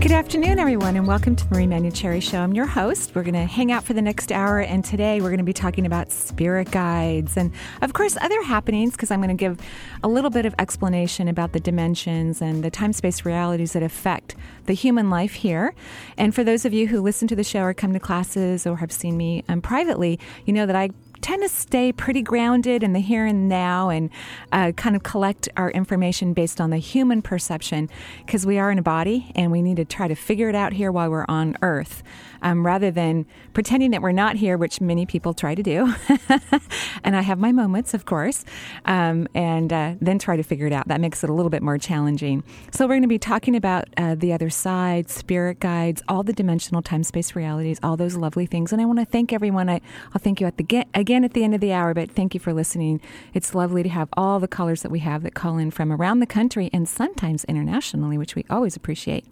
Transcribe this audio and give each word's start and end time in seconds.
Good 0.00 0.12
afternoon, 0.12 0.60
everyone, 0.60 0.94
and 0.94 1.08
welcome 1.08 1.34
to 1.34 1.44
Marie 1.50 1.66
Manuchehri 1.66 2.22
Show. 2.22 2.38
I'm 2.38 2.52
your 2.52 2.66
host. 2.66 3.16
We're 3.16 3.24
going 3.24 3.34
to 3.34 3.46
hang 3.46 3.72
out 3.72 3.82
for 3.82 3.94
the 3.94 4.00
next 4.00 4.30
hour, 4.30 4.60
and 4.60 4.84
today 4.84 5.20
we're 5.20 5.30
going 5.30 5.38
to 5.38 5.44
be 5.44 5.52
talking 5.52 5.84
about 5.84 6.12
spirit 6.12 6.70
guides 6.70 7.36
and, 7.36 7.52
of 7.82 7.94
course, 7.94 8.16
other 8.20 8.40
happenings 8.44 8.92
because 8.92 9.10
I'm 9.10 9.18
going 9.18 9.36
to 9.36 9.40
give 9.40 9.58
a 10.04 10.08
little 10.08 10.30
bit 10.30 10.46
of 10.46 10.54
explanation 10.60 11.26
about 11.26 11.52
the 11.52 11.58
dimensions 11.58 12.40
and 12.40 12.62
the 12.62 12.70
time 12.70 12.92
space 12.92 13.24
realities 13.24 13.72
that 13.72 13.82
affect 13.82 14.36
the 14.66 14.72
human 14.72 15.10
life 15.10 15.32
here. 15.32 15.74
And 16.16 16.32
for 16.32 16.44
those 16.44 16.64
of 16.64 16.72
you 16.72 16.86
who 16.86 17.00
listen 17.00 17.26
to 17.26 17.36
the 17.36 17.42
show 17.42 17.62
or 17.62 17.74
come 17.74 17.92
to 17.92 18.00
classes 18.00 18.68
or 18.68 18.76
have 18.76 18.92
seen 18.92 19.16
me 19.16 19.42
um, 19.48 19.60
privately, 19.60 20.20
you 20.46 20.52
know 20.52 20.64
that 20.64 20.76
I 20.76 20.90
tend 21.20 21.42
to 21.42 21.48
stay 21.48 21.92
pretty 21.92 22.22
grounded 22.22 22.82
in 22.82 22.92
the 22.92 23.00
here 23.00 23.26
and 23.26 23.48
now 23.48 23.88
and 23.88 24.10
uh, 24.52 24.72
kind 24.72 24.96
of 24.96 25.02
collect 25.02 25.48
our 25.56 25.70
information 25.70 26.32
based 26.32 26.60
on 26.60 26.70
the 26.70 26.78
human 26.78 27.22
perception 27.22 27.88
because 28.24 28.46
we 28.46 28.58
are 28.58 28.70
in 28.70 28.78
a 28.78 28.82
body 28.82 29.32
and 29.34 29.50
we 29.52 29.62
need 29.62 29.76
to 29.76 29.84
try 29.84 30.08
to 30.08 30.14
figure 30.14 30.48
it 30.48 30.54
out 30.54 30.72
here 30.72 30.90
while 30.90 31.10
we're 31.10 31.26
on 31.28 31.56
earth 31.62 32.02
um, 32.42 32.64
rather 32.64 32.90
than 32.90 33.26
pretending 33.54 33.90
that 33.92 34.02
we're 34.02 34.12
not 34.12 34.36
here, 34.36 34.56
which 34.56 34.80
many 34.80 35.06
people 35.06 35.34
try 35.34 35.54
to 35.54 35.62
do. 35.62 35.94
and 37.04 37.16
I 37.16 37.22
have 37.22 37.38
my 37.38 37.52
moments, 37.52 37.94
of 37.94 38.04
course, 38.04 38.44
um, 38.84 39.28
and 39.34 39.72
uh, 39.72 39.94
then 40.00 40.18
try 40.18 40.36
to 40.36 40.42
figure 40.42 40.66
it 40.66 40.72
out. 40.72 40.88
That 40.88 41.00
makes 41.00 41.24
it 41.24 41.30
a 41.30 41.32
little 41.32 41.50
bit 41.50 41.62
more 41.62 41.78
challenging. 41.78 42.42
So, 42.70 42.86
we're 42.86 42.94
going 42.94 43.02
to 43.02 43.08
be 43.08 43.18
talking 43.18 43.56
about 43.56 43.88
uh, 43.96 44.14
the 44.14 44.32
other 44.32 44.50
side, 44.50 45.10
spirit 45.10 45.60
guides, 45.60 46.02
all 46.08 46.22
the 46.22 46.32
dimensional 46.32 46.82
time 46.82 47.02
space 47.04 47.34
realities, 47.34 47.78
all 47.82 47.96
those 47.96 48.16
lovely 48.16 48.46
things. 48.46 48.72
And 48.72 48.80
I 48.80 48.84
want 48.84 48.98
to 48.98 49.04
thank 49.04 49.32
everyone. 49.32 49.68
I, 49.68 49.80
will 50.12 50.20
thank 50.20 50.40
you 50.40 50.46
at 50.46 50.56
the 50.56 50.86
again 50.94 51.24
at 51.24 51.32
the 51.32 51.44
end 51.44 51.54
of 51.54 51.60
the 51.60 51.72
hour, 51.72 51.94
but 51.94 52.10
thank 52.10 52.34
you 52.34 52.40
for 52.40 52.52
listening. 52.52 53.00
It's 53.34 53.54
lovely 53.54 53.82
to 53.82 53.88
have 53.88 54.08
all 54.14 54.40
the 54.40 54.48
callers 54.48 54.82
that 54.82 54.90
we 54.90 55.00
have 55.00 55.22
that 55.22 55.34
call 55.34 55.58
in 55.58 55.70
from 55.70 55.92
around 55.92 56.20
the 56.20 56.26
country 56.26 56.70
and 56.72 56.88
sometimes 56.88 57.44
internationally, 57.44 58.18
which 58.18 58.34
we 58.34 58.44
always 58.50 58.76
appreciate. 58.76 59.24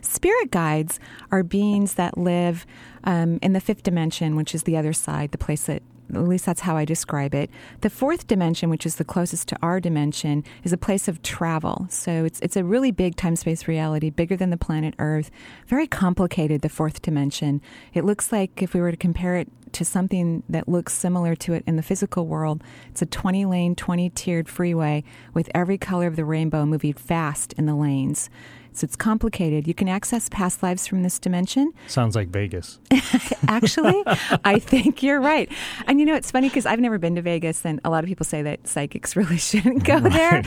Spirit 0.00 0.50
guides 0.50 1.00
are 1.30 1.42
beings 1.42 1.94
that 1.94 2.18
live 2.18 2.66
um, 3.04 3.38
in 3.42 3.52
the 3.52 3.60
fifth 3.60 3.82
dimension, 3.82 4.36
which 4.36 4.54
is 4.54 4.64
the 4.64 4.76
other 4.76 4.92
side, 4.92 5.32
the 5.32 5.38
place 5.38 5.64
that 5.64 5.82
at 6.14 6.26
least 6.26 6.46
that's 6.46 6.62
how 6.62 6.76
I 6.76 6.84
describe 6.84 7.34
it. 7.34 7.50
The 7.82 7.90
fourth 7.90 8.26
dimension, 8.26 8.70
which 8.70 8.86
is 8.86 8.96
the 8.96 9.04
closest 9.04 9.48
to 9.48 9.58
our 9.62 9.80
dimension, 9.80 10.44
is 10.64 10.72
a 10.72 10.78
place 10.78 11.08
of 11.08 11.22
travel. 11.22 11.86
So 11.90 12.24
it's 12.24 12.40
it's 12.40 12.56
a 12.56 12.64
really 12.64 12.90
big 12.90 13.16
time 13.16 13.36
space 13.36 13.68
reality, 13.68 14.10
bigger 14.10 14.36
than 14.36 14.50
the 14.50 14.56
planet 14.56 14.94
Earth. 14.98 15.30
Very 15.66 15.86
complicated. 15.86 16.62
The 16.62 16.68
fourth 16.68 17.02
dimension. 17.02 17.60
It 17.92 18.04
looks 18.04 18.32
like 18.32 18.62
if 18.62 18.74
we 18.74 18.80
were 18.80 18.90
to 18.90 18.96
compare 18.96 19.36
it 19.36 19.48
to 19.72 19.84
something 19.84 20.42
that 20.48 20.68
looks 20.68 20.94
similar 20.94 21.36
to 21.36 21.52
it 21.52 21.62
in 21.66 21.76
the 21.76 21.82
physical 21.82 22.26
world, 22.26 22.62
it's 22.88 23.02
a 23.02 23.06
20 23.06 23.44
lane, 23.44 23.74
20 23.74 24.08
tiered 24.10 24.48
freeway 24.48 25.04
with 25.34 25.50
every 25.54 25.76
color 25.76 26.06
of 26.06 26.16
the 26.16 26.24
rainbow 26.24 26.64
moving 26.64 26.94
fast 26.94 27.52
in 27.54 27.66
the 27.66 27.74
lanes. 27.74 28.30
So 28.78 28.84
it's 28.84 28.94
complicated. 28.94 29.66
You 29.66 29.74
can 29.74 29.88
access 29.88 30.28
past 30.28 30.62
lives 30.62 30.86
from 30.86 31.02
this 31.02 31.18
dimension. 31.18 31.72
Sounds 31.88 32.14
like 32.14 32.28
Vegas. 32.28 32.78
Actually, 33.48 34.00
I 34.44 34.60
think 34.60 35.02
you're 35.02 35.20
right. 35.20 35.50
And 35.88 35.98
you 35.98 36.06
know, 36.06 36.14
it's 36.14 36.30
funny 36.30 36.48
because 36.48 36.64
I've 36.64 36.78
never 36.78 36.96
been 36.96 37.16
to 37.16 37.22
Vegas, 37.22 37.64
and 37.64 37.80
a 37.84 37.90
lot 37.90 38.04
of 38.04 38.08
people 38.08 38.24
say 38.24 38.40
that 38.42 38.68
psychics 38.68 39.16
really 39.16 39.36
shouldn't 39.36 39.82
go 39.82 39.98
right. 39.98 40.12
there. 40.12 40.42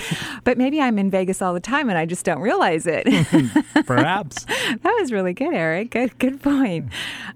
But 0.45 0.57
maybe 0.57 0.79
I'm 0.79 0.97
in 0.97 1.09
Vegas 1.09 1.41
all 1.41 1.53
the 1.53 1.59
time 1.59 1.89
and 1.89 1.97
I 1.97 2.05
just 2.05 2.23
don't 2.23 2.39
realize 2.39 2.87
it. 2.87 3.03
Perhaps. 3.85 4.45
that 4.45 4.97
was 5.01 5.11
really 5.11 5.33
good, 5.33 5.53
Eric. 5.53 5.91
Good, 5.91 6.17
good 6.17 6.41
point. 6.41 6.87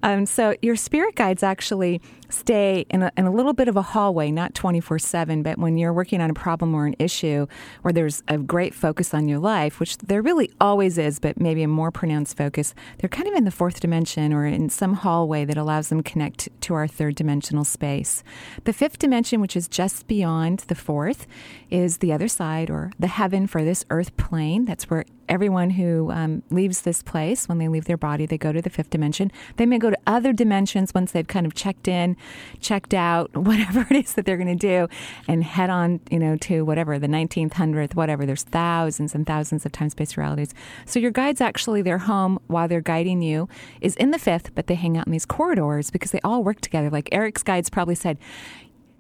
Um, 0.01 0.25
so 0.25 0.56
your 0.62 0.77
spirit 0.77 1.16
guides 1.16 1.44
actually 1.44 2.01
stay 2.35 2.85
in 2.90 3.03
a, 3.03 3.12
in 3.18 3.25
a 3.25 3.31
little 3.31 3.53
bit 3.53 3.68
of 3.68 3.75
a 3.75 3.81
hallway, 3.81 4.31
not 4.31 4.53
24 4.53 5.00
7, 5.00 5.44
but 5.44 5.57
when 5.57 5.78
you're 5.78 5.94
working 5.94 6.22
on 6.22 6.29
a 6.29 6.34
problem 6.34 6.73
or 6.73 6.85
an 6.85 6.96
issue 7.00 7.47
where 7.81 7.94
there's 7.94 8.23
a 8.28 8.38
great 8.38 8.73
focus 8.73 9.13
on 9.13 9.28
your 9.28 9.40
life, 9.40 9.79
which 9.79 9.97
there 10.00 10.22
really 10.22 10.51
always 10.59 10.97
is, 10.97 11.19
but 11.19 11.40
maybe 11.40 11.63
a 11.63 11.68
more 11.68 11.91
pronounced 11.91 12.38
focus, 12.38 12.74
they're 12.97 13.09
kind 13.09 13.28
of 13.28 13.34
in 13.34 13.45
the 13.45 13.51
fourth 13.51 13.79
dimension 13.79 14.34
or 14.34 14.45
in 14.45 14.69
some 14.69 14.94
hallway 14.94 15.45
that 15.45 15.57
allows 15.57 15.90
them 15.90 16.01
to 16.01 16.09
connect 16.09 16.50
to 16.62 16.74
our 16.74 16.88
third 16.88 17.16
dimensional 17.16 17.63
space. 17.63 18.24
The 18.63 18.74
fifth 18.74 19.00
dimension, 19.00 19.41
which 19.41 19.56
is 19.56 19.68
just 19.68 20.07
beyond 20.07 20.59
the 20.68 20.75
fourth, 20.75 21.28
is 21.69 21.97
the 21.97 22.13
other 22.13 22.28
side 22.28 22.69
or 22.69 22.91
the 23.00 23.07
heaven 23.07 23.47
for 23.47 23.63
this 23.63 23.85
earth 23.90 24.16
plane. 24.18 24.66
That's 24.66 24.90
where 24.90 25.06
everyone 25.29 25.72
who 25.72 26.12
um, 26.12 26.44
leaves 26.50 26.81
this 26.81 27.01
place, 27.01 27.47
when 27.47 27.57
they 27.57 27.68
leave 27.68 27.85
their 27.85 27.97
body, 27.97 28.25
they 28.25 28.38
go 28.38 28.51
to 28.51 28.62
the 28.62 28.69
fifth 28.69 28.90
dimension. 28.90 29.31
They 29.57 29.66
may 29.66 29.78
go 29.78 29.90
to 29.90 29.97
other 30.06 30.34
dimensions 30.34 30.94
once 30.94 31.12
they've 31.12 31.28
kind 31.28 31.45
of 31.45 31.53
checked 31.53 31.88
in, 31.88 32.18
checked 32.59 32.94
out, 32.94 33.36
whatever 33.36 33.86
it 33.90 34.06
is 34.06 34.13
that 34.13 34.25
they're 34.25 34.38
going 34.38 34.58
to 34.58 34.68
do, 34.68 34.88
and 35.28 35.44
head 35.44 35.69
on, 35.69 36.00
you 36.09 36.19
know, 36.19 36.36
to 36.38 36.63
whatever 36.63 37.00
the 37.00 37.08
19th, 37.08 37.53
100th, 37.53 37.96
whatever. 37.96 38.25
There's 38.25 38.44
thousands 38.44 39.16
and 39.16 39.25
thousands 39.25 39.66
of 39.66 39.72
time 39.72 39.90
space 39.90 40.18
realities. 40.18 40.53
So 40.86 41.00
your 41.00 41.12
guides 41.12 41.41
actually, 41.41 41.81
their 41.81 42.00
home 42.00 42.40
while 42.47 42.68
they're 42.68 42.81
guiding 42.81 43.22
you 43.22 43.47
is 43.81 43.96
in 43.96 44.12
the 44.12 44.19
fifth, 44.19 44.53
but 44.56 44.68
they 44.68 44.75
hang 44.75 44.97
out 44.97 45.06
in 45.06 45.12
these 45.12 45.25
corridors 45.25 45.91
because 45.91 46.12
they 46.12 46.22
all 46.24 46.44
work 46.44 46.62
together. 46.62 46.90
Like 46.90 47.09
Eric's 47.12 47.44
guides 47.44 47.69
probably 47.69 47.96
said, 47.96 48.18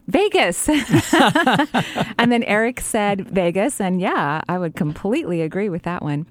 Vegas. 0.07 0.69
and 2.17 2.31
then 2.31 2.43
Eric 2.43 2.79
said 2.79 3.29
Vegas. 3.29 3.81
And 3.81 3.99
yeah, 3.99 4.41
I 4.47 4.57
would 4.57 4.75
completely 4.75 5.41
agree 5.41 5.69
with 5.69 5.83
that 5.83 6.03
one. 6.03 6.27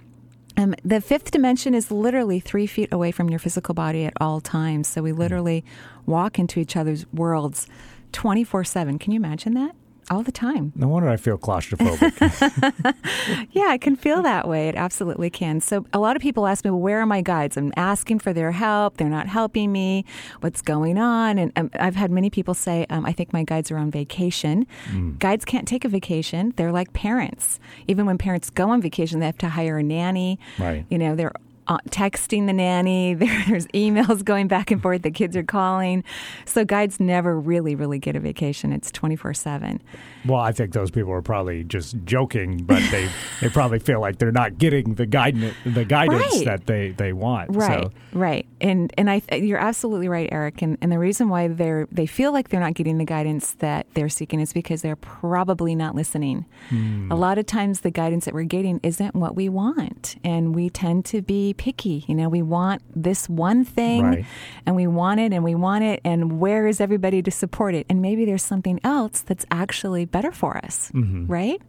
Um, 0.57 0.75
the 0.85 1.01
fifth 1.01 1.31
dimension 1.31 1.75
is 1.75 1.91
literally 1.91 2.39
three 2.41 2.67
feet 2.67 2.93
away 2.93 3.11
from 3.11 3.29
your 3.29 3.39
physical 3.39 3.75
body 3.75 4.05
at 4.05 4.13
all 4.21 4.41
times. 4.41 4.89
So 4.89 5.03
we 5.03 5.13
literally 5.13 5.65
walk 6.07 6.39
into 6.39 6.61
each 6.61 6.77
other's 6.77 7.07
worlds 7.13 7.67
24 8.13 8.65
7. 8.65 8.99
Can 8.99 9.13
you 9.13 9.17
imagine 9.17 9.55
that? 9.55 9.75
All 10.11 10.23
the 10.23 10.33
time. 10.33 10.73
No 10.77 10.89
wonder 10.89 11.09
I 11.09 11.17
feel 11.17 11.39
claustrophobic. 11.39 12.95
yeah, 13.53 13.69
I 13.69 13.79
can 13.79 13.97
feel 13.97 14.23
that 14.23 14.47
way. 14.49 14.69
It 14.69 14.75
absolutely 14.75 15.31
can. 15.31 15.61
So, 15.61 15.87
a 15.93 15.99
lot 15.99 16.17
of 16.17 16.23
people 16.23 16.47
ask 16.47 16.65
me, 16.65 16.71
well, 16.71 16.81
where 16.81 17.01
are 17.01 17.07
my 17.07 17.21
guides? 17.21 17.57
I'm 17.57 17.73
asking 17.77 18.19
for 18.19 18.33
their 18.33 18.53
help. 18.53 18.97
They're 18.97 19.09
not 19.09 19.27
helping 19.27 19.73
me. 19.73 20.05
What's 20.41 20.63
going 20.63 20.99
on? 20.99 21.39
And 21.39 21.53
um, 21.57 21.71
I've 21.79 21.97
had 21.97 22.11
many 22.11 22.31
people 22.31 22.55
say, 22.55 22.87
um, 22.91 23.07
I 23.07 23.13
think 23.13 23.33
my 23.33 23.45
guides 23.45 23.71
are 23.71 23.77
on 23.77 23.91
vacation. 23.91 24.67
Mm. 24.91 25.19
Guides 25.19 25.45
can't 25.45 25.67
take 25.67 25.85
a 25.85 25.89
vacation. 25.89 26.53
They're 26.57 26.73
like 26.73 26.93
parents. 26.93 27.59
Even 27.87 28.07
when 28.07 28.19
parents 28.19 28.51
go 28.51 28.71
on 28.71 28.81
vacation, 28.81 29.21
they 29.21 29.27
have 29.27 29.39
to 29.39 29.49
hire 29.49 29.79
a 29.79 29.83
nanny. 29.83 30.39
Right. 30.59 30.85
You 30.91 30.99
know, 30.99 31.15
they're 31.15 31.33
uh, 31.67 31.79
texting 31.91 32.47
the 32.47 32.53
nanny. 32.53 33.15
There, 33.25 33.45
there's 33.49 33.67
emails 33.69 34.23
going 34.23 34.49
back 34.49 34.71
and 34.71 34.83
forth. 34.83 35.03
The 35.03 35.11
kids 35.11 35.35
are 35.35 35.43
calling. 35.43 36.05
So 36.45 36.65
guides 36.65 37.01
never 37.01 37.39
really, 37.41 37.75
really 37.75 37.99
get 37.99 38.17
a 38.17 38.21
vacation. 38.21 38.71
It's 38.73 38.91
24 38.91 39.33
7. 39.33 39.81
Well, 40.27 40.41
I 40.41 40.53
think 40.53 40.73
those 40.73 40.91
people 40.91 41.13
are 41.13 41.23
probably 41.23 41.65
just 41.65 41.97
joking, 42.05 42.65
but 42.65 42.83
they, 42.91 43.09
they 43.41 43.49
probably 43.49 43.79
feel 43.79 44.01
like 44.01 44.19
they're 44.19 44.33
not 44.33 44.59
getting 44.59 44.95
the 44.95 45.07
guidance 45.07 45.55
the 45.65 45.85
guidance 45.85 46.37
right. 46.37 46.45
that 46.45 46.67
they, 46.67 46.91
they 46.91 47.13
want. 47.13 47.55
Right, 47.55 47.85
so. 47.85 47.93
right, 48.13 48.47
and 48.61 48.93
and 48.99 49.11
I 49.11 49.23
you're 49.33 49.59
absolutely 49.59 50.09
right, 50.09 50.29
Eric. 50.33 50.63
And 50.63 50.79
and 50.81 50.91
the 50.91 50.99
reason 50.99 51.29
why 51.29 51.49
they're 51.49 51.89
they 51.91 52.07
feel 52.07 52.33
like 52.33 52.49
they're 52.49 52.61
not 52.61 52.75
getting 52.75 52.99
the 52.99 53.05
guidance 53.05 53.53
that 53.55 53.87
they're 53.95 54.09
seeking 54.09 54.41
is 54.41 54.53
because 54.53 54.83
they're 54.83 54.97
probably 54.97 55.75
not 55.75 55.95
listening. 55.95 56.47
Hmm. 56.69 57.11
A 57.11 57.17
lot 57.17 57.39
of 57.39 57.47
times, 57.47 57.81
the 57.81 57.91
guidance 57.91 58.25
that 58.25 58.35
we're 58.35 58.45
getting 58.45 58.81
isn't 58.83 59.15
what 59.15 59.37
we 59.37 59.49
want, 59.49 60.17
and 60.25 60.55
we 60.55 60.71
tend 60.71 61.05
to 61.07 61.23
be 61.23 61.54
picky. 61.57 62.05
You 62.07 62.15
know, 62.15 62.29
we 62.29 62.43
want 62.43 62.83
this 62.95 63.29
one 63.29 63.65
thing, 63.65 64.05
right. 64.05 64.25
and 64.67 64.77
we 64.77 64.87
want 64.87 65.21
it, 65.21 65.33
and 65.33 65.43
we 65.45 65.55
want 65.55 65.85
it, 65.85 66.01
and 66.05 66.41
where 66.41 66.67
is 66.67 66.81
everybody 66.81 67.23
to 67.23 67.31
support 67.31 67.75
it? 67.75 67.87
And 67.89 68.03
maybe 68.03 68.25
there's 68.25 68.43
something 68.43 68.81
else 68.85 69.21
that's 69.21 69.47
actually 69.51 70.05
better 70.05 70.33
for 70.33 70.57
us, 70.59 70.91
mm-hmm. 70.95 71.27
right? 71.27 71.61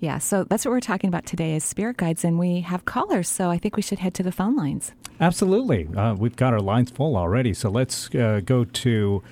Yeah, 0.00 0.18
so 0.18 0.44
that's 0.44 0.64
what 0.64 0.72
we're 0.72 0.80
talking 0.80 1.08
about 1.08 1.24
today 1.24 1.54
is 1.54 1.64
spirit 1.64 1.96
guides, 1.96 2.24
and 2.24 2.38
we 2.38 2.60
have 2.60 2.84
callers, 2.84 3.28
so 3.28 3.50
I 3.50 3.58
think 3.58 3.76
we 3.76 3.82
should 3.82 4.00
head 4.00 4.14
to 4.14 4.22
the 4.22 4.32
phone 4.32 4.54
lines. 4.56 4.92
Absolutely. 5.20 5.88
Uh, 5.96 6.14
we've 6.14 6.36
got 6.36 6.52
our 6.52 6.60
lines 6.60 6.90
full 6.90 7.16
already, 7.16 7.54
so 7.54 7.70
let's 7.70 8.14
uh, 8.14 8.40
go 8.44 8.64
to 8.64 9.22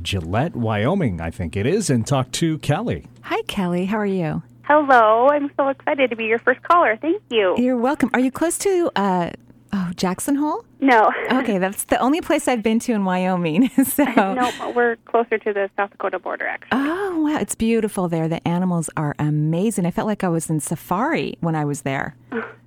Gillette, 0.00 0.56
Wyoming, 0.56 1.20
I 1.20 1.30
think 1.30 1.56
it 1.56 1.66
is, 1.66 1.90
and 1.90 2.06
talk 2.06 2.32
to 2.32 2.58
Kelly. 2.58 3.06
Hi, 3.22 3.42
Kelly. 3.42 3.84
How 3.86 3.98
are 3.98 4.06
you? 4.06 4.42
Hello. 4.66 5.28
I'm 5.28 5.50
so 5.56 5.68
excited 5.68 6.10
to 6.10 6.16
be 6.16 6.24
your 6.24 6.38
first 6.38 6.62
caller. 6.62 6.96
Thank 7.00 7.22
you. 7.30 7.54
You're 7.58 7.76
welcome. 7.76 8.10
Are 8.14 8.20
you 8.20 8.30
close 8.30 8.58
to 8.58 8.90
uh, 8.96 9.30
Oh, 9.76 9.90
Jackson 9.96 10.36
Hole? 10.36 10.64
No. 10.78 11.10
okay, 11.32 11.58
that's 11.58 11.82
the 11.84 11.98
only 11.98 12.20
place 12.20 12.46
I've 12.46 12.62
been 12.62 12.78
to 12.80 12.92
in 12.92 13.04
Wyoming. 13.04 13.70
so 13.84 14.04
no, 14.16 14.72
we're 14.74 14.94
closer 15.04 15.36
to 15.36 15.52
the 15.52 15.68
South 15.76 15.90
Dakota 15.90 16.20
border, 16.20 16.46
actually. 16.46 16.68
Oh 16.80 17.20
wow, 17.22 17.38
it's 17.40 17.56
beautiful 17.56 18.08
there. 18.08 18.28
The 18.28 18.46
animals 18.46 18.88
are 18.96 19.16
amazing. 19.18 19.84
I 19.84 19.90
felt 19.90 20.06
like 20.06 20.22
I 20.22 20.28
was 20.28 20.48
in 20.48 20.60
safari 20.60 21.36
when 21.40 21.56
I 21.56 21.64
was 21.64 21.82
there. 21.82 22.16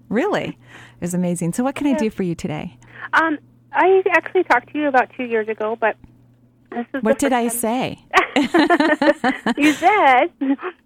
Really? 0.09 0.49
It 0.49 1.01
was 1.01 1.13
amazing. 1.13 1.53
So, 1.53 1.63
what 1.63 1.75
can 1.75 1.87
I 1.87 1.93
do 1.93 2.09
for 2.09 2.23
you 2.23 2.35
today? 2.35 2.77
Um, 3.13 3.37
I 3.71 4.03
actually 4.11 4.43
talked 4.43 4.73
to 4.73 4.77
you 4.77 4.89
about 4.89 5.09
two 5.15 5.23
years 5.23 5.47
ago, 5.47 5.77
but 5.79 5.95
this 6.71 6.85
is 6.93 7.03
What 7.03 7.19
did 7.19 7.31
I 7.31 7.47
first 7.47 7.61
say? 7.61 8.03
you 9.57 9.73
said 9.73 10.31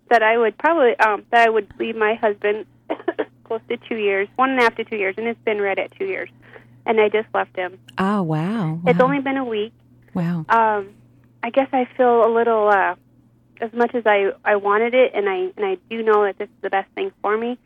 that 0.10 0.24
I 0.24 0.38
would 0.38 0.58
probably 0.58 0.98
um 1.00 1.26
that 1.32 1.48
I 1.48 1.50
would 1.50 1.72
leave 1.80 1.96
my 1.96 2.16
husband 2.16 2.66
close 3.44 3.62
to 3.70 3.78
two 3.78 3.98
years, 3.98 4.28
one 4.36 4.52
and 4.52 4.60
a 4.60 4.64
half 4.64 4.76
to 4.76 4.84
two 4.84 4.96
years, 4.96 5.16
and 5.18 5.28
it's 5.28 5.40
been 5.44 5.60
right 5.60 5.78
at 5.78 5.92
two 5.92 6.06
years, 6.06 6.30
and 6.86 7.00
I 7.00 7.10
just 7.10 7.28
left 7.34 7.56
him. 7.56 7.80
Oh, 7.98 8.22
wow. 8.22 8.80
It's 8.86 9.00
only 9.00 9.20
been 9.20 9.38
a 9.38 9.46
week. 9.46 9.74
Wow. 10.14 10.46
Um, 10.50 10.94
I 11.44 11.50
guess 11.50 11.68
I 11.74 11.86
feel 11.98 12.26
a 12.26 12.32
little 12.34 12.70
uh, 12.70 12.96
as 13.60 13.74
much 13.74 13.94
as 13.94 14.04
I 14.06 14.32
I 14.46 14.56
wanted 14.56 14.94
it, 14.94 15.12
and 15.14 15.28
I 15.30 15.52
and 15.58 15.66
I 15.66 15.78
do 15.90 16.04
know 16.04 16.24
that 16.24 16.38
this 16.38 16.48
is 16.48 16.62
the 16.62 16.70
best 16.70 16.90
thing 16.92 17.12
for 17.22 17.38
me. 17.38 17.58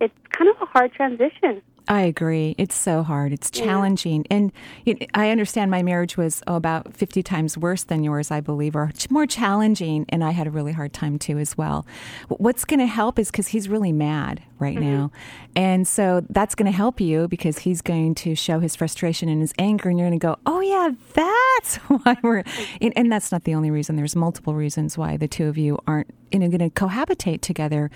It's 0.00 0.14
kind 0.30 0.50
of 0.50 0.60
a 0.60 0.66
hard 0.66 0.92
transition. 0.92 1.62
I 1.86 2.02
agree. 2.02 2.54
It's 2.56 2.74
so 2.74 3.02
hard. 3.02 3.32
It's 3.32 3.50
challenging. 3.50 4.24
And 4.30 4.52
you 4.84 4.94
know, 4.94 5.06
I 5.12 5.30
understand 5.30 5.70
my 5.70 5.82
marriage 5.82 6.16
was 6.16 6.42
oh, 6.46 6.56
about 6.56 6.94
50 6.94 7.22
times 7.22 7.58
worse 7.58 7.84
than 7.84 8.02
yours, 8.02 8.30
I 8.30 8.40
believe, 8.40 8.74
or 8.74 8.90
more 9.10 9.26
challenging. 9.26 10.06
And 10.08 10.24
I 10.24 10.30
had 10.30 10.46
a 10.46 10.50
really 10.50 10.72
hard 10.72 10.94
time 10.94 11.18
too, 11.18 11.38
as 11.38 11.58
well. 11.58 11.86
What's 12.28 12.64
going 12.64 12.80
to 12.80 12.86
help 12.86 13.18
is 13.18 13.30
because 13.30 13.48
he's 13.48 13.68
really 13.68 13.92
mad 13.92 14.42
right 14.58 14.78
mm-hmm. 14.78 14.90
now. 14.90 15.12
And 15.54 15.86
so 15.86 16.24
that's 16.30 16.54
going 16.54 16.70
to 16.70 16.76
help 16.76 17.00
you 17.00 17.28
because 17.28 17.58
he's 17.58 17.82
going 17.82 18.14
to 18.16 18.34
show 18.34 18.60
his 18.60 18.74
frustration 18.74 19.28
and 19.28 19.42
his 19.42 19.52
anger. 19.58 19.90
And 19.90 19.98
you're 19.98 20.08
going 20.08 20.18
to 20.18 20.26
go, 20.26 20.38
oh, 20.46 20.60
yeah, 20.60 20.90
that's 21.12 21.76
why 21.88 22.16
we're. 22.22 22.44
And, 22.80 22.92
and 22.96 23.12
that's 23.12 23.30
not 23.30 23.44
the 23.44 23.54
only 23.54 23.70
reason. 23.70 23.96
There's 23.96 24.16
multiple 24.16 24.54
reasons 24.54 24.96
why 24.96 25.18
the 25.18 25.28
two 25.28 25.48
of 25.48 25.58
you 25.58 25.78
aren't 25.86 26.10
you 26.32 26.40
know, 26.40 26.48
going 26.48 26.68
to 26.68 26.70
cohabitate 26.70 27.42
together. 27.42 27.90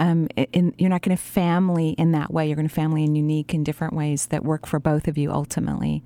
Um, 0.00 0.28
and 0.54 0.74
you're 0.78 0.88
not 0.88 1.02
going 1.02 1.14
to 1.14 1.22
family 1.22 1.90
in 1.90 2.12
that 2.12 2.32
way. 2.32 2.46
You're 2.46 2.56
going 2.56 2.66
to 2.66 2.74
family 2.74 3.04
in 3.04 3.14
unique 3.14 3.52
and 3.52 3.66
different 3.66 3.92
ways 3.92 4.26
that 4.28 4.42
work 4.42 4.66
for 4.66 4.80
both 4.80 5.06
of 5.06 5.18
you 5.18 5.30
ultimately. 5.30 6.02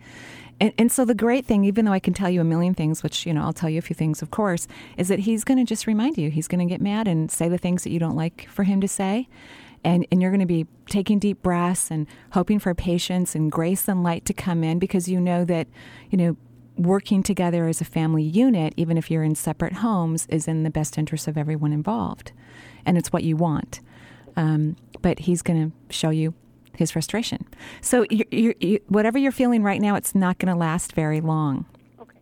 And, 0.61 0.73
and 0.79 0.93
so 0.93 1.05
the 1.05 1.15
great 1.15 1.47
thing, 1.47 1.65
even 1.65 1.85
though 1.85 1.93
I 1.93 2.01
can 2.01 2.13
tell 2.13 2.29
you 2.29 2.41
a 2.41 2.45
million 2.45 2.75
things, 2.75 3.03
which 3.03 3.25
you 3.25 3.33
know 3.33 3.43
I'll 3.43 3.53
tell 3.53 3.71
you 3.71 3.79
a 3.79 3.83
few 3.83 3.95
things, 3.95 4.21
of 4.21 4.31
course, 4.31 4.67
is 4.97 5.09
that 5.09 5.21
he's 5.21 5.45
going 5.45 5.59
to 5.59 5.65
just 5.65 5.87
remind 5.87 6.19
you. 6.19 6.31
He's 6.31 6.49
going 6.49 6.67
to 6.67 6.73
get 6.73 6.81
mad 6.81 7.09
and 7.09 7.31
say 7.31 7.49
the 7.49 7.59
things 7.59 7.85
that 7.85 7.91
you 7.91 7.99
don't 7.99 8.17
like 8.17 8.49
for 8.51 8.65
him 8.65 8.81
to 8.81 8.89
say, 8.89 9.29
and 9.85 10.07
and 10.11 10.21
you're 10.21 10.31
going 10.31 10.41
to 10.41 10.47
be 10.47 10.67
taking 10.87 11.19
deep 11.19 11.43
breaths 11.43 11.91
and 11.91 12.07
hoping 12.33 12.59
for 12.59 12.75
patience 12.75 13.35
and 13.35 13.51
grace 13.51 13.89
and 13.89 14.03
light 14.03 14.25
to 14.27 14.33
come 14.33 14.65
in 14.65 14.79
because 14.79 15.09
you 15.09 15.21
know 15.21 15.45
that 15.45 15.67
you 16.11 16.19
know 16.19 16.37
working 16.77 17.23
together 17.23 17.69
as 17.69 17.81
a 17.81 17.85
family 17.85 18.23
unit, 18.23 18.75
even 18.77 18.99
if 18.99 19.11
you're 19.11 19.23
in 19.23 19.35
separate 19.35 19.75
homes, 19.75 20.27
is 20.29 20.49
in 20.49 20.65
the 20.65 20.71
best 20.71 20.99
interest 20.99 21.29
of 21.29 21.39
everyone 21.39 21.73
involved. 21.73 22.33
And 22.87 22.99
it's 22.99 23.13
what 23.13 23.25
you 23.25 23.37
want. 23.37 23.81
Um, 24.37 24.77
but 25.03 25.21
he's 25.21 25.43
going 25.43 25.71
to 25.71 25.95
show 25.95 26.11
you 26.11 26.35
his 26.77 26.91
frustration. 26.91 27.47
So, 27.81 28.05
you 28.11 28.25
you 28.31 28.55
you 28.61 28.81
whatever 28.89 29.19
you're 29.19 29.33
feeling 29.33 29.63
right 29.63 29.81
now, 29.81 29.95
it's 29.95 30.15
not 30.15 30.39
going 30.39 30.53
to 30.53 30.59
last 30.59 30.93
very 30.93 31.21
long. 31.21 31.67
Okay. 32.01 32.19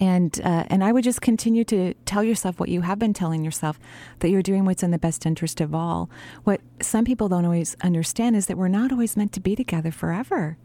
And 0.00 0.38
uh, 0.44 0.64
and 0.68 0.84
I 0.84 0.92
would 0.92 1.04
just 1.04 1.22
continue 1.22 1.64
to 1.64 1.94
tell 2.04 2.22
yourself 2.22 2.60
what 2.60 2.68
you 2.68 2.82
have 2.82 2.98
been 2.98 3.14
telling 3.14 3.44
yourself 3.44 3.78
that 4.18 4.28
you're 4.28 4.42
doing 4.42 4.64
what's 4.66 4.82
in 4.82 4.90
the 4.90 4.98
best 4.98 5.24
interest 5.24 5.60
of 5.60 5.74
all. 5.74 6.10
What 6.44 6.60
some 6.82 7.04
people 7.04 7.28
don't 7.28 7.44
always 7.44 7.76
understand 7.82 8.36
is 8.36 8.46
that 8.46 8.58
we're 8.58 8.68
not 8.68 8.92
always 8.92 9.16
meant 9.16 9.32
to 9.32 9.40
be 9.40 9.56
together 9.56 9.90
forever. 9.90 10.58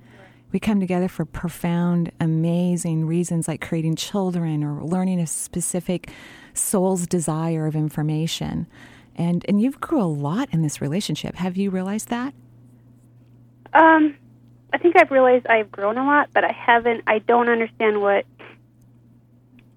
We 0.51 0.59
come 0.59 0.79
together 0.79 1.07
for 1.07 1.25
profound, 1.25 2.11
amazing 2.19 3.05
reasons 3.05 3.47
like 3.47 3.61
creating 3.61 3.95
children 3.95 4.63
or 4.63 4.83
learning 4.83 5.19
a 5.19 5.27
specific 5.27 6.09
soul's 6.53 7.05
desire 7.05 7.67
of 7.67 7.75
information. 7.75 8.65
And 9.15 9.45
and 9.47 9.61
you've 9.61 9.79
grew 9.79 10.01
a 10.01 10.03
lot 10.03 10.49
in 10.51 10.61
this 10.61 10.81
relationship. 10.81 11.35
Have 11.35 11.57
you 11.57 11.69
realized 11.69 12.09
that? 12.09 12.33
Um, 13.73 14.15
I 14.73 14.77
think 14.77 14.95
I've 14.97 15.11
realized 15.11 15.47
I've 15.47 15.71
grown 15.71 15.97
a 15.97 16.05
lot, 16.05 16.29
but 16.33 16.43
I 16.43 16.51
haven't. 16.51 17.03
I 17.07 17.19
don't 17.19 17.49
understand 17.49 18.01
what 18.01 18.25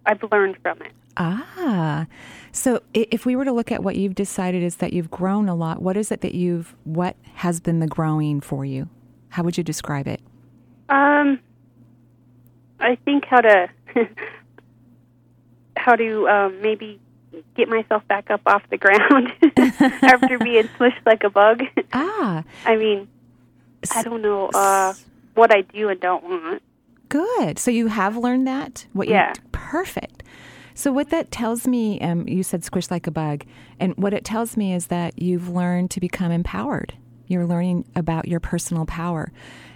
I've 0.06 0.22
learned 0.30 0.56
from 0.62 0.80
it. 0.82 0.92
Ah, 1.16 2.06
so 2.52 2.80
if 2.94 3.26
we 3.26 3.36
were 3.36 3.44
to 3.44 3.52
look 3.52 3.70
at 3.70 3.82
what 3.82 3.96
you've 3.96 4.14
decided 4.14 4.62
is 4.62 4.76
that 4.76 4.92
you've 4.92 5.10
grown 5.10 5.48
a 5.48 5.54
lot, 5.54 5.82
what 5.82 5.96
is 5.96 6.10
it 6.10 6.22
that 6.22 6.34
you've, 6.34 6.74
what 6.84 7.16
has 7.34 7.60
been 7.60 7.80
the 7.80 7.86
growing 7.86 8.40
for 8.40 8.64
you? 8.64 8.88
How 9.28 9.42
would 9.42 9.58
you 9.58 9.64
describe 9.64 10.06
it? 10.08 10.20
Um, 10.88 11.38
I 12.80 12.96
think 13.04 13.24
how 13.26 13.40
to 13.40 13.68
how 15.76 15.96
to 15.96 16.28
um, 16.28 16.60
maybe 16.60 17.00
get 17.56 17.68
myself 17.68 18.06
back 18.08 18.30
up 18.30 18.40
off 18.46 18.62
the 18.70 18.78
ground 18.78 19.32
after 20.02 20.38
being 20.38 20.64
smushed 20.78 21.04
like 21.06 21.24
a 21.24 21.30
bug. 21.30 21.62
Ah, 21.92 22.44
I 22.64 22.76
mean, 22.76 23.08
I 23.94 24.02
don't 24.02 24.22
know 24.22 24.48
uh, 24.48 24.94
what 25.34 25.54
I 25.54 25.62
do 25.62 25.88
and 25.88 26.00
don't 26.00 26.24
want. 26.24 26.62
good. 27.08 27.58
So 27.58 27.70
you 27.70 27.88
have 27.88 28.16
learned 28.16 28.46
that? 28.46 28.86
What 28.92 29.08
you- 29.08 29.14
Yeah. 29.14 29.32
perfect. 29.52 30.22
So 30.74 30.90
what 30.90 31.10
that 31.10 31.30
tells 31.30 31.66
me, 31.66 32.00
um, 32.00 32.26
you 32.26 32.42
said 32.42 32.64
squish 32.64 32.90
like 32.90 33.06
a 33.06 33.10
bug, 33.10 33.44
and 33.78 33.94
what 33.96 34.14
it 34.14 34.24
tells 34.24 34.56
me 34.56 34.72
is 34.72 34.86
that 34.86 35.20
you've 35.20 35.48
learned 35.50 35.90
to 35.90 36.00
become 36.00 36.32
empowered. 36.32 36.94
You're 37.26 37.46
learning 37.46 37.84
about 37.94 38.26
your 38.28 38.40
personal 38.40 38.86
power. 38.86 39.32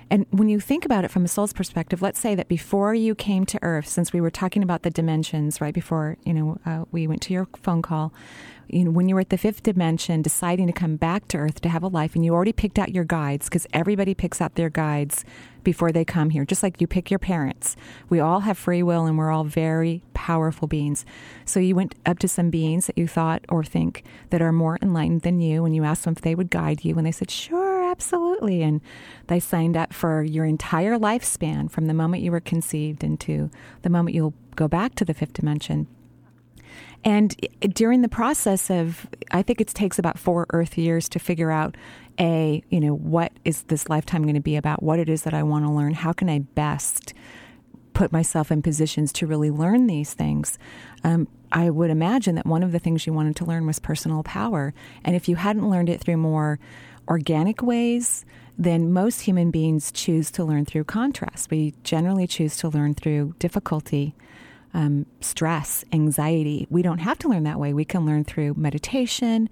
And 0.09 0.27
when 0.31 0.49
you 0.49 0.61
think 0.61 0.85
about 0.85 1.05
it 1.05 1.11
from 1.11 1.25
a 1.25 1.29
soul's 1.29 1.53
perspective, 1.53 2.01
let's 2.01 2.21
say 2.21 2.35
that 2.37 2.49
before 2.49 2.95
you 2.95 3.15
came 3.15 3.45
to 3.47 3.59
Earth, 3.63 3.89
since 3.89 4.13
we 4.13 4.21
were 4.21 4.31
talking 4.31 4.63
about 4.63 4.83
the 4.83 4.91
dimensions 4.91 5.61
right 5.61 5.75
before 5.75 6.17
you 6.25 6.33
know 6.33 6.59
uh, 6.65 6.85
we 6.93 7.07
went 7.07 7.23
to 7.23 7.35
your 7.35 7.49
phone 7.57 7.83
call, 7.83 8.13
you 8.69 8.85
know 8.85 8.91
when 8.93 9.09
you 9.09 9.17
were 9.17 9.23
at 9.23 9.31
the 9.31 9.39
fifth 9.39 9.65
dimension, 9.65 10.23
deciding 10.23 10.69
to 10.69 10.73
come 10.73 10.97
back 10.97 11.27
to 11.29 11.39
Earth 11.39 11.61
to 11.63 11.69
have 11.69 11.83
a 11.83 11.89
life, 11.89 12.15
and 12.15 12.25
you 12.25 12.35
already 12.35 12.53
picked 12.53 12.79
out 12.79 12.95
your 12.95 13.05
guides 13.05 13.47
because 13.47 13.67
everybody 13.73 14.15
picks 14.15 14.41
out 14.41 14.55
their 14.55 14.71
guides 14.71 15.25
before 15.65 15.91
they 15.91 16.05
come 16.05 16.31
here, 16.31 16.45
just 16.45 16.63
like 16.63 16.81
you 16.81 16.87
pick 16.87 17.11
your 17.11 17.19
parents. 17.19 17.75
We 18.09 18.21
all 18.21 18.41
have 18.41 18.57
free 18.57 18.85
will, 18.85 19.07
and 19.07 19.19
we're 19.19 19.33
all 19.33 19.43
very 19.43 20.03
powerful 20.15 20.69
beings. 20.69 21.05
So 21.45 21.59
you 21.59 21.75
went 21.75 21.97
up 22.07 22.21
to 22.21 22.29
some 22.29 22.51
beings 22.51 22.87
that 22.87 22.97
you 22.97 23.09
thought 23.09 23.45
or 23.49 23.65
think 23.65 24.05
that 24.31 24.41
are 24.41 24.53
more 24.53 24.79
enlightened 24.81 25.23
than 25.23 25.41
you, 25.41 25.65
and 25.65 25.75
you 25.75 25.83
asked 25.83 26.05
them 26.05 26.15
if 26.17 26.23
they 26.23 26.37
would 26.37 26.51
guide 26.51 26.85
you, 26.85 26.97
and 26.97 27.05
they 27.05 27.11
said 27.11 27.31
sure 27.31 27.76
absolutely. 27.97 28.63
And 28.63 28.83
they 29.29 29.41
signed 29.41 29.77
up 29.77 29.93
for 29.93 30.23
your 30.23 30.45
entire 30.45 30.99
lifespan 30.99 31.71
from 31.71 31.87
the 31.87 31.95
moment 31.95 32.23
you 32.23 32.31
were 32.31 32.41
conceived 32.41 33.03
into 33.03 33.51
the 33.83 33.89
moment 33.89 34.15
you'll 34.15 34.35
go 34.55 34.69
back 34.69 34.95
to 34.97 35.05
the 35.05 35.15
fifth 35.15 35.33
dimension. 35.33 35.87
And 37.05 37.35
during 37.61 38.03
the 38.03 38.09
process 38.09 38.71
of, 38.71 39.07
I 39.31 39.41
think 39.41 39.61
it 39.61 39.69
takes 39.69 39.99
about 39.99 40.19
four 40.19 40.47
Earth 40.51 40.77
years 40.77 41.09
to 41.11 41.19
figure 41.19 41.51
out 41.51 41.77
a, 42.19 42.63
you 42.69 42.81
know, 42.81 42.95
what 42.95 43.33
is 43.45 43.63
this 43.65 43.89
lifetime 43.89 44.23
going 44.25 44.35
to 44.35 44.41
be 44.41 44.57
about? 44.57 44.83
What 44.83 44.99
it 44.99 45.09
is 45.09 45.23
that 45.23 45.33
I 45.33 45.43
want 45.43 45.65
to 45.65 45.71
learn? 45.71 45.95
How 45.95 46.13
can 46.13 46.29
I 46.29 46.41
best 46.41 47.15
put 47.95 48.13
myself 48.13 48.51
in 48.51 48.61
positions 48.61 49.11
to 49.15 49.27
really 49.27 49.51
learn 49.51 49.87
these 49.87 50.13
things? 50.13 50.59
Um, 51.03 51.29
I 51.53 51.71
would 51.71 51.91
imagine 51.91 52.35
that 52.35 52.47
one 52.47 52.63
of 52.63 52.73
the 52.73 52.79
things 52.79 53.07
you 53.07 53.13
wanted 53.13 53.37
to 53.37 53.45
learn 53.45 53.67
was 53.67 53.79
personal 53.79 54.23
power. 54.23 54.75
And 55.05 55.17
if 55.17 55.29
you 55.29 55.37
hadn't 55.37 55.71
learned 55.71 55.89
it 55.89 56.01
through 56.01 56.19
more 56.19 56.59
organic 57.09 57.63
ways, 57.63 58.25
then 58.59 58.93
most 58.93 59.23
human 59.23 59.51
beings 59.51 59.93
choose 59.93 60.31
to 60.33 60.45
learn 60.45 60.65
through 60.65 60.85
contrast. 60.85 61.51
We 61.51 61.75
generally 61.85 62.27
choose 62.27 62.57
to 62.59 62.69
learn 62.69 62.95
through 62.95 63.35
difficulty 63.39 64.15
um, 64.75 65.07
stress, 65.21 65.85
anxiety. 65.93 66.67
We 66.69 66.83
don't 66.83 66.99
have 66.99 67.19
to 67.21 67.29
learn 67.29 67.45
that 67.45 67.59
way. 67.59 67.73
We 67.73 67.87
can 67.87 68.05
learn 68.05 68.25
through 68.25 68.55
meditation 68.55 69.49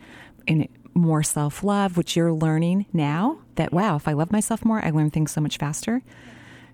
and 0.46 0.68
more 0.92 1.23
self 1.23 1.64
love, 1.64 1.96
which 1.96 2.14
you're 2.14 2.32
learning 2.32 2.87
now 2.92 3.38
that, 3.56 3.73
wow, 3.73 3.96
if 3.96 4.06
I 4.06 4.12
love 4.12 4.30
myself 4.30 4.64
more, 4.64 4.84
I 4.84 4.90
learn 4.90 5.11
things 5.11 5.32
so 5.32 5.40
much 5.40 5.56
faster. 5.56 6.02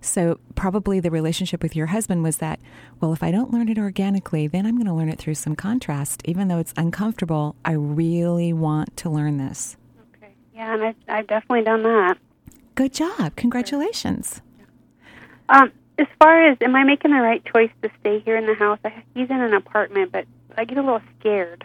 So, 0.03 0.41
probably 0.55 0.99
the 0.99 1.11
relationship 1.11 1.63
with 1.63 1.77
your 1.77 1.87
husband 1.87 2.23
was 2.23 2.39
that, 2.39 2.59
well, 3.01 3.13
if 3.13 3.23
I 3.23 3.31
don't 3.31 3.53
learn 3.53 3.69
it 3.69 3.79
organically, 3.79 4.47
then 4.47 4.67
I'm 4.67 4.77
going 4.77 4.87
to 4.87 4.95
learn 4.95 5.11
it 5.11 5.19
through 5.19 5.35
some 5.35 5.55
contrast. 5.55 6.23
Even 6.25 6.49
though 6.49 6.59
it's 6.59 6.75
uncomfortable, 6.77 7.55
I 7.65 7.73
really 7.73 8.53
want 8.53 8.97
to 8.99 9.11
learn 9.11 9.37
this. 9.37 9.77
Yeah, 10.61 10.75
and 10.75 10.85
I, 10.85 10.95
I've 11.09 11.26
definitely 11.26 11.62
done 11.62 11.85
that. 11.85 12.19
Good 12.75 12.93
job. 12.93 13.35
Congratulations. 13.37 14.43
Um, 15.49 15.73
as 15.99 16.07
far 16.19 16.50
as 16.50 16.59
am 16.61 16.76
I 16.76 16.85
making 16.85 17.12
the 17.12 17.17
right 17.23 17.43
choice 17.50 17.71
to 17.81 17.88
stay 17.99 18.21
here 18.21 18.37
in 18.37 18.45
the 18.45 18.52
house? 18.52 18.79
I, 18.85 19.02
he's 19.14 19.31
in 19.31 19.40
an 19.40 19.55
apartment, 19.55 20.12
but 20.12 20.26
I 20.59 20.67
get 20.67 20.76
a 20.76 20.83
little 20.83 21.00
scared. 21.19 21.64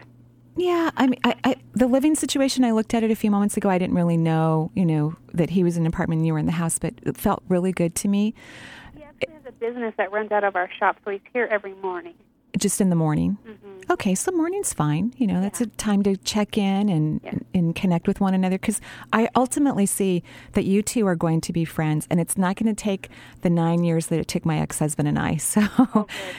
Yeah, 0.55 0.91
I 0.95 1.07
mean, 1.07 1.19
I, 1.25 1.35
I, 1.43 1.55
the 1.73 1.87
living 1.87 2.15
situation. 2.15 2.63
I 2.63 2.71
looked 2.71 2.93
at 2.93 3.03
it 3.03 3.11
a 3.11 3.17
few 3.17 3.29
moments 3.29 3.57
ago. 3.57 3.69
I 3.69 3.77
didn't 3.77 3.97
really 3.97 4.15
know, 4.15 4.71
you 4.75 4.85
know, 4.85 5.17
that 5.33 5.49
he 5.49 5.65
was 5.65 5.75
in 5.75 5.83
an 5.83 5.87
apartment 5.87 6.19
and 6.19 6.27
you 6.27 6.31
were 6.31 6.39
in 6.39 6.45
the 6.45 6.53
house, 6.53 6.79
but 6.79 6.93
it 7.03 7.17
felt 7.17 7.43
really 7.49 7.73
good 7.73 7.95
to 7.95 8.07
me. 8.07 8.33
He 8.95 9.03
actually 9.03 9.33
has 9.33 9.43
a 9.45 9.51
business 9.51 9.93
that 9.97 10.13
runs 10.13 10.31
out 10.31 10.45
of 10.45 10.55
our 10.55 10.69
shop, 10.79 10.99
so 11.03 11.11
he's 11.11 11.19
here 11.33 11.49
every 11.51 11.73
morning. 11.73 12.13
Just 12.57 12.81
in 12.81 12.89
the 12.89 12.95
morning. 12.95 13.37
Mm-hmm. 13.47 13.91
Okay, 13.91 14.15
so 14.15 14.31
morning's 14.31 14.73
fine. 14.73 15.13
You 15.17 15.27
know, 15.27 15.41
that's 15.41 15.61
a 15.61 15.67
time 15.67 16.01
to 16.03 16.17
check 16.17 16.57
in 16.57 16.89
and 16.89 17.21
Yeah. 17.23 17.33
and 17.53 17.75
connect 17.75 18.07
with 18.07 18.19
one 18.19 18.33
another 18.33 18.57
because 18.57 18.81
I 19.13 19.29
ultimately 19.35 19.85
see 19.85 20.23
that 20.53 20.65
you 20.65 20.81
two 20.81 21.05
are 21.05 21.15
going 21.15 21.39
to 21.41 21.53
be 21.53 21.65
friends, 21.65 22.07
and 22.09 22.19
it's 22.19 22.35
not 22.35 22.55
going 22.55 22.73
to 22.73 22.83
take 22.83 23.09
the 23.41 23.49
nine 23.51 23.83
years 23.83 24.07
that 24.07 24.17
it 24.19 24.27
took 24.27 24.43
my 24.43 24.57
ex 24.59 24.79
husband 24.79 25.07
and 25.07 25.19
I. 25.19 25.35
So, 25.55 25.61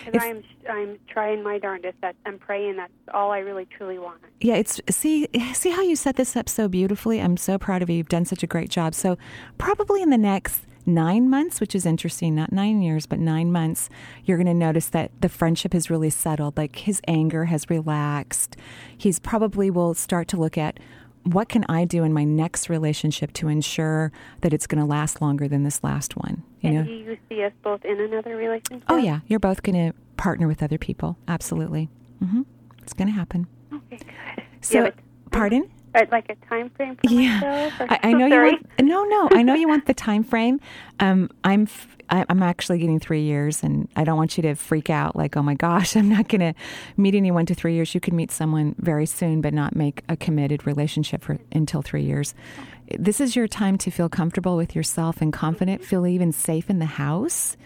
it's- 0.07 0.23
I'm 0.23 0.43
I'm 0.69 0.99
trying 1.07 1.45
my 1.45 1.59
darndest. 1.61 2.01
That 2.01 2.17
I'm 2.27 2.39
praying. 2.39 2.77
That's 2.77 2.93
all 3.15 3.31
I 3.31 3.39
really 3.39 3.67
truly 3.67 3.99
want. 4.01 4.19
yeah, 4.41 4.55
it's 4.57 4.81
see 4.91 5.29
see 5.55 5.71
how 5.71 5.83
you 5.83 5.95
set 5.95 6.17
this 6.17 6.35
up 6.35 6.49
so 6.49 6.67
beautifully. 6.67 7.21
I'm 7.21 7.37
so 7.37 7.59
proud 7.59 7.81
of 7.83 7.89
you. 7.91 7.97
You've 7.99 8.09
done 8.09 8.25
such 8.25 8.43
a 8.43 8.49
great 8.49 8.71
job. 8.71 8.93
So, 8.95 9.17
probably 9.59 10.03
in 10.03 10.11
the 10.11 10.19
next 10.19 10.63
nine 10.87 11.29
months, 11.29 11.61
which 11.61 11.75
is 11.75 11.85
interesting, 11.85 12.35
not 12.35 12.53
nine 12.53 12.81
years, 12.81 13.07
but 13.07 13.19
nine 13.19 13.51
months, 13.53 13.89
you're 14.25 14.37
going 14.37 14.47
to 14.47 14.55
notice 14.55 14.89
that 14.89 15.11
the 15.21 15.29
friendship 15.29 15.73
has 15.73 15.91
really 15.91 16.11
settled. 16.11 16.57
Like 16.57 16.77
his 16.77 17.01
anger 17.07 17.47
has 17.47 17.69
relaxed. 17.69 18.57
He's 18.97 19.19
probably 19.19 19.71
will 19.71 19.95
start 19.95 20.29
to 20.29 20.37
look 20.37 20.57
at 20.57 20.79
what 21.25 21.49
can 21.49 21.65
I 21.69 21.85
do 21.85 22.05
in 22.05 22.13
my 22.13 22.23
next 22.23 22.69
relationship 22.69 23.33
to 23.35 23.49
ensure 23.49 24.13
that 24.43 24.53
it's 24.53 24.67
going 24.69 24.81
to 24.81 24.87
last 24.87 25.21
longer 25.21 25.49
than 25.49 25.65
this 25.65 25.83
last 25.83 26.17
one. 26.17 26.45
You 26.61 26.71
know? 26.71 26.83
do 26.85 26.91
you 26.93 27.19
see 27.29 27.43
us 27.43 27.53
both 27.63 27.85
in 27.85 28.01
another 28.01 28.37
relationship? 28.37 28.85
Oh 28.89 28.97
yeah, 28.97 29.21
you're 29.27 29.41
both 29.41 29.63
going 29.63 29.91
to 29.91 29.99
partner 30.17 30.47
with 30.49 30.63
other 30.63 30.79
people. 30.79 31.17
Absolutely. 31.29 31.89
hmm 32.21 32.43
It's 32.83 32.93
going 32.93 33.09
to 33.09 33.15
happen. 33.15 33.47
Okay, 33.73 33.99
good. 33.99 34.45
So, 34.61 34.85
yeah, 34.85 34.91
pardon? 35.33 35.69
Like 36.11 36.29
a 36.31 36.35
time 36.47 36.71
frame 36.71 36.97
for 36.97 37.11
Yeah, 37.11 37.41
myself? 37.41 37.81
or- 37.81 37.87
I, 37.93 38.01
I 38.05 38.13
know 38.13 38.27
you 38.27 38.37
want. 38.37 38.67
No, 38.83 39.05
no, 39.05 39.29
I 39.33 39.43
know 39.43 39.55
you 39.55 39.69
want 39.69 39.87
the 39.87 39.95
time 39.95 40.23
frame. 40.25 40.61
Um, 41.01 41.31
I'm, 41.45 41.63
f- 41.63 41.89
I'm 42.09 42.43
actually 42.43 42.79
getting 42.79 43.01
three 43.01 43.23
years, 43.23 43.63
and 43.63 43.89
I 43.97 44.05
don't 44.05 44.17
want 44.17 44.37
you 44.37 44.43
to 44.43 44.55
freak 44.55 44.91
out. 44.91 45.17
Like, 45.17 45.37
oh 45.37 45.43
my 45.43 45.55
gosh, 45.55 45.97
I'm 45.97 46.09
not 46.09 46.29
going 46.29 46.41
to 46.41 46.55
meet 46.97 47.15
anyone 47.15 47.47
to 47.47 47.55
three 47.55 47.75
years. 47.75 47.95
You 47.95 48.01
could 48.01 48.15
meet 48.15 48.31
someone 48.31 48.75
very 48.79 49.07
soon, 49.07 49.41
but 49.41 49.53
not 49.53 49.75
make 49.75 50.03
a 50.09 50.17
committed 50.17 50.67
relationship 50.67 51.23
for 51.25 51.39
until 51.53 51.83
three 51.83 52.03
years. 52.05 52.35
This 52.99 53.21
is 53.21 53.35
your 53.35 53.49
time 53.49 53.79
to 53.79 53.91
feel 53.91 54.09
comfortable 54.09 54.57
with 54.57 54.77
yourself 54.77 55.21
and 55.21 55.33
confident. 55.33 55.85
Feel 55.85 56.07
even 56.07 56.31
safe 56.31 56.71
in 56.71 56.79
the 56.79 56.85
house. 56.87 57.57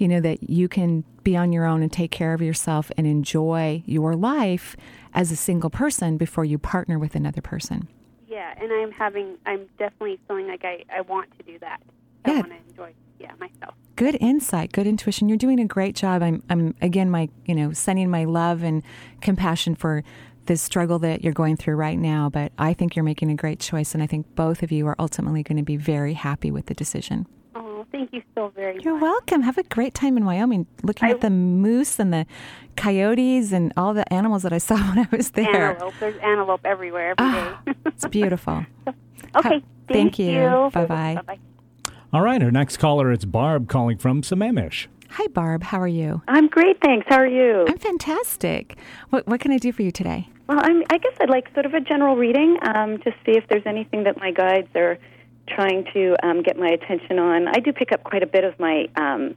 You 0.00 0.08
know 0.08 0.20
that 0.20 0.48
you 0.48 0.66
can 0.66 1.04
be 1.22 1.36
on 1.36 1.52
your 1.52 1.66
own 1.66 1.82
and 1.82 1.92
take 1.92 2.10
care 2.10 2.32
of 2.34 2.40
yourself 2.42 2.90
and 2.96 3.06
enjoy 3.06 3.82
your 3.86 4.16
life 4.16 4.74
as 5.14 5.30
a 5.30 5.36
single 5.36 5.70
person 5.70 6.16
before 6.16 6.44
you 6.44 6.58
partner 6.58 6.98
with 6.98 7.14
another 7.14 7.42
person. 7.42 7.86
Yeah, 8.26 8.54
and 8.60 8.72
I'm 8.72 8.90
having. 8.92 9.36
I'm 9.44 9.66
definitely 9.78 10.18
feeling 10.26 10.48
like 10.48 10.64
I 10.64 10.84
I 10.92 11.02
want 11.02 11.36
to 11.38 11.44
do 11.44 11.58
that. 11.60 11.80
I 12.24 12.28
Good. 12.30 12.36
want 12.48 12.52
to 12.52 12.70
enjoy. 12.70 12.94
Yeah, 13.18 13.32
myself. 13.38 13.74
good 13.96 14.16
insight 14.18 14.72
good 14.72 14.86
intuition 14.86 15.28
you're 15.28 15.36
doing 15.36 15.60
a 15.60 15.66
great 15.66 15.94
job 15.94 16.22
i'm 16.22 16.42
i'm 16.48 16.74
again 16.80 17.10
my 17.10 17.28
you 17.44 17.54
know 17.54 17.70
sending 17.70 18.08
my 18.08 18.24
love 18.24 18.62
and 18.62 18.82
compassion 19.20 19.74
for 19.74 20.02
the 20.46 20.56
struggle 20.56 20.98
that 21.00 21.22
you're 21.22 21.34
going 21.34 21.54
through 21.54 21.74
right 21.74 21.98
now 21.98 22.30
but 22.30 22.50
i 22.56 22.72
think 22.72 22.96
you're 22.96 23.04
making 23.04 23.30
a 23.30 23.34
great 23.34 23.60
choice 23.60 23.92
and 23.92 24.02
i 24.02 24.06
think 24.06 24.24
both 24.34 24.62
of 24.62 24.72
you 24.72 24.86
are 24.86 24.96
ultimately 24.98 25.42
going 25.42 25.58
to 25.58 25.62
be 25.62 25.76
very 25.76 26.14
happy 26.14 26.50
with 26.50 26.64
the 26.64 26.72
decision 26.72 27.26
thank 27.92 28.12
you 28.12 28.22
so 28.34 28.48
very 28.54 28.74
much. 28.76 28.84
you're 28.84 28.98
welcome 28.98 29.42
have 29.42 29.58
a 29.58 29.62
great 29.64 29.94
time 29.94 30.16
in 30.16 30.24
wyoming 30.24 30.66
looking 30.82 31.08
I- 31.08 31.12
at 31.12 31.20
the 31.20 31.30
moose 31.30 31.98
and 31.98 32.12
the 32.12 32.26
coyotes 32.76 33.52
and 33.52 33.72
all 33.76 33.92
the 33.94 34.10
animals 34.12 34.42
that 34.42 34.52
i 34.52 34.58
saw 34.58 34.76
when 34.94 34.98
i 34.98 35.08
was 35.16 35.30
there 35.32 35.72
Antelope. 35.72 35.94
There's 36.00 36.16
antelope 36.22 36.60
everywhere 36.64 37.14
every 37.18 37.32
day. 37.32 37.54
Ah, 37.56 37.62
it's 37.86 38.06
beautiful 38.08 38.64
okay. 39.36 39.62
thank 39.88 40.18
you. 40.18 40.70
Bye 40.72 40.84
Bye-bye. 40.86 41.22
bye. 41.26 41.38
All 42.12 42.22
right, 42.22 42.42
our 42.42 42.50
next 42.50 42.78
caller 42.78 43.12
is 43.12 43.24
Barb 43.24 43.68
calling 43.68 43.96
from 43.98 44.22
Sammamish. 44.22 44.86
hi 45.10 45.26
barb 45.28 45.62
how 45.64 45.80
are 45.80 45.88
you 45.88 46.22
I'm 46.28 46.46
great, 46.48 46.80
thanks. 46.82 47.06
How 47.08 47.16
are 47.18 47.26
you? 47.26 47.64
i'm 47.68 47.78
fantastic 47.78 48.78
what, 49.10 49.26
what 49.26 49.40
can 49.40 49.50
i 49.52 49.58
do 49.58 49.72
for 49.72 49.82
you 49.82 49.90
today 49.90 50.28
well, 50.48 50.58
I'm, 50.64 50.82
I 50.90 50.98
guess 50.98 51.12
I'd 51.20 51.30
like 51.30 51.48
sort 51.54 51.64
of 51.64 51.74
a 51.74 51.80
general 51.80 52.16
reading 52.16 52.56
um, 52.62 52.98
to 53.02 53.12
see 53.24 53.36
if 53.38 53.46
there's 53.48 53.62
anything 53.66 54.02
that 54.02 54.16
my 54.18 54.32
guides 54.32 54.66
are 54.74 54.98
trying 55.54 55.84
to 55.92 56.16
um, 56.26 56.42
get 56.42 56.56
my 56.56 56.68
attention 56.68 57.18
on. 57.18 57.48
I 57.48 57.60
do 57.60 57.72
pick 57.72 57.92
up 57.92 58.04
quite 58.04 58.22
a 58.22 58.26
bit 58.26 58.44
of 58.44 58.58
my 58.58 58.86
um, 58.96 59.36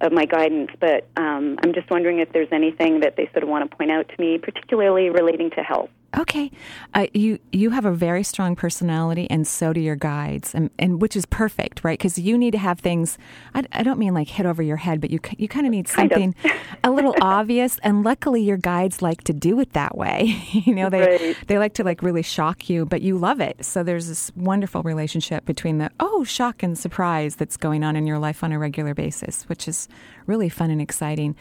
of 0.00 0.12
my 0.12 0.24
guidance, 0.24 0.70
but 0.80 1.06
um, 1.16 1.58
I'm 1.62 1.72
just 1.72 1.90
wondering 1.90 2.18
if 2.18 2.32
there's 2.32 2.48
anything 2.52 3.00
that 3.00 3.16
they 3.16 3.28
sort 3.32 3.42
of 3.42 3.48
want 3.48 3.70
to 3.70 3.76
point 3.76 3.90
out 3.90 4.08
to 4.08 4.14
me, 4.18 4.38
particularly 4.38 5.10
relating 5.10 5.50
to 5.50 5.62
health. 5.62 5.90
Okay, 6.18 6.50
uh, 6.92 7.06
you 7.14 7.38
you 7.52 7.70
have 7.70 7.84
a 7.84 7.92
very 7.92 8.24
strong 8.24 8.56
personality, 8.56 9.28
and 9.30 9.46
so 9.46 9.72
do 9.72 9.80
your 9.80 9.94
guides, 9.94 10.54
and, 10.56 10.68
and 10.76 11.00
which 11.00 11.14
is 11.14 11.24
perfect, 11.24 11.84
right? 11.84 11.96
Because 11.96 12.18
you 12.18 12.36
need 12.36 12.50
to 12.50 12.58
have 12.58 12.80
things. 12.80 13.16
I, 13.54 13.64
I 13.72 13.84
don't 13.84 13.98
mean 13.98 14.12
like 14.12 14.26
hit 14.28 14.44
over 14.44 14.60
your 14.60 14.76
head, 14.76 15.00
but 15.00 15.10
you 15.10 15.20
you 15.38 15.46
kind 15.46 15.66
of 15.66 15.70
need 15.70 15.86
something 15.86 16.34
a 16.82 16.90
little 16.90 17.14
obvious. 17.22 17.78
And 17.84 18.02
luckily, 18.02 18.42
your 18.42 18.56
guides 18.56 19.00
like 19.02 19.22
to 19.24 19.32
do 19.32 19.60
it 19.60 19.72
that 19.74 19.96
way. 19.96 20.36
you 20.52 20.74
know, 20.74 20.90
they 20.90 21.00
Right. 21.00 21.36
they 21.46 21.58
like 21.58 21.74
to 21.74 21.84
like 21.84 22.02
really 22.02 22.22
shock 22.22 22.68
you, 22.68 22.86
but 22.86 23.02
you 23.02 23.16
love 23.16 23.40
it. 23.40 23.64
So 23.64 23.84
there's 23.84 24.08
this 24.08 24.32
wonderful 24.34 24.82
relationship 24.82 25.44
between 25.44 25.78
the 25.78 25.90
oh 26.00 26.24
shock 26.24 26.64
and 26.64 26.76
surprise 26.76 27.36
that's 27.36 27.56
going 27.56 27.84
on 27.84 27.94
in 27.94 28.08
your 28.08 28.18
life 28.18 28.42
on 28.42 28.50
a 28.50 28.58
regular 28.58 28.94
basis, 28.94 29.44
which 29.48 29.68
is 29.68 29.88
really 30.26 30.48
fun 30.48 30.70
and 30.70 30.82
exciting. 30.82 31.36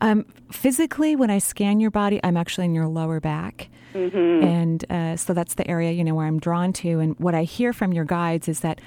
Um, 0.00 0.26
physically, 0.52 1.16
when 1.16 1.30
I 1.30 1.38
scan 1.38 1.80
your 1.80 1.90
body, 1.90 2.20
I'm 2.22 2.36
actually 2.36 2.66
in 2.66 2.74
your 2.74 2.86
lower 2.86 3.18
back. 3.18 3.68
And 4.42 4.84
uh, 4.90 5.16
so 5.16 5.34
that's 5.34 5.54
the 5.54 5.68
area, 5.68 5.92
you 5.92 6.04
know, 6.04 6.14
where 6.14 6.26
I'm 6.26 6.38
drawn 6.38 6.72
to. 6.74 7.00
And 7.00 7.18
what 7.18 7.34
I 7.34 7.44
hear 7.44 7.72
from 7.72 7.92
your 7.92 8.04
guides 8.04 8.48
is 8.48 8.60
that, 8.60 8.80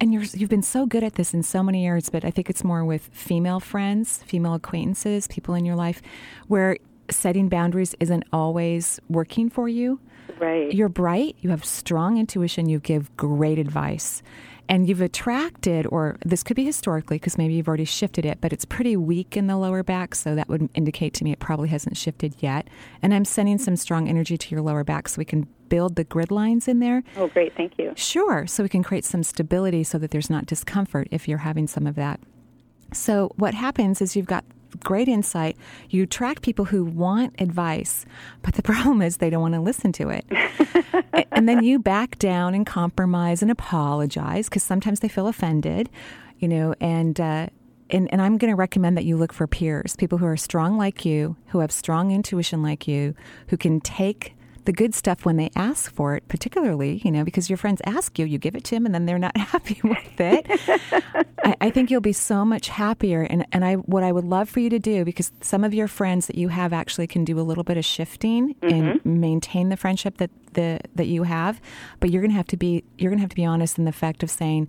and 0.00 0.12
you're, 0.12 0.22
you've 0.22 0.50
been 0.50 0.62
so 0.62 0.86
good 0.86 1.04
at 1.04 1.14
this 1.14 1.34
in 1.34 1.42
so 1.42 1.62
many 1.62 1.82
years, 1.84 2.08
but 2.08 2.24
I 2.24 2.30
think 2.30 2.50
it's 2.50 2.64
more 2.64 2.84
with 2.84 3.08
female 3.12 3.60
friends, 3.60 4.22
female 4.26 4.54
acquaintances, 4.54 5.26
people 5.28 5.54
in 5.54 5.64
your 5.64 5.76
life, 5.76 6.02
where 6.48 6.78
setting 7.10 7.48
boundaries 7.48 7.94
isn't 8.00 8.24
always 8.32 9.00
working 9.08 9.48
for 9.50 9.68
you. 9.68 10.00
Right. 10.38 10.72
You're 10.72 10.88
bright, 10.88 11.36
you 11.40 11.50
have 11.50 11.64
strong 11.64 12.18
intuition, 12.18 12.68
you 12.68 12.80
give 12.80 13.16
great 13.16 13.58
advice. 13.58 14.22
And 14.68 14.88
you've 14.88 15.00
attracted, 15.00 15.86
or 15.90 16.16
this 16.24 16.42
could 16.42 16.56
be 16.56 16.64
historically, 16.64 17.18
because 17.18 17.38
maybe 17.38 17.54
you've 17.54 17.68
already 17.68 17.84
shifted 17.84 18.24
it, 18.24 18.38
but 18.40 18.52
it's 18.52 18.64
pretty 18.64 18.96
weak 18.96 19.36
in 19.36 19.46
the 19.46 19.56
lower 19.56 19.82
back, 19.82 20.14
so 20.14 20.34
that 20.34 20.48
would 20.48 20.68
indicate 20.74 21.14
to 21.14 21.24
me 21.24 21.32
it 21.32 21.38
probably 21.38 21.68
hasn't 21.68 21.96
shifted 21.96 22.34
yet. 22.40 22.68
And 23.02 23.14
I'm 23.14 23.24
sending 23.24 23.58
some 23.58 23.76
strong 23.76 24.08
energy 24.08 24.36
to 24.36 24.50
your 24.50 24.62
lower 24.62 24.82
back 24.82 25.08
so 25.08 25.18
we 25.18 25.24
can 25.24 25.46
build 25.68 25.96
the 25.96 26.04
grid 26.04 26.30
lines 26.30 26.68
in 26.68 26.80
there. 26.80 27.02
oh, 27.16 27.28
great. 27.28 27.56
Thank 27.56 27.74
you. 27.78 27.92
Sure, 27.96 28.46
so 28.46 28.62
we 28.62 28.68
can 28.68 28.82
create 28.82 29.04
some 29.04 29.22
stability 29.22 29.84
so 29.84 29.98
that 29.98 30.10
there's 30.10 30.30
not 30.30 30.46
discomfort 30.46 31.08
if 31.10 31.28
you're 31.28 31.38
having 31.38 31.66
some 31.66 31.86
of 31.86 31.94
that. 31.94 32.20
So, 32.92 33.32
what 33.36 33.54
happens 33.54 34.00
is 34.00 34.14
you've 34.14 34.26
got 34.26 34.44
great 34.76 35.08
insight. 35.08 35.56
You 35.90 36.04
attract 36.04 36.42
people 36.42 36.64
who 36.64 36.84
want 36.84 37.34
advice, 37.40 38.06
but 38.42 38.54
the 38.54 38.62
problem 38.70 39.02
is 39.02 39.16
they 39.16 39.30
don't 39.30 39.42
want 39.42 39.54
to 39.54 39.60
listen 39.60 39.92
to 39.92 40.10
it. 40.10 40.24
And 41.36 41.46
then 41.46 41.62
you 41.62 41.78
back 41.78 42.18
down 42.18 42.54
and 42.54 42.64
compromise 42.66 43.42
and 43.42 43.50
apologize 43.50 44.48
because 44.48 44.62
sometimes 44.62 45.00
they 45.00 45.08
feel 45.08 45.28
offended, 45.28 45.90
you 46.38 46.48
know, 46.48 46.74
and, 46.80 47.20
uh, 47.20 47.48
and, 47.90 48.10
and 48.10 48.22
I'm 48.22 48.38
going 48.38 48.50
to 48.50 48.56
recommend 48.56 48.96
that 48.96 49.04
you 49.04 49.16
look 49.16 49.34
for 49.34 49.46
peers, 49.46 49.96
people 49.96 50.16
who 50.16 50.26
are 50.26 50.36
strong 50.36 50.78
like 50.78 51.04
you, 51.04 51.36
who 51.48 51.58
have 51.58 51.70
strong 51.70 52.10
intuition 52.10 52.62
like 52.62 52.88
you, 52.88 53.14
who 53.48 53.56
can 53.56 53.80
take 53.80 54.35
the 54.66 54.72
good 54.72 54.94
stuff 54.94 55.24
when 55.24 55.36
they 55.36 55.50
ask 55.56 55.92
for 55.92 56.16
it, 56.16 56.26
particularly, 56.28 57.00
you 57.04 57.10
know, 57.10 57.24
because 57.24 57.48
your 57.48 57.56
friends 57.56 57.80
ask 57.84 58.18
you, 58.18 58.26
you 58.26 58.36
give 58.36 58.56
it 58.56 58.64
to 58.64 58.74
them, 58.74 58.84
and 58.84 58.94
then 58.94 59.06
they're 59.06 59.18
not 59.18 59.36
happy 59.36 59.80
with 59.82 60.20
it. 60.20 60.46
I, 61.44 61.56
I 61.60 61.70
think 61.70 61.90
you'll 61.90 62.00
be 62.00 62.12
so 62.12 62.44
much 62.44 62.68
happier. 62.68 63.22
And, 63.22 63.46
and 63.52 63.64
I, 63.64 63.74
what 63.74 64.02
I 64.02 64.12
would 64.12 64.24
love 64.24 64.48
for 64.48 64.60
you 64.60 64.68
to 64.70 64.78
do, 64.78 65.04
because 65.04 65.32
some 65.40 65.64
of 65.64 65.72
your 65.72 65.88
friends 65.88 66.26
that 66.26 66.36
you 66.36 66.48
have 66.48 66.72
actually 66.72 67.06
can 67.06 67.24
do 67.24 67.38
a 67.38 67.42
little 67.42 67.64
bit 67.64 67.76
of 67.76 67.84
shifting 67.84 68.56
and 68.60 69.00
mm-hmm. 69.00 69.20
maintain 69.20 69.68
the 69.68 69.76
friendship 69.76 70.18
that 70.18 70.30
the 70.54 70.80
that 70.94 71.06
you 71.06 71.22
have, 71.22 71.60
but 72.00 72.10
you're 72.10 72.22
gonna 72.22 72.34
have 72.34 72.46
to 72.48 72.56
be 72.56 72.82
you're 72.98 73.10
gonna 73.10 73.20
have 73.20 73.30
to 73.30 73.36
be 73.36 73.44
honest 73.44 73.78
in 73.78 73.84
the 73.84 73.92
fact 73.92 74.22
of 74.22 74.30
saying, 74.30 74.68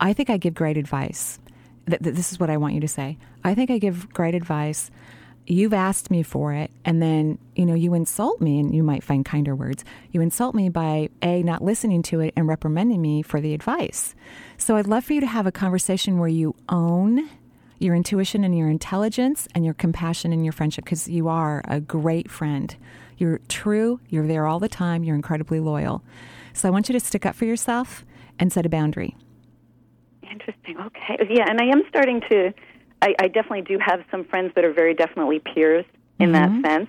I 0.00 0.12
think 0.12 0.30
I 0.30 0.38
give 0.38 0.54
great 0.54 0.76
advice. 0.76 1.38
Th- 1.88 2.02
th- 2.02 2.16
this 2.16 2.32
is 2.32 2.40
what 2.40 2.50
I 2.50 2.56
want 2.56 2.74
you 2.74 2.80
to 2.80 2.88
say. 2.88 3.18
I 3.44 3.54
think 3.54 3.70
I 3.70 3.78
give 3.78 4.12
great 4.12 4.34
advice 4.34 4.90
you've 5.46 5.72
asked 5.72 6.10
me 6.10 6.22
for 6.22 6.52
it 6.52 6.70
and 6.84 7.00
then 7.00 7.38
you 7.54 7.64
know 7.64 7.74
you 7.74 7.94
insult 7.94 8.40
me 8.40 8.58
and 8.58 8.74
you 8.74 8.82
might 8.82 9.02
find 9.02 9.24
kinder 9.24 9.54
words 9.54 9.84
you 10.10 10.20
insult 10.20 10.54
me 10.54 10.68
by 10.68 11.08
a 11.22 11.42
not 11.42 11.62
listening 11.62 12.02
to 12.02 12.20
it 12.20 12.32
and 12.36 12.48
reprimanding 12.48 13.00
me 13.00 13.22
for 13.22 13.40
the 13.40 13.54
advice 13.54 14.14
so 14.58 14.76
i'd 14.76 14.86
love 14.86 15.04
for 15.04 15.12
you 15.12 15.20
to 15.20 15.26
have 15.26 15.46
a 15.46 15.52
conversation 15.52 16.18
where 16.18 16.28
you 16.28 16.54
own 16.68 17.28
your 17.78 17.94
intuition 17.94 18.42
and 18.42 18.56
your 18.56 18.68
intelligence 18.68 19.46
and 19.54 19.64
your 19.64 19.74
compassion 19.74 20.32
and 20.32 20.44
your 20.44 20.52
friendship 20.52 20.84
because 20.84 21.08
you 21.08 21.28
are 21.28 21.62
a 21.68 21.80
great 21.80 22.30
friend 22.30 22.76
you're 23.18 23.38
true 23.48 24.00
you're 24.08 24.26
there 24.26 24.46
all 24.46 24.58
the 24.58 24.68
time 24.68 25.04
you're 25.04 25.16
incredibly 25.16 25.60
loyal 25.60 26.02
so 26.52 26.68
i 26.68 26.70
want 26.70 26.88
you 26.88 26.92
to 26.92 27.00
stick 27.00 27.24
up 27.24 27.34
for 27.36 27.44
yourself 27.44 28.04
and 28.38 28.52
set 28.52 28.66
a 28.66 28.68
boundary 28.68 29.14
Interesting. 30.30 30.76
Okay. 30.78 31.16
Yeah, 31.30 31.44
and 31.48 31.60
I 31.60 31.66
am 31.66 31.82
starting 31.88 32.20
to. 32.30 32.52
I, 33.02 33.14
I 33.18 33.28
definitely 33.28 33.62
do 33.62 33.78
have 33.78 34.04
some 34.10 34.24
friends 34.24 34.52
that 34.54 34.64
are 34.64 34.72
very 34.72 34.94
definitely 34.94 35.38
peers 35.40 35.84
in 36.18 36.32
that 36.32 36.50
sense, 36.66 36.88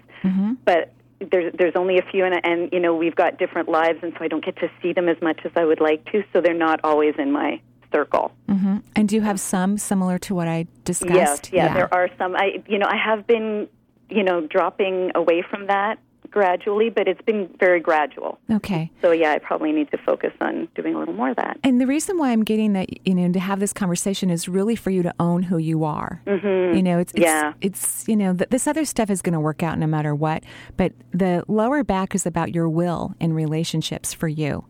but 0.65 0.93
there's 1.31 1.53
there's 1.57 1.75
only 1.75 1.97
a 1.97 2.03
few, 2.11 2.23
and, 2.25 2.39
and 2.45 2.71
you 2.71 2.79
know 2.79 2.95
we've 2.95 3.15
got 3.15 3.37
different 3.37 3.67
lives, 3.69 3.99
and 4.03 4.13
so 4.17 4.23
I 4.23 4.27
don't 4.27 4.43
get 4.45 4.55
to 4.57 4.69
see 4.81 4.93
them 4.93 5.09
as 5.09 5.19
much 5.21 5.41
as 5.45 5.51
I 5.55 5.65
would 5.65 5.81
like 5.81 6.05
to. 6.11 6.23
So 6.31 6.41
they're 6.41 6.53
not 6.53 6.79
always 6.83 7.15
in 7.17 7.31
my 7.31 7.59
circle. 7.91 8.31
hmm 8.49 8.77
and 8.95 9.07
do 9.07 9.15
you 9.15 9.21
have 9.21 9.39
some 9.39 9.77
similar 9.77 10.17
to 10.19 10.35
what 10.35 10.45
i 10.47 10.67
discussed 10.83 11.13
Yes, 11.13 11.49
yeah, 11.53 11.73
there 11.73 11.93
are 11.93 12.09
some. 12.17 12.35
I, 12.35 12.61
you 12.67 12.77
know, 12.77 12.87
I 12.87 12.97
have 12.97 13.25
been 13.25 13.69
you 14.09 14.23
know, 14.23 14.41
dropping 14.41 15.11
away 15.15 15.43
from 15.49 15.67
that 15.67 15.99
gradually, 16.31 16.89
but 16.89 17.07
it's 17.07 17.21
been 17.21 17.49
very 17.59 17.79
gradual. 17.79 18.39
Okay. 18.51 18.91
So 19.01 19.11
yeah, 19.11 19.31
I 19.31 19.39
probably 19.39 19.71
need 19.71 19.89
to 19.91 19.97
focus 19.97 20.31
on 20.41 20.67
doing 20.75 20.95
a 20.95 20.99
little 20.99 21.13
more 21.13 21.29
of 21.29 21.35
that. 21.37 21.57
And 21.63 21.79
the 21.81 21.87
reason 21.87 22.17
why 22.17 22.31
I'm 22.31 22.43
getting 22.43 22.73
that, 22.73 23.05
you 23.07 23.15
know, 23.15 23.31
to 23.31 23.39
have 23.39 23.59
this 23.59 23.73
conversation 23.73 24.29
is 24.29 24.47
really 24.47 24.75
for 24.75 24.89
you 24.89 25.03
to 25.03 25.13
own 25.19 25.43
who 25.43 25.57
you 25.57 25.83
are. 25.83 26.21
Mm-hmm. 26.25 26.75
You 26.75 26.83
know, 26.83 26.99
it's, 26.99 27.13
it's 27.13 27.21
Yeah. 27.23 27.53
it's 27.61 28.07
you 28.07 28.15
know, 28.15 28.33
th- 28.33 28.49
this 28.49 28.67
other 28.67 28.85
stuff 28.85 29.09
is 29.09 29.21
going 29.21 29.33
to 29.33 29.39
work 29.39 29.63
out 29.63 29.77
no 29.77 29.87
matter 29.87 30.13
what. 30.15 30.43
But 30.75 30.93
the 31.11 31.43
lower 31.47 31.83
back 31.83 32.15
is 32.15 32.25
about 32.25 32.53
your 32.53 32.69
will 32.69 33.15
in 33.19 33.33
relationships 33.33 34.13
for 34.13 34.27
you, 34.27 34.65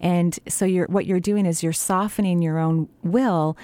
and 0.00 0.38
so 0.48 0.64
you're 0.64 0.86
what 0.86 1.06
you're 1.06 1.20
doing 1.20 1.46
is 1.46 1.62
you're 1.62 1.72
softening 1.72 2.42
your 2.42 2.58
own 2.58 2.88
will. 3.02 3.56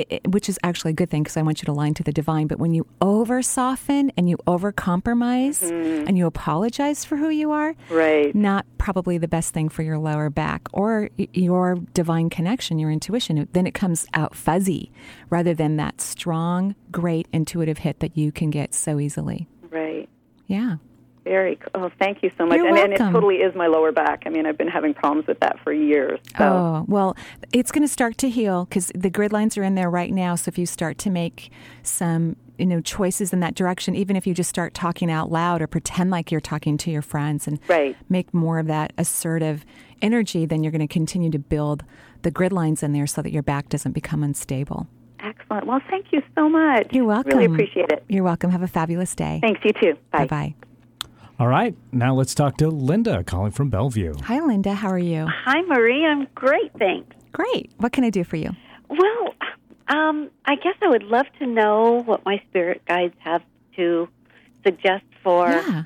I- 0.00 0.06
i- 0.16 0.20
Which 0.28 0.48
is 0.48 0.58
actually 0.64 0.90
a 0.92 0.94
good 0.94 1.10
thing 1.10 1.22
because 1.22 1.36
I 1.36 1.42
want 1.42 1.60
you 1.62 1.66
to 1.66 1.72
align 1.72 1.94
to 1.94 2.02
the 2.02 2.12
divine. 2.12 2.46
But 2.46 2.58
when 2.58 2.74
you 2.74 2.86
over 3.00 3.42
soften 3.42 4.10
and 4.16 4.28
you 4.28 4.36
over 4.46 4.72
compromise 4.72 5.60
mm-hmm. 5.60 6.06
and 6.08 6.16
you 6.18 6.26
apologize 6.26 7.04
for 7.04 7.16
who 7.16 7.28
you 7.28 7.50
are, 7.52 7.74
Right. 7.90 8.34
not 8.34 8.66
probably 8.78 9.18
the 9.18 9.28
best 9.28 9.52
thing 9.54 9.68
for 9.68 9.82
your 9.82 9.98
lower 9.98 10.30
back 10.30 10.68
or 10.72 11.10
your 11.16 11.76
divine 11.94 12.30
connection, 12.30 12.78
your 12.78 12.90
intuition. 12.90 13.46
Then 13.52 13.66
it 13.66 13.74
comes 13.74 14.06
out 14.14 14.34
fuzzy 14.34 14.90
rather 15.28 15.54
than 15.54 15.76
that 15.76 16.00
strong, 16.00 16.74
great 16.90 17.28
intuitive 17.32 17.78
hit 17.78 18.00
that 18.00 18.16
you 18.16 18.32
can 18.32 18.50
get 18.50 18.74
so 18.74 18.98
easily. 18.98 19.48
Right. 19.70 20.08
Yeah. 20.46 20.76
Very 21.24 21.56
cool. 21.56 21.70
Oh, 21.74 21.90
thank 21.98 22.22
you 22.22 22.30
so 22.38 22.46
much. 22.46 22.56
You're 22.56 22.68
and, 22.68 22.78
and 22.78 22.92
it 22.94 22.98
totally 22.98 23.36
is 23.36 23.54
my 23.54 23.66
lower 23.66 23.92
back. 23.92 24.22
I 24.26 24.30
mean, 24.30 24.46
I've 24.46 24.56
been 24.56 24.68
having 24.68 24.94
problems 24.94 25.26
with 25.26 25.38
that 25.40 25.58
for 25.62 25.72
years. 25.72 26.18
So. 26.38 26.44
Oh, 26.44 26.84
well, 26.88 27.16
it's 27.52 27.70
going 27.70 27.82
to 27.82 27.92
start 27.92 28.16
to 28.18 28.30
heal 28.30 28.64
because 28.64 28.90
the 28.94 29.10
grid 29.10 29.32
lines 29.32 29.58
are 29.58 29.62
in 29.62 29.74
there 29.74 29.90
right 29.90 30.12
now. 30.12 30.34
So 30.34 30.48
if 30.48 30.56
you 30.58 30.66
start 30.66 30.96
to 30.98 31.10
make 31.10 31.50
some, 31.82 32.36
you 32.58 32.66
know, 32.66 32.80
choices 32.80 33.32
in 33.32 33.40
that 33.40 33.54
direction, 33.54 33.94
even 33.94 34.16
if 34.16 34.26
you 34.26 34.32
just 34.34 34.48
start 34.50 34.72
talking 34.72 35.10
out 35.10 35.30
loud 35.30 35.60
or 35.60 35.66
pretend 35.66 36.10
like 36.10 36.30
you're 36.30 36.40
talking 36.40 36.78
to 36.78 36.90
your 36.90 37.02
friends 37.02 37.46
and 37.46 37.58
Right. 37.68 37.96
make 38.08 38.32
more 38.32 38.58
of 38.58 38.66
that 38.68 38.92
assertive 38.96 39.64
energy, 40.00 40.46
then 40.46 40.62
you're 40.62 40.72
going 40.72 40.86
to 40.86 40.92
continue 40.92 41.30
to 41.30 41.38
build 41.38 41.84
the 42.22 42.30
grid 42.30 42.52
lines 42.52 42.82
in 42.82 42.92
there 42.92 43.06
so 43.06 43.20
that 43.22 43.32
your 43.32 43.42
back 43.42 43.68
doesn't 43.68 43.92
become 43.92 44.22
unstable. 44.22 44.86
Excellent. 45.22 45.66
Well, 45.66 45.80
thank 45.90 46.06
you 46.12 46.22
so 46.34 46.48
much. 46.48 46.88
You're 46.92 47.04
welcome. 47.04 47.38
Really 47.38 47.44
appreciate 47.52 47.92
it. 47.92 48.04
You're 48.08 48.24
welcome. 48.24 48.50
Have 48.50 48.62
a 48.62 48.68
fabulous 48.68 49.14
day. 49.14 49.38
Thanks. 49.42 49.60
You 49.64 49.72
too. 49.72 49.98
Bye 50.12 50.26
Bye. 50.26 50.54
Bye. 51.40 51.44
All 51.44 51.48
right, 51.50 51.74
now 51.92 52.14
let's 52.14 52.34
talk 52.34 52.56
to 52.58 52.68
Linda 52.68 53.24
calling 53.24 53.50
from 53.52 53.70
Bellevue. 53.70 54.14
Hi, 54.24 54.40
Linda. 54.40 54.74
How 54.74 54.88
are 54.88 54.98
you? 54.98 55.26
Hi, 55.28 55.62
Marie. 55.62 56.04
I'm 56.04 56.28
great, 56.34 56.72
thanks. 56.78 57.16
Great. 57.32 57.72
What 57.78 57.92
can 57.92 58.04
I 58.04 58.10
do 58.10 58.24
for 58.24 58.36
you? 58.36 58.50
Well, 58.88 59.34
um, 59.88 60.30
I 60.44 60.56
guess 60.56 60.74
I 60.82 60.88
would 60.88 61.04
love 61.04 61.26
to 61.38 61.46
know 61.46 62.02
what 62.04 62.24
my 62.24 62.42
spirit 62.48 62.82
guides 62.86 63.14
have 63.18 63.42
to 63.76 64.08
suggest 64.64 65.04
for 65.22 65.48
Yeah. 65.48 65.84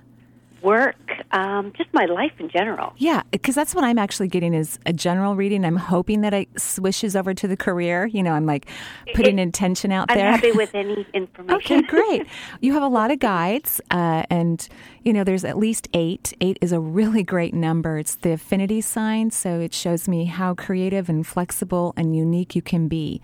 Work, 0.64 0.96
um, 1.32 1.72
just 1.76 1.92
my 1.92 2.06
life 2.06 2.32
in 2.38 2.48
general. 2.48 2.94
Yeah, 2.96 3.22
because 3.30 3.54
that's 3.54 3.74
what 3.74 3.84
I'm 3.84 3.98
actually 3.98 4.28
getting 4.28 4.54
is 4.54 4.78
a 4.86 4.92
general 4.94 5.36
reading. 5.36 5.64
I'm 5.64 5.76
hoping 5.76 6.22
that 6.22 6.32
it 6.32 6.48
swishes 6.58 7.14
over 7.14 7.34
to 7.34 7.46
the 7.46 7.56
career. 7.56 8.06
You 8.06 8.22
know, 8.22 8.32
I'm 8.32 8.46
like 8.46 8.66
putting 9.14 9.38
It- 9.38 9.42
intention 9.42 9.92
out 9.92 10.08
there. 10.08 10.26
I'm 10.26 10.34
happy 10.34 10.52
with 10.52 10.74
any 10.74 11.06
information. 11.12 11.56
Okay, 11.56 11.82
great. 11.82 12.26
You 12.60 12.72
have 12.72 12.82
a 12.82 12.88
lot 12.88 13.10
of 13.10 13.18
guides, 13.18 13.80
uh, 13.90 14.22
and 14.30 14.66
you 15.02 15.12
know 15.12 15.22
there's 15.22 15.44
at 15.44 15.58
least 15.58 15.86
eight. 15.92 16.32
Eight 16.40 16.56
is 16.62 16.72
a 16.72 16.80
really 16.80 17.22
great 17.22 17.52
number. 17.52 17.98
It's 17.98 18.14
the 18.14 18.30
infinity 18.30 18.80
sign, 18.80 19.30
so 19.30 19.60
it 19.60 19.74
shows 19.74 20.08
me 20.08 20.24
how 20.24 20.54
creative 20.54 21.08
and 21.10 21.26
flexible 21.26 21.92
and 21.96 22.16
unique 22.16 22.56
you 22.56 22.62
can 22.62 22.88
be. 22.88 23.20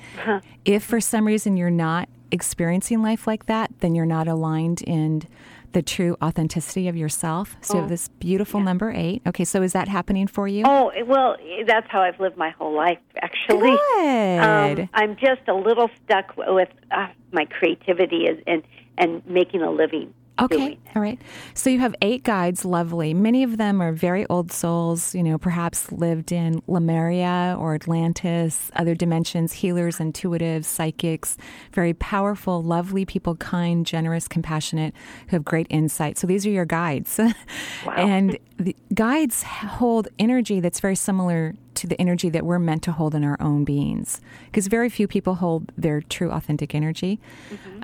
If 0.66 0.84
for 0.84 1.00
some 1.00 1.26
reason 1.26 1.56
you're 1.56 1.70
not 1.70 2.08
experiencing 2.30 3.02
life 3.02 3.26
like 3.26 3.46
that, 3.46 3.70
then 3.80 3.94
you're 3.94 4.06
not 4.06 4.28
aligned 4.28 4.82
in 4.82 5.22
the 5.72 5.82
true 5.82 6.16
authenticity 6.22 6.88
of 6.88 6.96
yourself. 6.96 7.56
So 7.60 7.74
you 7.74 7.80
have 7.80 7.88
this 7.88 8.08
beautiful 8.08 8.60
number 8.60 8.90
eight. 8.90 9.22
Okay, 9.26 9.44
so 9.44 9.62
is 9.62 9.72
that 9.72 9.88
happening 9.88 10.26
for 10.26 10.48
you? 10.48 10.64
Oh, 10.66 10.92
well, 11.06 11.36
that's 11.66 11.86
how 11.90 12.00
I've 12.00 12.18
lived 12.18 12.36
my 12.36 12.50
whole 12.50 12.74
life, 12.74 12.98
actually. 13.20 13.76
Good. 13.96 14.80
Um, 14.80 14.88
I'm 14.94 15.16
just 15.16 15.42
a 15.48 15.54
little 15.54 15.90
stuck 16.04 16.36
with 16.36 16.68
uh, 16.90 17.08
my 17.32 17.44
creativity 17.44 18.26
and, 18.46 18.62
and 18.98 19.26
making 19.26 19.62
a 19.62 19.70
living. 19.70 20.12
Okay. 20.40 20.78
All 20.94 21.02
right. 21.02 21.20
So 21.54 21.70
you 21.70 21.78
have 21.80 21.94
eight 22.02 22.24
guides, 22.24 22.64
lovely. 22.64 23.14
Many 23.14 23.42
of 23.42 23.58
them 23.58 23.80
are 23.80 23.92
very 23.92 24.26
old 24.26 24.50
souls, 24.50 25.14
you 25.14 25.22
know, 25.22 25.38
perhaps 25.38 25.92
lived 25.92 26.32
in 26.32 26.62
Lemuria 26.66 27.56
or 27.58 27.74
Atlantis, 27.74 28.70
other 28.74 28.94
dimensions, 28.94 29.52
healers, 29.52 29.98
intuitives, 29.98 30.64
psychics, 30.64 31.36
very 31.72 31.94
powerful, 31.94 32.62
lovely 32.62 33.04
people, 33.04 33.36
kind, 33.36 33.86
generous, 33.86 34.26
compassionate, 34.26 34.94
who 35.28 35.36
have 35.36 35.44
great 35.44 35.66
insight. 35.70 36.18
So 36.18 36.26
these 36.26 36.46
are 36.46 36.50
your 36.50 36.64
guides. 36.64 37.20
and 37.96 38.38
the 38.58 38.74
guides 38.94 39.42
hold 39.42 40.08
energy 40.18 40.60
that's 40.60 40.80
very 40.80 40.96
similar 40.96 41.54
to 41.74 41.86
the 41.86 41.98
energy 42.00 42.28
that 42.30 42.44
we're 42.44 42.58
meant 42.58 42.82
to 42.82 42.92
hold 42.92 43.14
in 43.14 43.24
our 43.24 43.36
own 43.40 43.64
beings 43.64 44.20
because 44.46 44.66
very 44.66 44.88
few 44.88 45.06
people 45.06 45.36
hold 45.36 45.72
their 45.78 46.00
true 46.02 46.30
authentic 46.30 46.74
energy. 46.74 47.20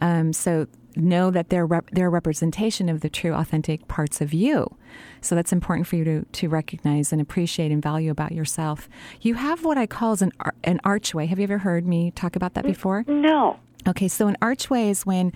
Um, 0.01 0.33
so 0.33 0.67
know 0.97 1.31
that 1.31 1.51
they're 1.51 1.67
rep- 1.67 1.91
they're 1.91 2.07
a 2.07 2.11
representation 2.11 2.89
of 2.89 3.01
the 3.01 3.09
true 3.09 3.35
authentic 3.35 3.87
parts 3.89 4.21
of 4.21 4.33
you. 4.33 4.77
So 5.21 5.35
that's 5.35 5.53
important 5.53 5.87
for 5.87 5.97
you 5.97 6.05
to 6.05 6.25
to 6.25 6.49
recognize 6.49 7.13
and 7.13 7.21
appreciate 7.21 7.71
and 7.71 7.83
value 7.83 8.11
about 8.11 8.33
yourself. 8.33 8.89
You 9.21 9.35
have 9.35 9.65
what 9.65 9.79
I 9.79 9.87
call 9.87 10.13
as 10.13 10.23
an 10.23 10.33
ar- 10.41 10.55
an 10.65 10.81
archway. 10.85 11.27
Have 11.27 11.39
you 11.39 11.45
ever 11.45 11.59
heard 11.59 11.87
me 11.87 12.11
talk 12.11 12.37
about 12.37 12.55
that 12.55 12.65
before? 12.65 13.05
No. 13.07 13.59
Okay, 13.87 14.09
so 14.09 14.27
an 14.27 14.37
archway 14.43 14.89
is 14.91 15.07
when 15.07 15.33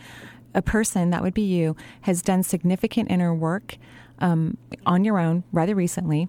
a 0.54 0.62
person, 0.62 1.10
that 1.10 1.22
would 1.22 1.34
be 1.34 1.42
you, 1.42 1.76
has 2.02 2.22
done 2.22 2.42
significant 2.42 3.10
inner 3.10 3.32
work 3.32 3.76
um, 4.18 4.56
on 4.86 5.04
your 5.04 5.18
own 5.18 5.44
rather 5.52 5.74
recently. 5.74 6.28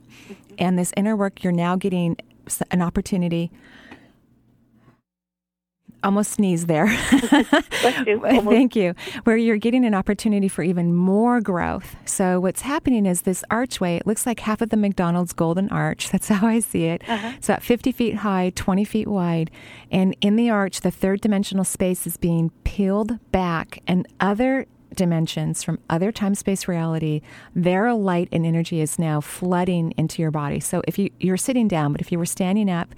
And 0.60 0.78
this 0.78 0.94
inner 0.96 1.16
work, 1.16 1.44
you're 1.44 1.54
now 1.54 1.76
getting 1.76 2.18
an 2.70 2.82
opportunity. 2.82 3.52
Almost 6.04 6.32
sneeze 6.32 6.66
there. 6.66 6.88
Thank 8.42 8.76
you. 8.76 8.96
Where 9.24 9.38
you're 9.38 9.58
getting 9.58 9.86
an 9.86 9.94
opportunity 9.94 10.48
for 10.48 10.64
even 10.64 10.96
more 10.96 11.42
growth. 11.42 11.96
So, 12.06 12.40
what's 12.40 12.62
happening 12.62 13.06
is 13.06 13.22
this 13.22 13.44
archway, 13.52 13.98
it 13.98 14.08
looks 14.08 14.26
like 14.26 14.40
half 14.40 14.62
of 14.62 14.70
the 14.70 14.78
McDonald's 14.78 15.34
Golden 15.34 15.70
Arch. 15.70 16.10
That's 16.12 16.28
how 16.28 16.48
I 16.48 16.60
see 16.60 16.86
it. 16.86 17.04
Uh-huh. 17.08 17.34
It's 17.38 17.50
about 17.50 17.64
50 17.64 17.92
feet 17.92 18.16
high, 18.18 18.52
20 18.56 18.84
feet 18.86 19.08
wide. 19.08 19.52
And 19.92 20.16
in 20.22 20.36
the 20.36 20.50
arch, 20.50 20.82
the 20.82 20.92
third 20.92 21.22
dimensional 21.22 21.64
space 21.64 22.08
is 22.08 22.18
being 22.18 22.50
peeled 22.64 23.20
back, 23.32 23.80
and 23.88 24.08
other 24.20 24.66
dimensions 24.96 25.64
from 25.64 25.80
other 25.90 26.12
time 26.12 26.36
space 26.36 26.68
reality 26.68 27.22
their 27.56 27.94
light 27.94 28.28
and 28.32 28.46
energy 28.46 28.82
is 28.82 29.00
now 29.00 29.22
flooding 29.22 29.94
into 29.98 30.22
your 30.22 30.32
body 30.32 30.60
so 30.60 30.82
if 30.88 31.00
you 31.00 31.10
you're 31.20 31.38
sitting 31.38 31.68
down 31.68 31.94
but 31.94 32.02
if 32.02 32.12
you 32.12 32.20
were 32.20 32.26
standing 32.26 32.70
up 32.70 32.94